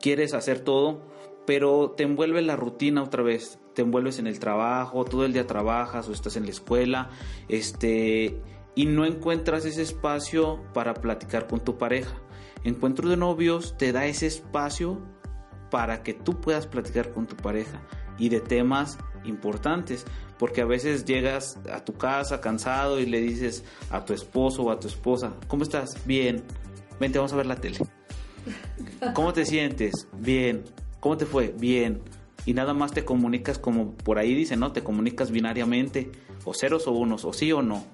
quieres 0.00 0.34
hacer 0.34 0.60
todo, 0.60 1.02
pero 1.46 1.90
te 1.96 2.04
envuelve 2.04 2.42
la 2.42 2.56
rutina 2.56 3.02
otra 3.02 3.22
vez, 3.22 3.58
te 3.74 3.82
envuelves 3.82 4.18
en 4.18 4.26
el 4.26 4.38
trabajo, 4.38 5.04
todo 5.04 5.24
el 5.24 5.32
día 5.32 5.46
trabajas 5.46 6.08
o 6.08 6.12
estás 6.12 6.36
en 6.36 6.44
la 6.44 6.50
escuela, 6.50 7.10
este, 7.48 8.40
y 8.74 8.86
no 8.86 9.04
encuentras 9.04 9.64
ese 9.64 9.82
espacio 9.82 10.60
para 10.72 10.94
platicar 10.94 11.46
con 11.46 11.60
tu 11.60 11.76
pareja. 11.76 12.16
Encuentro 12.64 13.08
de 13.08 13.16
novios 13.16 13.76
te 13.76 13.92
da 13.92 14.06
ese 14.06 14.26
espacio 14.26 15.02
para 15.70 16.02
que 16.02 16.14
tú 16.14 16.40
puedas 16.40 16.66
platicar 16.66 17.10
con 17.12 17.26
tu 17.26 17.36
pareja 17.36 17.80
y 18.18 18.28
de 18.28 18.40
temas 18.40 18.98
importantes, 19.24 20.04
porque 20.38 20.60
a 20.60 20.66
veces 20.66 21.04
llegas 21.04 21.58
a 21.72 21.84
tu 21.84 21.94
casa 21.94 22.40
cansado 22.40 23.00
y 23.00 23.06
le 23.06 23.20
dices 23.20 23.64
a 23.90 24.04
tu 24.04 24.12
esposo 24.12 24.62
o 24.62 24.70
a 24.70 24.78
tu 24.78 24.88
esposa, 24.88 25.34
¿cómo 25.48 25.62
estás? 25.62 26.04
Bien, 26.06 26.42
vente, 27.00 27.18
vamos 27.18 27.32
a 27.32 27.36
ver 27.36 27.46
la 27.46 27.56
tele. 27.56 27.78
¿Cómo 29.14 29.32
te 29.32 29.44
sientes? 29.44 30.08
Bien. 30.18 30.64
¿Cómo 31.00 31.16
te 31.16 31.26
fue? 31.26 31.54
Bien. 31.58 32.00
Y 32.46 32.54
nada 32.54 32.74
más 32.74 32.92
te 32.92 33.04
comunicas 33.04 33.58
como 33.58 33.92
por 33.92 34.18
ahí 34.18 34.34
dice, 34.34 34.56
¿no? 34.56 34.72
Te 34.72 34.82
comunicas 34.82 35.30
binariamente, 35.30 36.10
o 36.44 36.52
ceros 36.54 36.86
o 36.86 36.92
unos, 36.92 37.24
o 37.24 37.32
sí 37.32 37.52
o 37.52 37.62
no. 37.62 37.84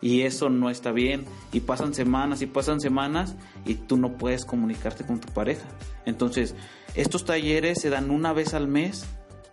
Y 0.00 0.22
eso 0.22 0.48
no 0.48 0.70
está 0.70 0.92
bien. 0.92 1.24
Y 1.52 1.60
pasan 1.60 1.94
semanas 1.94 2.42
y 2.42 2.46
pasan 2.46 2.80
semanas 2.80 3.36
y 3.64 3.74
tú 3.74 3.96
no 3.96 4.16
puedes 4.16 4.44
comunicarte 4.44 5.04
con 5.04 5.20
tu 5.20 5.32
pareja. 5.32 5.66
Entonces, 6.06 6.54
estos 6.94 7.24
talleres 7.24 7.80
se 7.80 7.90
dan 7.90 8.10
una 8.10 8.32
vez 8.32 8.54
al 8.54 8.68
mes 8.68 9.06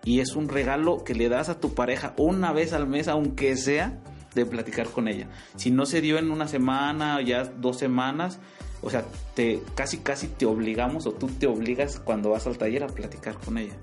y 0.04 0.20
es 0.20 0.36
un 0.36 0.48
regalo 0.48 1.04
que 1.04 1.16
le 1.16 1.30
das 1.30 1.50
a 1.50 1.60
tu 1.60 1.74
pareja 1.74 2.14
una 2.18 2.54
vez 2.54 2.74
al 2.74 2.88
mes, 2.88 3.08
aunque 3.08 3.58
sea 3.58 4.00
de 4.36 4.46
platicar 4.46 4.88
con 4.88 5.08
ella. 5.08 5.28
Si 5.56 5.72
no 5.72 5.86
se 5.86 6.02
dio 6.02 6.20
en 6.20 6.30
una 6.30 6.48
semana 6.48 7.18
o 7.18 7.22
ya 7.22 7.46
dos 7.46 7.80
semanas, 7.80 8.40
o 8.82 8.90
sea, 8.90 9.04
te 9.34 9.62
casi 9.74 9.98
casi 10.00 10.28
te 10.28 10.46
obligamos 10.46 11.08
o 11.08 11.14
tú 11.14 11.28
te 11.28 11.48
obligas 11.48 12.00
cuando 12.00 12.30
vas 12.30 12.46
al 12.46 12.58
taller 12.58 12.84
a 12.84 12.88
platicar 12.88 13.36
con 13.40 13.58
ella, 13.58 13.74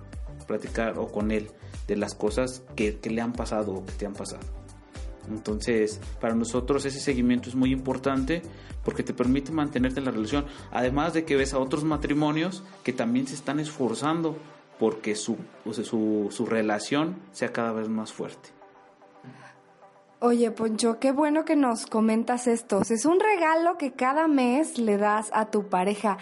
platicar 0.47 0.99
o 0.99 1.11
con 1.11 1.33
él 1.33 1.51
de 1.89 1.97
las 1.97 2.15
cosas 2.15 2.63
que, 2.77 3.01
que 3.01 3.11
le 3.11 3.21
han 3.21 3.33
pasado 3.33 3.73
o 3.73 3.85
que 3.85 3.93
te 3.93 4.07
han 4.07 4.13
pasado. 4.13 4.62
Entonces, 5.29 6.01
para 6.21 6.35
nosotros 6.35 6.85
ese 6.85 7.01
seguimiento 7.01 7.49
es 7.49 7.55
muy 7.55 7.73
importante 7.73 8.43
porque 8.85 9.03
te 9.03 9.15
permite 9.15 9.53
mantenerte 9.53 10.01
en 10.01 10.07
la 10.07 10.11
relación. 10.11 10.47
Además 10.71 11.15
de 11.15 11.25
que 11.25 11.37
ves 11.37 11.55
a 11.55 11.59
otros 11.59 11.85
matrimonios 11.85 12.63
que 12.83 12.93
también 12.93 13.27
se 13.27 13.35
están 13.35 13.61
esforzando 13.61 14.37
porque 14.79 15.15
su, 15.15 15.37
o 15.65 15.73
sea, 15.73 15.85
su, 15.85 16.29
su 16.31 16.47
relación 16.47 17.17
sea 17.33 17.53
cada 17.53 17.73
vez 17.73 17.89
más 17.89 18.13
fuerte. 18.13 18.51
Oye, 20.25 20.53
Poncho, 20.53 21.01
qué 21.01 21.11
bueno 21.11 21.45
que 21.45 21.57
nos 21.57 21.87
comentas 21.87 22.47
esto. 22.47 22.81
Es 22.89 23.05
un 23.07 23.19
regalo 23.19 23.77
que 23.77 23.91
cada 23.91 24.29
mes 24.29 24.79
le 24.79 24.97
das 24.97 25.31
a 25.33 25.51
tu 25.51 25.69
pareja. 25.69 26.17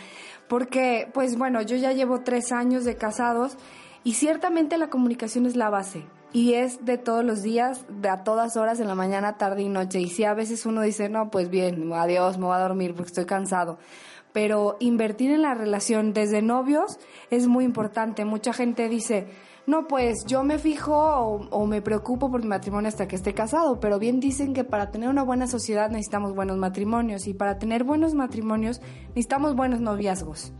Porque, 0.48 1.10
pues 1.12 1.36
bueno, 1.36 1.60
yo 1.60 1.76
ya 1.76 1.92
llevo 1.92 2.20
tres 2.20 2.50
años 2.50 2.84
de 2.84 2.96
casados 2.96 3.58
y 4.02 4.14
ciertamente 4.14 4.78
la 4.78 4.88
comunicación 4.88 5.44
es 5.44 5.54
la 5.54 5.68
base. 5.68 6.06
Y 6.32 6.54
es 6.54 6.84
de 6.84 6.96
todos 6.96 7.24
los 7.24 7.42
días, 7.42 7.84
de 7.88 8.08
a 8.08 8.22
todas 8.22 8.56
horas, 8.56 8.78
en 8.78 8.86
la 8.86 8.94
mañana, 8.94 9.36
tarde 9.36 9.62
y 9.62 9.68
noche. 9.68 10.00
Y 10.00 10.08
si 10.08 10.24
a 10.24 10.34
veces 10.34 10.64
uno 10.64 10.82
dice, 10.82 11.08
no, 11.08 11.30
pues 11.30 11.50
bien, 11.50 11.92
adiós, 11.92 12.38
me 12.38 12.46
voy 12.46 12.56
a 12.56 12.60
dormir 12.60 12.94
porque 12.94 13.08
estoy 13.08 13.26
cansado. 13.26 13.78
Pero 14.32 14.76
invertir 14.78 15.32
en 15.32 15.42
la 15.42 15.54
relación 15.54 16.12
desde 16.12 16.40
novios 16.40 17.00
es 17.30 17.48
muy 17.48 17.64
importante. 17.64 18.24
Mucha 18.24 18.52
gente 18.52 18.88
dice, 18.88 19.26
no, 19.66 19.88
pues 19.88 20.24
yo 20.24 20.44
me 20.44 20.58
fijo 20.58 20.94
o, 20.94 21.48
o, 21.50 21.66
me 21.66 21.82
preocupo 21.82 22.30
por 22.30 22.42
mi 22.42 22.48
matrimonio 22.48 22.88
hasta 22.88 23.08
que 23.08 23.16
esté 23.16 23.34
casado, 23.34 23.80
pero 23.80 23.98
bien 23.98 24.20
dicen 24.20 24.54
que 24.54 24.62
para 24.62 24.92
tener 24.92 25.08
una 25.08 25.24
buena 25.24 25.48
sociedad 25.48 25.90
necesitamos 25.90 26.34
buenos 26.34 26.58
matrimonios 26.58 27.26
y 27.26 27.34
para 27.34 27.58
tener 27.58 27.82
buenos 27.82 28.14
matrimonios 28.14 28.80
necesitamos 29.08 29.56
buenos 29.56 29.80
noviazgos. 29.80 30.52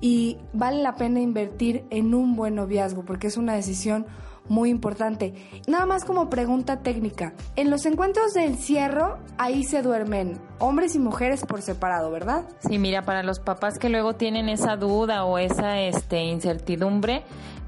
Y 0.00 0.38
vale 0.52 0.82
la 0.82 0.96
pena 0.96 1.20
invertir 1.20 1.84
en 1.90 2.14
un 2.14 2.36
buen 2.36 2.54
noviazgo 2.54 3.04
porque 3.04 3.26
es 3.26 3.36
una 3.36 3.54
decisión 3.54 4.06
muy 4.48 4.70
importante. 4.70 5.34
Nada 5.66 5.86
más 5.86 6.04
como 6.04 6.30
pregunta 6.30 6.80
técnica. 6.80 7.32
En 7.56 7.70
los 7.70 7.86
encuentros 7.86 8.34
de 8.34 8.44
encierro, 8.44 9.18
ahí 9.38 9.64
se 9.64 9.82
duermen 9.82 10.38
hombres 10.58 10.94
y 10.94 10.98
mujeres 10.98 11.44
por 11.44 11.62
separado, 11.62 12.10
¿verdad? 12.10 12.44
Sí, 12.60 12.78
mira, 12.78 13.02
para 13.02 13.22
los 13.22 13.40
papás 13.40 13.78
que 13.78 13.88
luego 13.88 14.14
tienen 14.14 14.48
esa 14.48 14.76
duda 14.76 15.24
o 15.24 15.38
esa 15.38 15.80
este, 15.80 16.24
incertidumbre, 16.24 17.22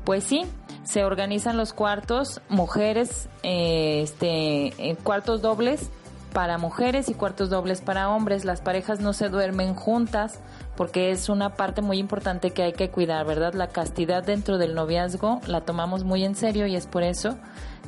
pues 0.04 0.24
sí, 0.24 0.44
se 0.84 1.04
organizan 1.04 1.56
los 1.56 1.72
cuartos, 1.72 2.40
mujeres, 2.48 3.28
eh, 3.42 4.00
este, 4.02 4.68
eh, 4.78 4.96
cuartos 5.02 5.42
dobles 5.42 5.90
para 6.32 6.58
mujeres 6.58 7.08
y 7.08 7.14
cuartos 7.14 7.50
dobles 7.50 7.80
para 7.80 8.08
hombres. 8.08 8.44
Las 8.44 8.60
parejas 8.60 9.00
no 9.00 9.12
se 9.12 9.28
duermen 9.28 9.74
juntas 9.74 10.40
porque 10.78 11.10
es 11.10 11.28
una 11.28 11.56
parte 11.56 11.82
muy 11.82 11.98
importante 11.98 12.52
que 12.52 12.62
hay 12.62 12.72
que 12.72 12.88
cuidar, 12.88 13.26
¿verdad? 13.26 13.52
La 13.52 13.66
castidad 13.66 14.22
dentro 14.22 14.58
del 14.58 14.76
noviazgo 14.76 15.40
la 15.48 15.62
tomamos 15.62 16.04
muy 16.04 16.24
en 16.24 16.36
serio 16.36 16.68
y 16.68 16.76
es 16.76 16.86
por 16.86 17.02
eso 17.02 17.36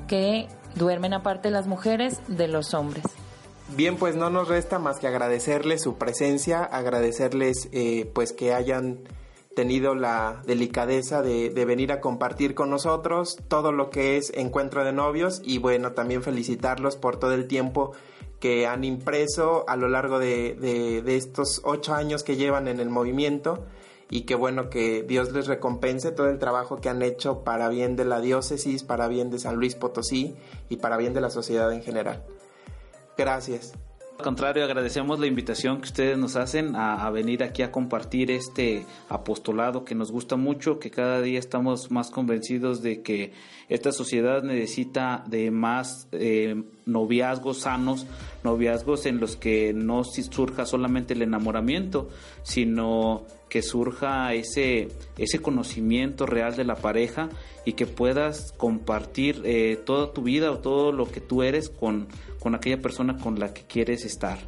que 0.09 0.49
duermen 0.75 1.15
aparte 1.15 1.53
las 1.53 1.69
mujeres 1.69 2.21
de 2.27 2.49
los 2.49 2.75
hombres. 2.75 3.05
Bien, 3.77 3.97
pues 3.97 4.17
no 4.17 4.29
nos 4.29 4.49
resta 4.49 4.81
más 4.81 4.99
que 4.99 5.07
agradecerles 5.07 5.83
su 5.83 5.99
presencia, 5.99 6.65
agradecerles 6.65 7.69
eh, 7.71 8.11
pues 8.13 8.33
que 8.33 8.55
hayan 8.55 9.05
tenido 9.55 9.95
la 9.95 10.43
delicadeza 10.45 11.23
de, 11.23 11.51
de, 11.51 11.65
venir 11.65 11.93
a 11.93 12.01
compartir 12.01 12.57
con 12.57 12.71
nosotros 12.71 13.39
todo 13.47 13.71
lo 13.71 13.91
que 13.91 14.17
es 14.17 14.33
encuentro 14.35 14.85
de 14.85 14.93
novios 14.93 15.43
y 15.45 15.59
bueno, 15.59 15.93
también 15.93 16.25
felicitarlos 16.25 16.97
por 16.97 17.19
todo 17.21 17.35
el 17.35 17.47
tiempo 17.47 17.93
que 18.41 18.67
han 18.67 18.85
impreso 18.85 19.65
a 19.69 19.77
lo 19.77 19.89
largo 19.89 20.19
de, 20.19 20.55
de, 20.55 21.17
estos 21.17 21.61
ocho 21.63 21.95
años 21.95 22.25
que 22.25 22.37
llevan 22.37 22.69
en 22.69 22.81
el 22.81 22.89
movimiento 22.89 23.67
y 24.09 24.23
que 24.23 24.35
bueno 24.35 24.71
que 24.71 25.03
Dios 25.03 25.31
les 25.33 25.47
recompense 25.47 26.11
todo 26.11 26.29
el 26.29 26.39
trabajo 26.39 26.81
que 26.81 26.89
han 26.89 27.03
hecho 27.03 27.45
para 27.45 27.69
bien 27.69 27.97
de 27.97 28.07
la 28.07 28.21
diócesis, 28.21 28.83
para 28.83 29.07
bien 29.09 29.31
de 29.31 29.39
San 29.39 29.57
Luis 29.57 29.75
Potosí 29.75 30.35
y 30.69 30.79
para 30.79 30.97
bien 30.97 31.13
de 31.15 31.21
la 31.21 31.31
sociedad 31.31 31.73
en 31.73 31.83
general. 31.83 32.25
Gracias. 33.17 33.75
Al 34.21 34.25
contrario, 34.25 34.65
agradecemos 34.65 35.19
la 35.19 35.27
invitación 35.27 35.79
que 35.79 35.85
ustedes 35.85 36.19
nos 36.19 36.37
hacen 36.37 36.77
a, 36.77 37.07
a, 37.07 37.11
venir 37.11 37.43
aquí 37.43 37.63
a 37.63 37.73
compartir 37.73 38.31
este 38.31 38.85
apostolado 39.09 39.83
que 39.83 39.95
nos 39.95 40.13
gusta 40.13 40.37
mucho, 40.37 40.79
que 40.79 40.91
cada 40.91 41.23
día 41.23 41.39
estamos 41.39 41.91
más 41.91 42.11
convencidos 42.11 42.83
de 42.83 43.01
que 43.01 43.33
esta 43.71 43.93
sociedad 43.93 44.43
necesita 44.43 45.25
de 45.27 45.51
más 45.51 46.07
eh, 46.13 46.65
noviazgos 46.91 47.61
sanos, 47.61 48.07
noviazgos 48.45 49.07
en 49.07 49.21
los 49.21 49.37
que 49.37 49.73
no 49.73 50.05
surja 50.05 50.67
solamente 50.67 51.15
el 51.15 51.23
enamoramiento, 51.23 52.09
sino 52.43 53.25
que 53.49 53.63
surja 53.63 54.33
ese, 54.35 54.89
ese 55.19 55.41
conocimiento 55.41 56.27
real 56.27 56.57
de 56.57 56.65
la 56.65 56.77
pareja 56.77 57.29
y 57.65 57.73
que 57.73 57.87
puedas 57.87 58.53
compartir 58.53 59.43
eh, 59.45 59.79
toda 59.85 60.13
tu 60.13 60.23
vida 60.23 60.51
o 60.51 60.59
todo 60.59 60.93
lo 60.93 61.11
que 61.11 61.21
tú 61.21 61.43
eres 61.43 61.69
con, 61.69 62.09
con 62.39 62.55
aquella 62.55 62.81
persona 62.81 63.19
con 63.19 63.39
la 63.39 63.53
que 63.53 63.63
quieres 63.63 64.05
estar. 64.05 64.39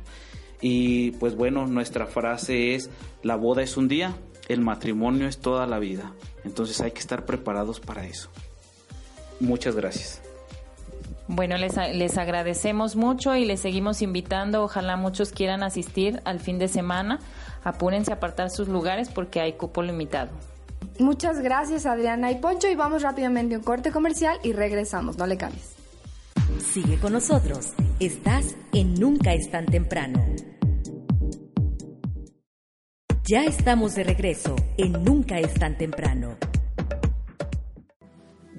Y 0.60 1.10
pues 1.12 1.34
bueno, 1.34 1.66
nuestra 1.66 2.06
frase 2.06 2.74
es, 2.74 2.88
la 3.22 3.36
boda 3.36 3.62
es 3.62 3.76
un 3.76 3.88
día, 3.88 4.14
el 4.48 4.60
matrimonio 4.60 5.26
es 5.26 5.38
toda 5.38 5.66
la 5.66 5.80
vida. 5.80 6.14
Entonces 6.44 6.80
hay 6.80 6.92
que 6.92 7.00
estar 7.00 7.26
preparados 7.26 7.80
para 7.80 8.06
eso. 8.06 8.30
Muchas 9.40 9.74
gracias. 9.74 10.22
Bueno, 11.34 11.56
les, 11.56 11.76
les 11.94 12.18
agradecemos 12.18 12.94
mucho 12.94 13.34
y 13.34 13.46
les 13.46 13.60
seguimos 13.60 14.02
invitando. 14.02 14.62
Ojalá 14.62 14.98
muchos 14.98 15.32
quieran 15.32 15.62
asistir 15.62 16.20
al 16.26 16.40
fin 16.40 16.58
de 16.58 16.68
semana. 16.68 17.20
Apúrense 17.64 18.12
a 18.12 18.16
apartar 18.16 18.50
sus 18.50 18.68
lugares 18.68 19.08
porque 19.08 19.40
hay 19.40 19.54
cupo 19.54 19.82
limitado. 19.82 20.30
Muchas 20.98 21.40
gracias 21.40 21.86
Adriana 21.86 22.30
y 22.30 22.34
Poncho 22.34 22.68
y 22.68 22.74
vamos 22.74 23.00
rápidamente 23.00 23.54
a 23.54 23.58
un 23.58 23.64
corte 23.64 23.92
comercial 23.92 24.38
y 24.42 24.52
regresamos, 24.52 25.16
no 25.16 25.26
le 25.26 25.38
cambies. 25.38 25.72
Sigue 26.60 26.98
con 26.98 27.14
nosotros, 27.14 27.72
estás 27.98 28.54
en 28.74 28.94
Nunca 28.94 29.32
es 29.32 29.50
tan 29.50 29.64
temprano. 29.64 30.22
Ya 33.24 33.44
estamos 33.44 33.94
de 33.94 34.04
regreso 34.04 34.54
en 34.76 35.02
Nunca 35.02 35.38
es 35.38 35.54
tan 35.54 35.78
temprano. 35.78 36.36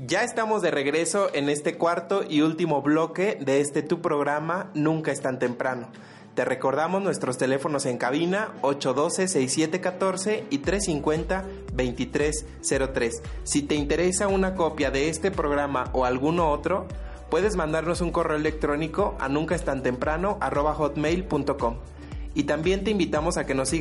Ya 0.05 0.23
estamos 0.23 0.61
de 0.61 0.69
regreso 0.69 1.29
en 1.33 1.47
este 1.47 1.77
cuarto 1.77 2.25
y 2.27 2.41
último 2.41 2.81
bloque 2.81 3.37
de 3.39 3.61
este 3.61 3.83
tu 3.83 4.01
programa 4.01 4.69
Nunca 4.73 5.13
es 5.13 5.21
tan 5.21 5.39
temprano. 5.39 5.87
Te 6.35 6.43
recordamos 6.43 7.01
nuestros 7.01 7.37
teléfonos 7.37 7.85
en 7.85 7.97
cabina 7.97 8.49
812-6714 8.63 10.43
y 10.49 10.59
350-2303. 10.59 13.11
Si 13.45 13.61
te 13.61 13.75
interesa 13.75 14.27
una 14.27 14.55
copia 14.55 14.91
de 14.91 15.07
este 15.07 15.31
programa 15.31 15.89
o 15.93 16.03
alguno 16.03 16.51
otro, 16.51 16.85
puedes 17.29 17.55
mandarnos 17.55 18.01
un 18.01 18.11
correo 18.11 18.35
electrónico 18.35 19.15
a 19.21 19.29
nuncaestantemprano.hotmail.com 19.29 21.77
y 22.35 22.43
también 22.43 22.83
te 22.83 22.91
invitamos 22.91 23.37
a 23.37 23.45
que, 23.45 23.55
nos 23.55 23.71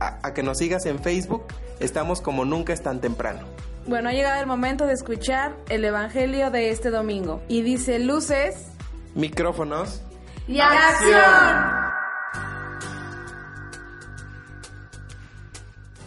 a 0.00 0.32
que 0.32 0.42
nos 0.42 0.56
sigas 0.56 0.86
en 0.86 1.00
Facebook, 1.00 1.42
estamos 1.80 2.22
como 2.22 2.46
Nunca 2.46 2.72
es 2.72 2.82
tan 2.82 3.02
temprano. 3.02 3.46
Bueno, 3.88 4.08
ha 4.08 4.12
llegado 4.12 4.40
el 4.40 4.48
momento 4.48 4.84
de 4.84 4.94
escuchar 4.94 5.56
el 5.68 5.84
Evangelio 5.84 6.50
de 6.50 6.70
este 6.70 6.90
domingo. 6.90 7.40
Y 7.46 7.62
dice 7.62 8.00
luces 8.00 8.72
Micrófonos. 9.14 10.02
¡Y 10.48 10.58
acción! 10.58 11.86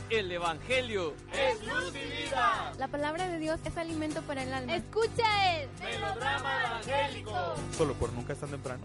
El 0.09 0.29
Evangelio 0.29 1.13
es 1.31 1.65
luz 1.65 1.93
y 1.95 2.25
vida. 2.25 2.73
La 2.77 2.89
palabra 2.89 3.29
de 3.29 3.39
Dios 3.39 3.61
es 3.63 3.77
alimento 3.77 4.23
para 4.23 4.43
el 4.43 4.51
alma. 4.51 4.75
Escucha 4.75 5.61
el 5.61 5.69
Melodrama 5.81 6.65
evangélico. 6.65 7.31
Solo 7.77 7.93
por 7.93 8.11
nunca 8.11 8.33
es 8.33 8.39
tan 8.39 8.49
temprano. 8.49 8.83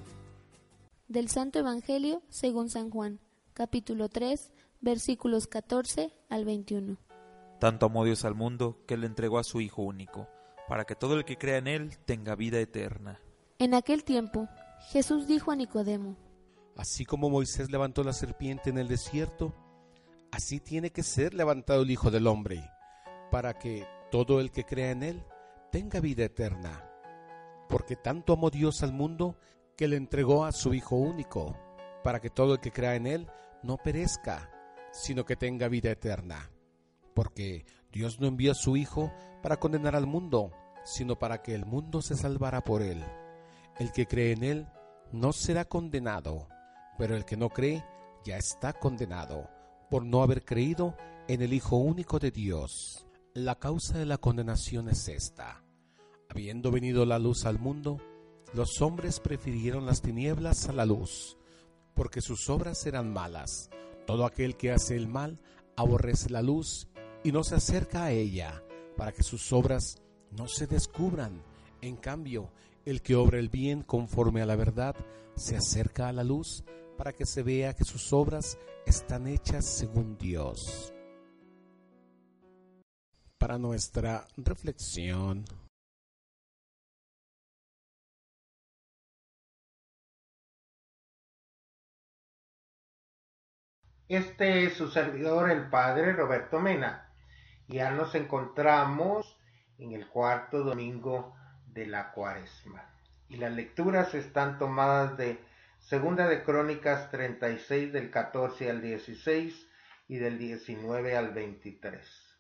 Del 1.09 1.29
Santo 1.31 1.59
Evangelio 1.59 2.23
según 2.29 2.71
San 2.71 2.91
Juan, 2.91 3.19
capítulo 3.55 4.09
3, 4.09 4.53
versículos 4.81 5.49
14 5.49 6.13
al 6.29 6.45
21. 6.45 6.97
Tanto 7.65 7.87
amó 7.87 8.05
Dios 8.05 8.27
al 8.27 8.35
mundo 8.35 8.77
que 8.87 8.99
le 8.99 9.07
entregó 9.07 9.39
a 9.39 9.43
su 9.43 9.63
Hijo 9.63 9.81
único, 9.81 10.29
para 10.69 10.85
que 10.85 10.95
todo 10.95 11.15
el 11.15 11.25
que 11.25 11.39
crea 11.39 11.57
en 11.57 11.67
Él 11.67 11.97
tenga 12.05 12.35
vida 12.35 12.61
eterna. 12.61 13.23
En 13.59 13.73
aquel 13.73 14.05
tiempo, 14.05 14.51
Jesús 14.91 15.27
dijo 15.27 15.51
a 15.51 15.57
Nicodemo, 15.57 16.15
Así 16.77 17.07
como 17.07 17.31
Moisés 17.31 17.71
levantó 17.71 18.05
la 18.05 18.13
serpiente 18.13 18.69
en 18.69 18.77
el 18.77 18.87
desierto, 18.87 19.55
así 20.31 20.61
tiene 20.61 20.91
que 20.91 21.03
ser 21.03 21.33
levantado 21.33 21.85
el 21.85 21.91
Hijo 21.91 22.11
del 22.11 22.27
Hombre, 22.27 22.71
para 23.31 23.59
que 23.59 23.87
todo 24.11 24.41
el 24.41 24.51
que 24.51 24.65
crea 24.65 24.91
en 24.91 25.03
Él 25.03 25.25
tenga 25.73 26.01
vida 26.01 26.27
eterna. 26.27 26.87
Porque 27.71 27.97
tanto 27.97 28.35
amó 28.35 28.51
Dios 28.51 28.83
al 28.83 28.93
mundo 28.93 29.39
que 29.75 29.89
le 29.89 29.97
entregó 29.97 30.45
a 30.45 30.53
su 30.53 30.75
Hijo 30.75 30.97
único, 30.97 31.59
para 32.03 32.21
que 32.21 32.29
todo 32.29 32.53
el 32.53 32.61
que 32.61 32.73
crea 32.73 32.95
en 32.95 33.07
Él 33.07 33.27
no 33.63 33.79
perezca, 33.79 34.51
sino 34.93 35.25
que 35.25 35.37
tenga 35.37 35.69
vida 35.69 35.91
eterna. 35.91 36.51
Porque 37.15 37.65
Dios 37.93 38.21
no 38.21 38.27
envió 38.27 38.53
a 38.53 38.57
su 38.57 38.77
Hijo 38.77 39.13
para 39.43 39.59
condenar 39.59 39.95
al 39.95 40.07
mundo, 40.07 40.51
sino 40.85 41.19
para 41.19 41.43
que 41.43 41.55
el 41.55 41.65
mundo 41.65 42.03
se 42.03 42.17
salvara 42.17 42.63
por 42.63 42.83
Él. 42.83 43.03
El 43.79 43.93
que 43.93 44.07
cree 44.07 44.33
en 44.33 44.45
Él 44.45 44.69
no 45.13 45.33
será 45.33 45.65
condenado, 45.65 46.49
pero 46.99 47.17
el 47.17 47.25
que 47.25 47.37
no 47.37 47.51
cree 47.51 47.85
ya 48.25 48.37
está 48.37 48.73
condenado 48.73 49.49
por 49.91 50.05
no 50.05 50.23
haber 50.23 50.45
creído 50.45 50.97
en 51.29 51.43
el 51.43 51.53
Hijo 51.53 51.77
único 51.77 52.19
de 52.19 52.31
Dios. 52.31 53.07
La 53.33 53.59
causa 53.59 53.99
de 53.99 54.07
la 54.07 54.19
condenación 54.19 54.89
es 54.89 55.09
esta. 55.09 55.63
Habiendo 56.29 56.71
venido 56.71 57.05
la 57.07 57.19
luz 57.19 57.47
al 57.47 57.59
mundo, 57.59 58.01
los 58.55 58.81
hombres 58.81 59.21
prefirieron 59.21 59.87
las 59.87 60.03
tinieblas 60.03 60.69
a 60.69 60.73
la 60.73 60.87
luz, 60.87 61.37
porque 61.95 62.21
sus 62.21 62.49
obras 62.49 62.87
eran 62.87 63.13
malas. 63.13 63.71
Todo 64.07 64.27
aquel 64.27 64.57
que 64.57 64.73
hace 64.73 64.97
el 64.97 65.09
mal 65.09 65.41
aborrece 65.77 66.31
la 66.31 66.43
luz 66.43 66.89
y 67.25 67.33
no 67.33 67.43
se 67.43 67.57
acerca 67.57 68.05
a 68.05 68.11
ella, 68.13 68.63
para 68.97 69.11
que 69.11 69.23
sus 69.23 69.53
obras 69.53 70.01
no 70.31 70.47
se 70.47 70.67
descubran. 70.67 71.43
En 71.81 71.97
cambio, 71.97 72.53
el 72.85 73.01
que 73.01 73.17
obra 73.17 73.39
el 73.39 73.49
bien 73.49 73.83
conforme 73.83 74.43
a 74.43 74.47
la 74.47 74.57
verdad 74.57 74.95
se 75.35 75.57
acerca 75.57 76.09
a 76.09 76.13
la 76.13 76.23
luz 76.23 76.65
para 76.99 77.13
que 77.13 77.25
se 77.25 77.43
vea 77.43 77.75
que 77.75 77.85
sus 77.85 78.13
obras 78.13 78.59
están 78.87 79.27
hechas 79.27 79.65
según 79.65 80.19
Dios. 80.19 80.93
Para 83.39 83.59
nuestra 83.59 84.27
reflexión. 84.37 85.45
Este 94.07 94.65
es 94.65 94.75
su 94.75 94.89
servidor, 94.89 95.51
el 95.51 95.71
Padre 95.71 96.13
Roberto 96.13 96.61
Mena. 96.61 97.14
Ya 97.69 97.91
nos 97.91 98.15
encontramos 98.15 99.39
en 99.79 99.93
el 99.93 100.07
cuarto 100.09 100.63
domingo 100.63 101.35
de 101.67 101.87
la 101.87 102.13
cuaresma. 102.13 102.85
Y 103.29 103.37
las 103.37 103.53
lecturas 103.53 104.15
están 104.15 104.59
tomadas 104.59 105.17
de 105.17 105.39
Segunda 105.79 106.29
de 106.29 106.43
Crónicas 106.43 107.11
36 107.11 107.93
del 107.93 108.11
14 108.11 108.71
al 108.71 108.83
16 108.83 109.69
y 110.09 110.17
del 110.17 110.39
19 110.39 111.17
al 111.17 111.31
23. 111.33 112.35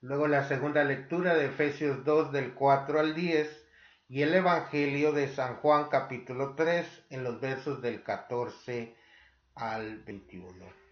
Luego 0.00 0.28
la 0.28 0.46
segunda 0.48 0.84
lectura 0.84 1.34
de 1.34 1.46
Efesios 1.46 2.04
2 2.04 2.32
del 2.32 2.54
4 2.54 3.00
al 3.00 3.14
10 3.14 3.66
y 4.08 4.22
el 4.22 4.34
Evangelio 4.34 5.12
de 5.12 5.28
San 5.28 5.56
Juan 5.56 5.88
capítulo 5.88 6.54
3 6.54 7.06
en 7.10 7.24
los 7.24 7.40
versos 7.40 7.80
del 7.80 8.02
14 8.02 8.94
al 9.54 10.02
21. 10.04 10.83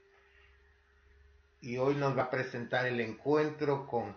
Y 1.63 1.79
hoy 1.79 1.95
nos 1.95 2.19
va 2.19 2.25
a 2.25 2.31
presentar 2.31 2.87
el 2.87 3.01
encuentro 3.01 3.87
con 3.87 4.17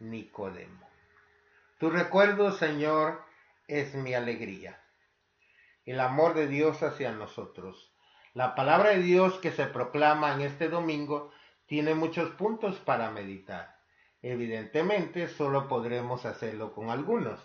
Nicodemo. 0.00 0.88
Tu 1.78 1.90
recuerdo, 1.90 2.52
Señor, 2.52 3.20
es 3.68 3.94
mi 3.94 4.14
alegría. 4.14 4.80
El 5.84 6.00
amor 6.00 6.32
de 6.32 6.46
Dios 6.46 6.82
hacia 6.82 7.12
nosotros. 7.12 7.92
La 8.32 8.54
palabra 8.54 8.90
de 8.90 9.02
Dios 9.02 9.34
que 9.40 9.52
se 9.52 9.66
proclama 9.66 10.32
en 10.32 10.40
este 10.40 10.70
domingo 10.70 11.32
tiene 11.66 11.94
muchos 11.94 12.30
puntos 12.30 12.76
para 12.76 13.10
meditar. 13.10 13.76
Evidentemente, 14.22 15.28
solo 15.28 15.68
podremos 15.68 16.24
hacerlo 16.24 16.72
con 16.72 16.88
algunos. 16.88 17.38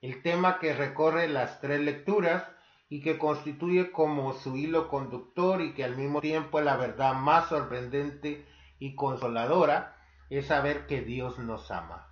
El 0.00 0.22
tema 0.22 0.60
que 0.60 0.74
recorre 0.74 1.26
las 1.26 1.60
tres 1.60 1.80
lecturas 1.80 2.44
y 2.88 3.02
que 3.02 3.18
constituye 3.18 3.90
como 3.90 4.32
su 4.34 4.56
hilo 4.56 4.86
conductor 4.86 5.60
y 5.60 5.74
que 5.74 5.82
al 5.82 5.96
mismo 5.96 6.20
tiempo 6.20 6.60
es 6.60 6.64
la 6.64 6.76
verdad 6.76 7.14
más 7.14 7.48
sorprendente 7.48 8.46
y 8.78 8.94
consoladora 8.94 9.96
es 10.30 10.46
saber 10.46 10.86
que 10.86 11.02
Dios 11.02 11.38
nos 11.38 11.70
ama. 11.70 12.08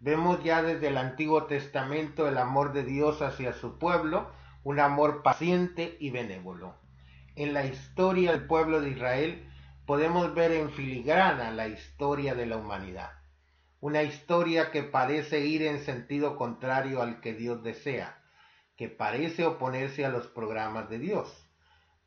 Vemos 0.00 0.42
ya 0.42 0.62
desde 0.62 0.88
el 0.88 0.98
Antiguo 0.98 1.44
Testamento 1.44 2.26
el 2.26 2.36
amor 2.38 2.72
de 2.72 2.82
Dios 2.82 3.22
hacia 3.22 3.52
su 3.52 3.78
pueblo, 3.78 4.32
un 4.64 4.80
amor 4.80 5.22
paciente 5.22 5.96
y 6.00 6.10
benévolo. 6.10 6.74
En 7.36 7.54
la 7.54 7.64
historia 7.64 8.32
del 8.32 8.46
pueblo 8.46 8.80
de 8.80 8.90
Israel 8.90 9.48
podemos 9.86 10.34
ver 10.34 10.52
en 10.52 10.70
filigrana 10.70 11.50
la 11.50 11.68
historia 11.68 12.34
de 12.34 12.46
la 12.46 12.56
humanidad, 12.56 13.12
una 13.80 14.02
historia 14.02 14.70
que 14.70 14.82
parece 14.82 15.40
ir 15.46 15.62
en 15.62 15.78
sentido 15.78 16.36
contrario 16.36 17.00
al 17.00 17.20
que 17.20 17.34
Dios 17.34 17.62
desea, 17.62 18.18
que 18.76 18.88
parece 18.88 19.46
oponerse 19.46 20.04
a 20.04 20.08
los 20.08 20.26
programas 20.26 20.88
de 20.88 20.98
Dios. 20.98 21.48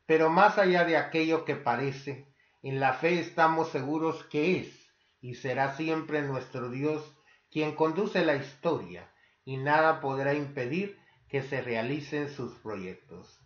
Pero 0.06 0.30
más 0.30 0.58
allá 0.58 0.84
de 0.84 0.96
aquello 0.96 1.44
que 1.44 1.56
parece, 1.56 2.28
en 2.68 2.80
la 2.80 2.94
fe 2.94 3.20
estamos 3.20 3.70
seguros 3.70 4.24
que 4.24 4.58
es 4.58 4.90
y 5.20 5.36
será 5.36 5.76
siempre 5.76 6.22
nuestro 6.22 6.68
Dios 6.68 7.16
quien 7.48 7.76
conduce 7.76 8.24
la 8.24 8.34
historia 8.34 9.08
y 9.44 9.56
nada 9.56 10.00
podrá 10.00 10.34
impedir 10.34 10.98
que 11.28 11.42
se 11.42 11.62
realicen 11.62 12.28
sus 12.28 12.54
proyectos. 12.58 13.38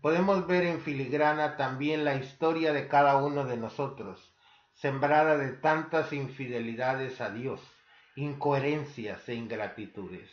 Podemos 0.00 0.46
ver 0.46 0.64
en 0.64 0.80
filigrana 0.80 1.56
también 1.56 2.04
la 2.04 2.14
historia 2.14 2.72
de 2.72 2.86
cada 2.86 3.16
uno 3.16 3.46
de 3.46 3.56
nosotros, 3.56 4.32
sembrada 4.74 5.36
de 5.36 5.54
tantas 5.54 6.12
infidelidades 6.12 7.20
a 7.20 7.30
Dios, 7.30 7.60
incoherencias 8.14 9.28
e 9.28 9.34
ingratitudes. 9.34 10.30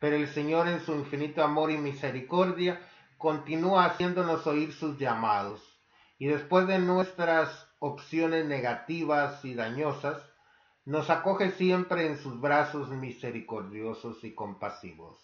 Pero 0.00 0.16
el 0.16 0.26
Señor 0.26 0.66
en 0.66 0.80
su 0.80 0.94
infinito 0.94 1.44
amor 1.44 1.70
y 1.70 1.78
misericordia 1.78 2.80
continúa 3.18 3.84
haciéndonos 3.84 4.48
oír 4.48 4.72
sus 4.72 4.98
llamados, 4.98 5.71
y 6.22 6.26
después 6.26 6.68
de 6.68 6.78
nuestras 6.78 7.68
opciones 7.80 8.46
negativas 8.46 9.44
y 9.44 9.54
dañosas, 9.54 10.22
nos 10.84 11.10
acoge 11.10 11.50
siempre 11.50 12.06
en 12.06 12.16
sus 12.16 12.40
brazos 12.40 12.90
misericordiosos 12.90 14.22
y 14.22 14.32
compasivos. 14.32 15.18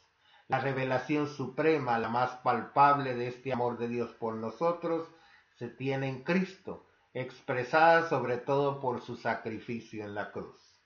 La 0.49 0.59
revelación 0.59 1.29
suprema, 1.29 2.01
la 2.01 2.09
más 2.09 2.31
palpable 2.39 3.15
de 3.15 3.29
este 3.29 3.53
amor 3.53 3.79
de 3.79 3.87
Dios 3.87 4.11
por 4.15 4.35
nosotros, 4.35 5.07
se 5.55 5.69
tiene 5.69 6.09
en 6.09 6.25
Cristo, 6.25 6.89
expresada 7.15 8.09
sobre 8.09 8.37
todo 8.37 8.81
por 8.81 9.01
su 9.01 9.15
sacrificio 9.15 10.03
en 10.03 10.17
la 10.17 10.33
cruz. 10.33 10.83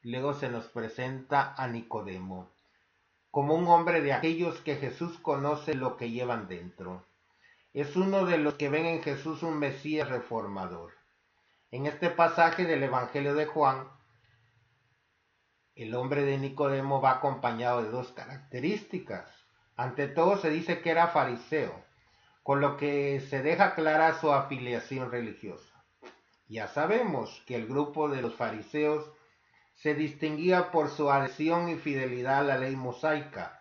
Luego 0.00 0.32
se 0.32 0.48
nos 0.48 0.64
presenta 0.68 1.52
a 1.58 1.68
Nicodemo, 1.68 2.48
como 3.30 3.54
un 3.54 3.68
hombre 3.68 4.00
de 4.00 4.14
aquellos 4.14 4.62
que 4.62 4.76
Jesús 4.76 5.18
conoce 5.18 5.74
lo 5.74 5.98
que 5.98 6.10
llevan 6.10 6.48
dentro. 6.48 7.04
Es 7.76 7.94
uno 7.94 8.24
de 8.24 8.38
los 8.38 8.54
que 8.54 8.70
ven 8.70 8.86
en 8.86 9.02
Jesús 9.02 9.42
un 9.42 9.58
Mesías 9.58 10.08
reformador. 10.08 10.94
En 11.70 11.84
este 11.84 12.08
pasaje 12.08 12.64
del 12.64 12.82
Evangelio 12.82 13.34
de 13.34 13.44
Juan, 13.44 13.86
el 15.74 15.94
hombre 15.94 16.22
de 16.22 16.38
Nicodemo 16.38 17.02
va 17.02 17.10
acompañado 17.10 17.82
de 17.82 17.90
dos 17.90 18.12
características. 18.12 19.28
Ante 19.76 20.08
todo 20.08 20.38
se 20.38 20.48
dice 20.48 20.80
que 20.80 20.88
era 20.88 21.08
fariseo, 21.08 21.84
con 22.42 22.62
lo 22.62 22.78
que 22.78 23.20
se 23.20 23.42
deja 23.42 23.74
clara 23.74 24.18
su 24.22 24.32
afiliación 24.32 25.10
religiosa. 25.10 25.84
Ya 26.48 26.68
sabemos 26.68 27.42
que 27.46 27.56
el 27.56 27.66
grupo 27.66 28.08
de 28.08 28.22
los 28.22 28.34
fariseos 28.36 29.04
se 29.74 29.94
distinguía 29.94 30.70
por 30.70 30.88
su 30.88 31.10
adhesión 31.10 31.68
y 31.68 31.76
fidelidad 31.76 32.38
a 32.38 32.44
la 32.44 32.56
ley 32.56 32.74
mosaica 32.74 33.60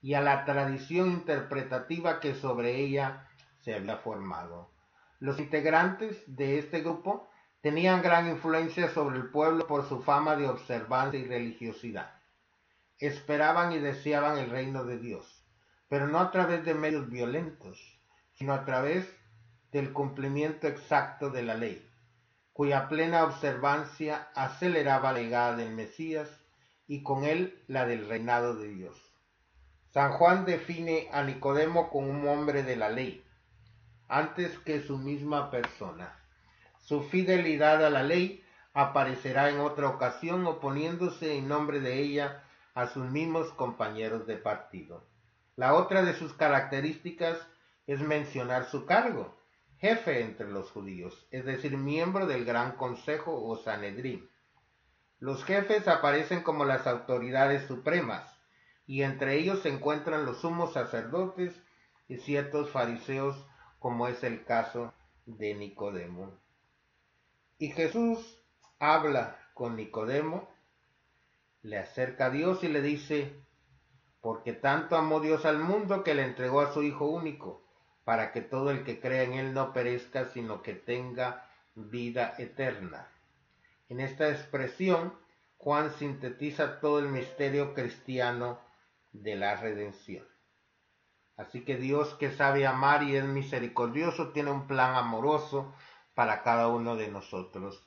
y 0.00 0.14
a 0.14 0.22
la 0.22 0.46
tradición 0.46 1.10
interpretativa 1.10 2.20
que 2.20 2.34
sobre 2.34 2.76
ella 2.76 3.26
se 3.62 3.74
había 3.74 3.96
formado. 3.98 4.70
Los 5.18 5.38
integrantes 5.38 6.22
de 6.26 6.58
este 6.58 6.80
grupo 6.80 7.30
Tenían 7.60 8.00
gran 8.00 8.26
influencia 8.26 8.88
sobre 8.88 9.18
el 9.18 9.28
pueblo 9.28 9.66
por 9.66 9.86
su 9.86 10.02
fama 10.02 10.34
de 10.34 10.48
observancia 10.48 11.20
y 11.20 11.26
religiosidad. 11.26 12.10
Esperaban 12.98 13.72
y 13.72 13.78
deseaban 13.78 14.38
el 14.38 14.48
reino 14.48 14.84
de 14.84 14.98
Dios, 14.98 15.44
pero 15.86 16.06
no 16.06 16.20
a 16.20 16.30
través 16.30 16.64
de 16.64 16.72
medios 16.72 17.10
violentos, 17.10 18.00
sino 18.32 18.54
a 18.54 18.64
través 18.64 19.06
del 19.72 19.92
cumplimiento 19.92 20.68
exacto 20.68 21.28
de 21.28 21.42
la 21.42 21.54
ley, 21.54 21.86
cuya 22.54 22.88
plena 22.88 23.24
observancia 23.24 24.30
aceleraba 24.34 25.12
la 25.12 25.18
llegada 25.18 25.56
del 25.56 25.74
Mesías 25.74 26.30
y 26.86 27.02
con 27.02 27.24
él 27.24 27.62
la 27.68 27.84
del 27.84 28.08
reinado 28.08 28.56
de 28.56 28.68
Dios. 28.68 28.96
San 29.90 30.12
Juan 30.12 30.46
define 30.46 31.10
a 31.12 31.22
Nicodemo 31.24 31.90
como 31.90 32.08
un 32.08 32.26
hombre 32.26 32.62
de 32.62 32.76
la 32.76 32.88
ley, 32.88 33.22
antes 34.10 34.58
que 34.58 34.82
su 34.82 34.98
misma 34.98 35.50
persona. 35.50 36.16
Su 36.78 37.02
fidelidad 37.02 37.84
a 37.84 37.90
la 37.90 38.02
ley 38.02 38.44
aparecerá 38.74 39.50
en 39.50 39.60
otra 39.60 39.88
ocasión 39.88 40.46
oponiéndose 40.46 41.36
en 41.36 41.48
nombre 41.48 41.80
de 41.80 41.98
ella 41.98 42.44
a 42.74 42.86
sus 42.86 43.10
mismos 43.10 43.52
compañeros 43.52 44.26
de 44.26 44.36
partido. 44.36 45.04
La 45.56 45.74
otra 45.74 46.02
de 46.02 46.14
sus 46.14 46.32
características 46.34 47.38
es 47.86 48.00
mencionar 48.00 48.64
su 48.66 48.86
cargo, 48.86 49.36
jefe 49.78 50.20
entre 50.22 50.48
los 50.48 50.70
judíos, 50.70 51.26
es 51.30 51.44
decir, 51.44 51.76
miembro 51.76 52.26
del 52.26 52.44
Gran 52.44 52.72
Consejo 52.72 53.42
o 53.44 53.56
Sanedrín. 53.56 54.28
Los 55.18 55.44
jefes 55.44 55.88
aparecen 55.88 56.42
como 56.42 56.64
las 56.64 56.86
autoridades 56.86 57.66
supremas, 57.66 58.38
y 58.86 59.02
entre 59.02 59.36
ellos 59.36 59.60
se 59.62 59.68
encuentran 59.68 60.24
los 60.24 60.40
sumos 60.40 60.72
sacerdotes 60.72 61.54
y 62.08 62.16
ciertos 62.16 62.70
fariseos, 62.70 63.46
como 63.80 64.06
es 64.06 64.22
el 64.22 64.44
caso 64.44 64.94
de 65.26 65.54
Nicodemo. 65.54 66.38
Y 67.58 67.70
Jesús 67.72 68.38
habla 68.78 69.36
con 69.54 69.74
Nicodemo, 69.74 70.48
le 71.62 71.78
acerca 71.78 72.26
a 72.26 72.30
Dios 72.30 72.62
y 72.62 72.68
le 72.68 72.82
dice, 72.82 73.34
porque 74.20 74.52
tanto 74.52 74.96
amó 74.96 75.20
Dios 75.20 75.44
al 75.44 75.58
mundo 75.58 76.04
que 76.04 76.14
le 76.14 76.22
entregó 76.22 76.60
a 76.60 76.72
su 76.72 76.82
Hijo 76.82 77.06
único, 77.06 77.64
para 78.04 78.32
que 78.32 78.42
todo 78.42 78.70
el 78.70 78.84
que 78.84 79.00
crea 79.00 79.22
en 79.22 79.34
Él 79.34 79.54
no 79.54 79.72
perezca, 79.72 80.26
sino 80.26 80.62
que 80.62 80.74
tenga 80.74 81.50
vida 81.74 82.34
eterna. 82.38 83.08
En 83.88 84.00
esta 84.00 84.30
expresión, 84.30 85.14
Juan 85.56 85.92
sintetiza 85.98 86.80
todo 86.80 86.98
el 86.98 87.08
misterio 87.08 87.74
cristiano 87.74 88.60
de 89.12 89.36
la 89.36 89.56
redención. 89.56 90.29
Así 91.40 91.62
que 91.64 91.78
Dios 91.78 92.14
que 92.16 92.30
sabe 92.30 92.66
amar 92.66 93.02
y 93.02 93.16
es 93.16 93.24
misericordioso 93.24 94.28
tiene 94.28 94.50
un 94.50 94.66
plan 94.66 94.94
amoroso 94.94 95.72
para 96.14 96.42
cada 96.42 96.68
uno 96.68 96.96
de 96.96 97.08
nosotros. 97.08 97.82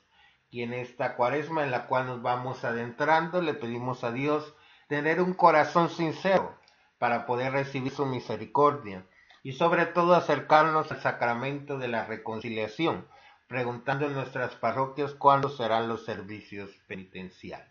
Y 0.50 0.62
en 0.62 0.72
esta 0.72 1.14
cuaresma 1.14 1.62
en 1.62 1.70
la 1.70 1.86
cual 1.86 2.06
nos 2.06 2.20
vamos 2.20 2.64
adentrando, 2.64 3.40
le 3.40 3.54
pedimos 3.54 4.02
a 4.02 4.10
Dios 4.10 4.56
tener 4.88 5.20
un 5.20 5.34
corazón 5.34 5.88
sincero 5.88 6.58
para 6.98 7.26
poder 7.26 7.52
recibir 7.52 7.92
su 7.92 8.06
misericordia 8.06 9.06
y 9.44 9.52
sobre 9.52 9.86
todo 9.86 10.16
acercarnos 10.16 10.90
al 10.90 11.00
sacramento 11.00 11.78
de 11.78 11.86
la 11.86 12.06
reconciliación, 12.06 13.06
preguntando 13.46 14.06
en 14.06 14.14
nuestras 14.14 14.56
parroquias 14.56 15.14
cuándo 15.14 15.48
serán 15.48 15.86
los 15.86 16.04
servicios 16.04 16.70
penitenciales. 16.88 17.70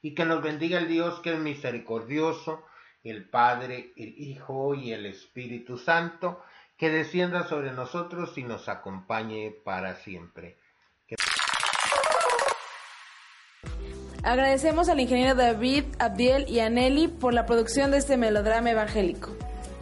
Y 0.00 0.14
que 0.14 0.24
nos 0.24 0.42
bendiga 0.42 0.78
el 0.78 0.88
Dios 0.88 1.20
que 1.20 1.34
es 1.34 1.38
misericordioso, 1.38 2.64
el 3.04 3.28
Padre, 3.28 3.92
el 3.96 4.14
Hijo 4.18 4.74
y 4.74 4.92
el 4.92 5.06
Espíritu 5.06 5.78
Santo, 5.78 6.42
que 6.76 6.90
descienda 6.90 7.46
sobre 7.46 7.70
nosotros 7.72 8.36
y 8.36 8.42
nos 8.42 8.68
acompañe 8.68 9.54
para 9.64 9.94
siempre. 9.96 10.58
Que- 11.06 11.14
Agradecemos 14.22 14.88
al 14.88 15.00
ingeniero 15.00 15.34
David, 15.34 15.84
Abdiel 15.98 16.48
y 16.48 16.60
a 16.60 16.70
Nelly 16.70 17.08
por 17.08 17.34
la 17.34 17.44
producción 17.44 17.90
de 17.90 17.98
este 17.98 18.16
melodrama 18.16 18.70
evangélico. 18.70 19.36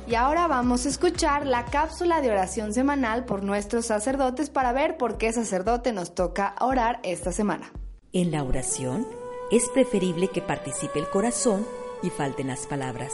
Y 0.08 0.16
ahora 0.16 0.48
vamos 0.48 0.84
a 0.84 0.88
escuchar 0.88 1.46
la 1.46 1.64
cápsula 1.66 2.20
de 2.20 2.30
oración 2.32 2.74
semanal 2.74 3.24
por 3.24 3.44
nuestros 3.44 3.86
sacerdotes 3.86 4.50
para 4.50 4.72
ver 4.72 4.96
por 4.96 5.16
qué 5.16 5.32
sacerdote 5.32 5.92
nos 5.92 6.16
toca 6.16 6.56
orar 6.60 6.98
esta 7.04 7.30
semana. 7.30 7.70
En 8.12 8.32
la 8.32 8.42
oración 8.42 9.06
es 9.52 9.68
preferible 9.70 10.26
que 10.26 10.42
participe 10.42 10.98
el 10.98 11.06
corazón 11.08 11.64
y 12.02 12.10
falten 12.10 12.48
las 12.48 12.66
palabras. 12.66 13.12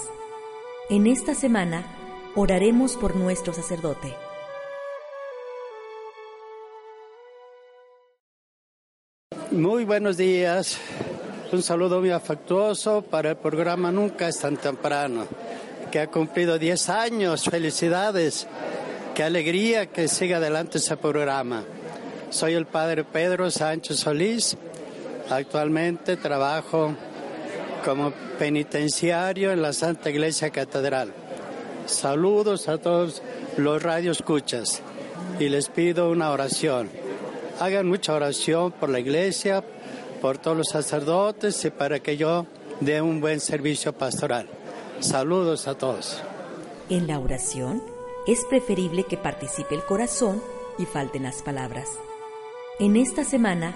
En 0.90 1.06
esta 1.06 1.34
semana 1.34 1.84
oraremos 2.34 2.96
por 2.96 3.16
nuestro 3.16 3.52
sacerdote. 3.52 4.14
Muy 9.50 9.84
buenos 9.84 10.16
días. 10.16 10.78
Un 11.50 11.62
saludo 11.62 12.00
muy 12.00 12.10
afectuoso 12.10 13.02
para 13.02 13.30
el 13.30 13.36
programa 13.36 13.90
Nunca 13.90 14.28
es 14.28 14.38
tan 14.38 14.56
temprano, 14.56 15.26
que 15.90 16.00
ha 16.00 16.06
cumplido 16.06 16.58
10 16.58 16.88
años. 16.90 17.44
Felicidades. 17.44 18.46
Qué 19.14 19.22
alegría 19.22 19.86
que 19.86 20.06
siga 20.06 20.36
adelante 20.36 20.78
ese 20.78 20.96
programa. 20.96 21.64
Soy 22.30 22.52
el 22.52 22.66
padre 22.66 23.04
Pedro 23.04 23.50
Sánchez 23.50 23.98
Solís. 23.98 24.56
Actualmente 25.30 26.16
trabajo 26.16 26.94
como 27.88 28.12
penitenciario 28.38 29.50
en 29.50 29.62
la 29.62 29.72
Santa 29.72 30.10
Iglesia 30.10 30.50
Catedral. 30.50 31.10
Saludos 31.86 32.68
a 32.68 32.76
todos 32.76 33.22
los 33.56 33.82
radioescuchas 33.82 34.82
y 35.40 35.48
les 35.48 35.70
pido 35.70 36.10
una 36.10 36.30
oración. 36.30 36.90
Hagan 37.58 37.88
mucha 37.88 38.12
oración 38.12 38.72
por 38.72 38.90
la 38.90 39.00
iglesia, 39.00 39.64
por 40.20 40.36
todos 40.36 40.58
los 40.58 40.68
sacerdotes 40.68 41.64
y 41.64 41.70
para 41.70 42.00
que 42.00 42.18
yo 42.18 42.44
dé 42.80 43.00
un 43.00 43.22
buen 43.22 43.40
servicio 43.40 43.94
pastoral. 43.94 44.50
Saludos 45.00 45.66
a 45.66 45.74
todos. 45.74 46.20
En 46.90 47.06
la 47.06 47.18
oración 47.18 47.82
es 48.26 48.44
preferible 48.50 49.04
que 49.04 49.16
participe 49.16 49.74
el 49.74 49.82
corazón 49.82 50.42
y 50.76 50.84
falten 50.84 51.22
las 51.22 51.40
palabras. 51.40 51.88
En 52.80 52.96
esta 52.96 53.24
semana 53.24 53.74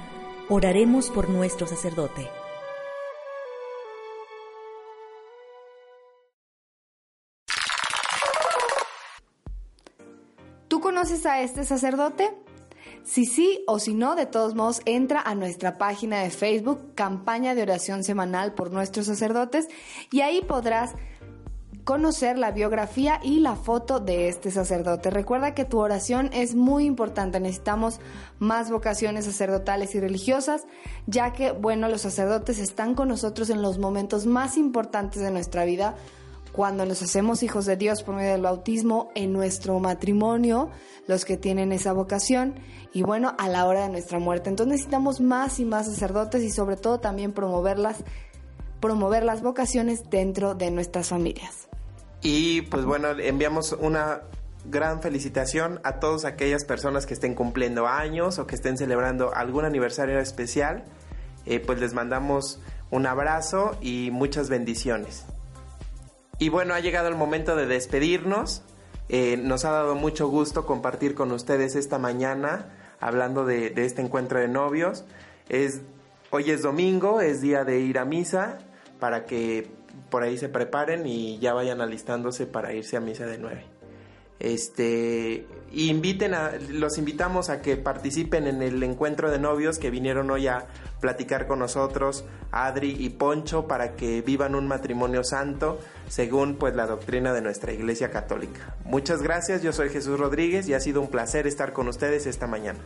oraremos 0.50 1.08
por 1.08 1.30
nuestro 1.30 1.66
sacerdote. 1.66 2.41
Conoces 11.02 11.26
a 11.26 11.40
este 11.40 11.64
sacerdote? 11.64 12.32
Si 13.02 13.26
sí 13.26 13.64
o 13.66 13.80
si 13.80 13.92
no, 13.92 14.14
de 14.14 14.24
todos 14.24 14.54
modos, 14.54 14.82
entra 14.84 15.20
a 15.20 15.34
nuestra 15.34 15.76
página 15.76 16.20
de 16.22 16.30
Facebook, 16.30 16.94
campaña 16.94 17.56
de 17.56 17.62
oración 17.62 18.04
semanal 18.04 18.54
por 18.54 18.70
nuestros 18.70 19.06
sacerdotes, 19.06 19.66
y 20.12 20.20
ahí 20.20 20.42
podrás 20.42 20.92
conocer 21.82 22.38
la 22.38 22.52
biografía 22.52 23.18
y 23.20 23.40
la 23.40 23.56
foto 23.56 23.98
de 23.98 24.28
este 24.28 24.52
sacerdote. 24.52 25.10
Recuerda 25.10 25.54
que 25.54 25.64
tu 25.64 25.80
oración 25.80 26.30
es 26.32 26.54
muy 26.54 26.84
importante. 26.84 27.40
Necesitamos 27.40 27.98
más 28.38 28.70
vocaciones 28.70 29.24
sacerdotales 29.24 29.96
y 29.96 30.00
religiosas, 30.00 30.66
ya 31.08 31.32
que, 31.32 31.50
bueno, 31.50 31.88
los 31.88 32.02
sacerdotes 32.02 32.60
están 32.60 32.94
con 32.94 33.08
nosotros 33.08 33.50
en 33.50 33.60
los 33.60 33.78
momentos 33.78 34.24
más 34.24 34.56
importantes 34.56 35.20
de 35.20 35.32
nuestra 35.32 35.64
vida, 35.64 35.96
cuando 36.52 36.84
nos 36.84 37.02
hacemos 37.02 37.42
hijos 37.42 37.64
de 37.64 37.76
Dios 37.76 38.02
por 38.02 38.14
medio 38.14 38.32
del 38.32 38.42
bautismo, 38.42 39.10
en 39.14 39.32
nuestro 39.32 39.78
matrimonio, 39.80 40.70
los 41.06 41.24
que 41.24 41.36
tienen 41.36 41.72
esa 41.72 41.92
vocación, 41.92 42.54
y 42.92 43.02
bueno, 43.02 43.34
a 43.38 43.48
la 43.48 43.64
hora 43.64 43.84
de 43.84 43.88
nuestra 43.88 44.18
muerte. 44.18 44.50
Entonces 44.50 44.72
necesitamos 44.72 45.20
más 45.20 45.58
y 45.58 45.64
más 45.64 45.86
sacerdotes 45.86 46.42
y 46.42 46.50
sobre 46.50 46.76
todo 46.76 47.00
también 47.00 47.32
promoverlas, 47.32 48.04
promover 48.80 49.24
las 49.24 49.42
vocaciones 49.42 50.10
dentro 50.10 50.54
de 50.54 50.70
nuestras 50.70 51.08
familias. 51.08 51.68
Y 52.20 52.62
pues 52.62 52.84
bueno, 52.84 53.10
enviamos 53.10 53.72
una 53.72 54.22
gran 54.66 55.00
felicitación 55.00 55.80
a 55.82 55.98
todas 55.98 56.24
aquellas 56.24 56.64
personas 56.64 57.06
que 57.06 57.14
estén 57.14 57.34
cumpliendo 57.34 57.88
años 57.88 58.38
o 58.38 58.46
que 58.46 58.54
estén 58.54 58.76
celebrando 58.76 59.34
algún 59.34 59.64
aniversario 59.64 60.18
especial. 60.20 60.84
Eh, 61.46 61.58
pues 61.58 61.80
les 61.80 61.94
mandamos 61.94 62.60
un 62.90 63.06
abrazo 63.06 63.76
y 63.80 64.10
muchas 64.12 64.48
bendiciones. 64.48 65.24
Y 66.42 66.48
bueno, 66.48 66.74
ha 66.74 66.80
llegado 66.80 67.06
el 67.06 67.14
momento 67.14 67.54
de 67.54 67.66
despedirnos. 67.66 68.62
Eh, 69.08 69.36
nos 69.36 69.64
ha 69.64 69.70
dado 69.70 69.94
mucho 69.94 70.26
gusto 70.26 70.66
compartir 70.66 71.14
con 71.14 71.30
ustedes 71.30 71.76
esta 71.76 72.00
mañana 72.00 72.66
hablando 72.98 73.44
de, 73.44 73.70
de 73.70 73.84
este 73.84 74.02
encuentro 74.02 74.40
de 74.40 74.48
novios. 74.48 75.04
Es, 75.48 75.82
hoy 76.30 76.50
es 76.50 76.62
domingo, 76.62 77.20
es 77.20 77.42
día 77.42 77.62
de 77.62 77.78
ir 77.78 77.96
a 77.96 78.04
misa 78.04 78.58
para 78.98 79.24
que 79.24 79.70
por 80.10 80.24
ahí 80.24 80.36
se 80.36 80.48
preparen 80.48 81.06
y 81.06 81.38
ya 81.38 81.54
vayan 81.54 81.80
alistándose 81.80 82.46
para 82.46 82.74
irse 82.74 82.96
a 82.96 83.00
misa 83.00 83.24
de 83.26 83.38
9. 83.38 83.64
Este, 84.40 85.46
inviten 85.74 86.34
a, 86.34 86.52
los 86.70 86.98
invitamos 86.98 87.50
a 87.50 87.62
que 87.62 87.76
participen 87.76 88.46
en 88.46 88.62
el 88.62 88.82
encuentro 88.82 89.30
de 89.30 89.38
novios 89.38 89.78
que 89.78 89.90
vinieron 89.90 90.30
hoy 90.30 90.46
a 90.46 90.66
platicar 91.00 91.46
con 91.46 91.58
nosotros, 91.58 92.24
Adri 92.50 92.96
y 92.98 93.10
Poncho, 93.10 93.66
para 93.66 93.94
que 93.94 94.22
vivan 94.22 94.54
un 94.54 94.68
matrimonio 94.68 95.24
santo 95.24 95.78
según 96.08 96.56
pues 96.56 96.74
la 96.74 96.86
doctrina 96.86 97.32
de 97.32 97.40
nuestra 97.40 97.72
Iglesia 97.72 98.10
Católica. 98.10 98.76
Muchas 98.84 99.22
gracias, 99.22 99.62
yo 99.62 99.72
soy 99.72 99.88
Jesús 99.88 100.18
Rodríguez 100.18 100.68
y 100.68 100.74
ha 100.74 100.80
sido 100.80 101.00
un 101.00 101.08
placer 101.08 101.46
estar 101.46 101.72
con 101.72 101.88
ustedes 101.88 102.26
esta 102.26 102.46
mañana. 102.46 102.78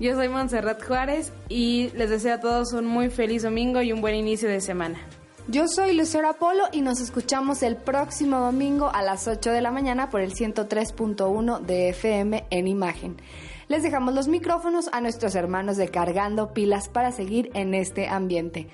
Yo 0.00 0.14
soy 0.16 0.28
Montserrat 0.28 0.82
Juárez 0.84 1.32
y 1.48 1.90
les 1.94 2.10
deseo 2.10 2.34
a 2.34 2.40
todos 2.40 2.72
un 2.72 2.86
muy 2.86 3.10
feliz 3.10 3.42
domingo 3.42 3.80
y 3.80 3.92
un 3.92 4.00
buen 4.00 4.16
inicio 4.16 4.48
de 4.48 4.60
semana. 4.60 4.98
Yo 5.46 5.68
soy 5.68 5.94
Lucero 5.94 6.30
Apolo 6.30 6.64
y 6.72 6.80
nos 6.80 7.00
escuchamos 7.00 7.62
el 7.62 7.76
próximo 7.76 8.38
domingo 8.38 8.88
a 8.88 9.02
las 9.02 9.28
8 9.28 9.50
de 9.50 9.60
la 9.60 9.70
mañana 9.70 10.08
por 10.08 10.22
el 10.22 10.34
103.1 10.34 11.60
de 11.60 11.90
FM 11.90 12.46
en 12.48 12.66
imagen. 12.66 13.20
Les 13.68 13.82
dejamos 13.82 14.14
los 14.14 14.26
micrófonos 14.26 14.88
a 14.92 15.02
nuestros 15.02 15.34
hermanos 15.34 15.76
de 15.76 15.88
Cargando 15.88 16.54
Pilas 16.54 16.88
para 16.88 17.12
seguir 17.12 17.50
en 17.52 17.74
este 17.74 18.08
ambiente. 18.08 18.68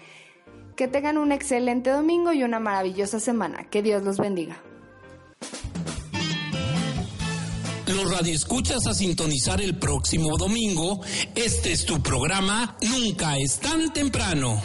Que 0.76 0.86
tengan 0.86 1.18
un 1.18 1.32
excelente 1.32 1.90
domingo 1.90 2.32
y 2.32 2.44
una 2.44 2.60
maravillosa 2.60 3.18
semana. 3.18 3.68
Que 3.68 3.82
Dios 3.82 4.04
los 4.04 4.18
bendiga. 4.18 4.62
Los 7.88 8.16
radioescuchas 8.16 8.86
a 8.86 8.94
sintonizar 8.94 9.60
el 9.60 9.76
próximo 9.76 10.38
domingo. 10.38 11.00
Este 11.34 11.72
es 11.72 11.84
tu 11.84 12.00
programa 12.00 12.76
Nunca 12.80 13.36
es 13.38 13.58
tan 13.58 13.92
temprano. 13.92 14.62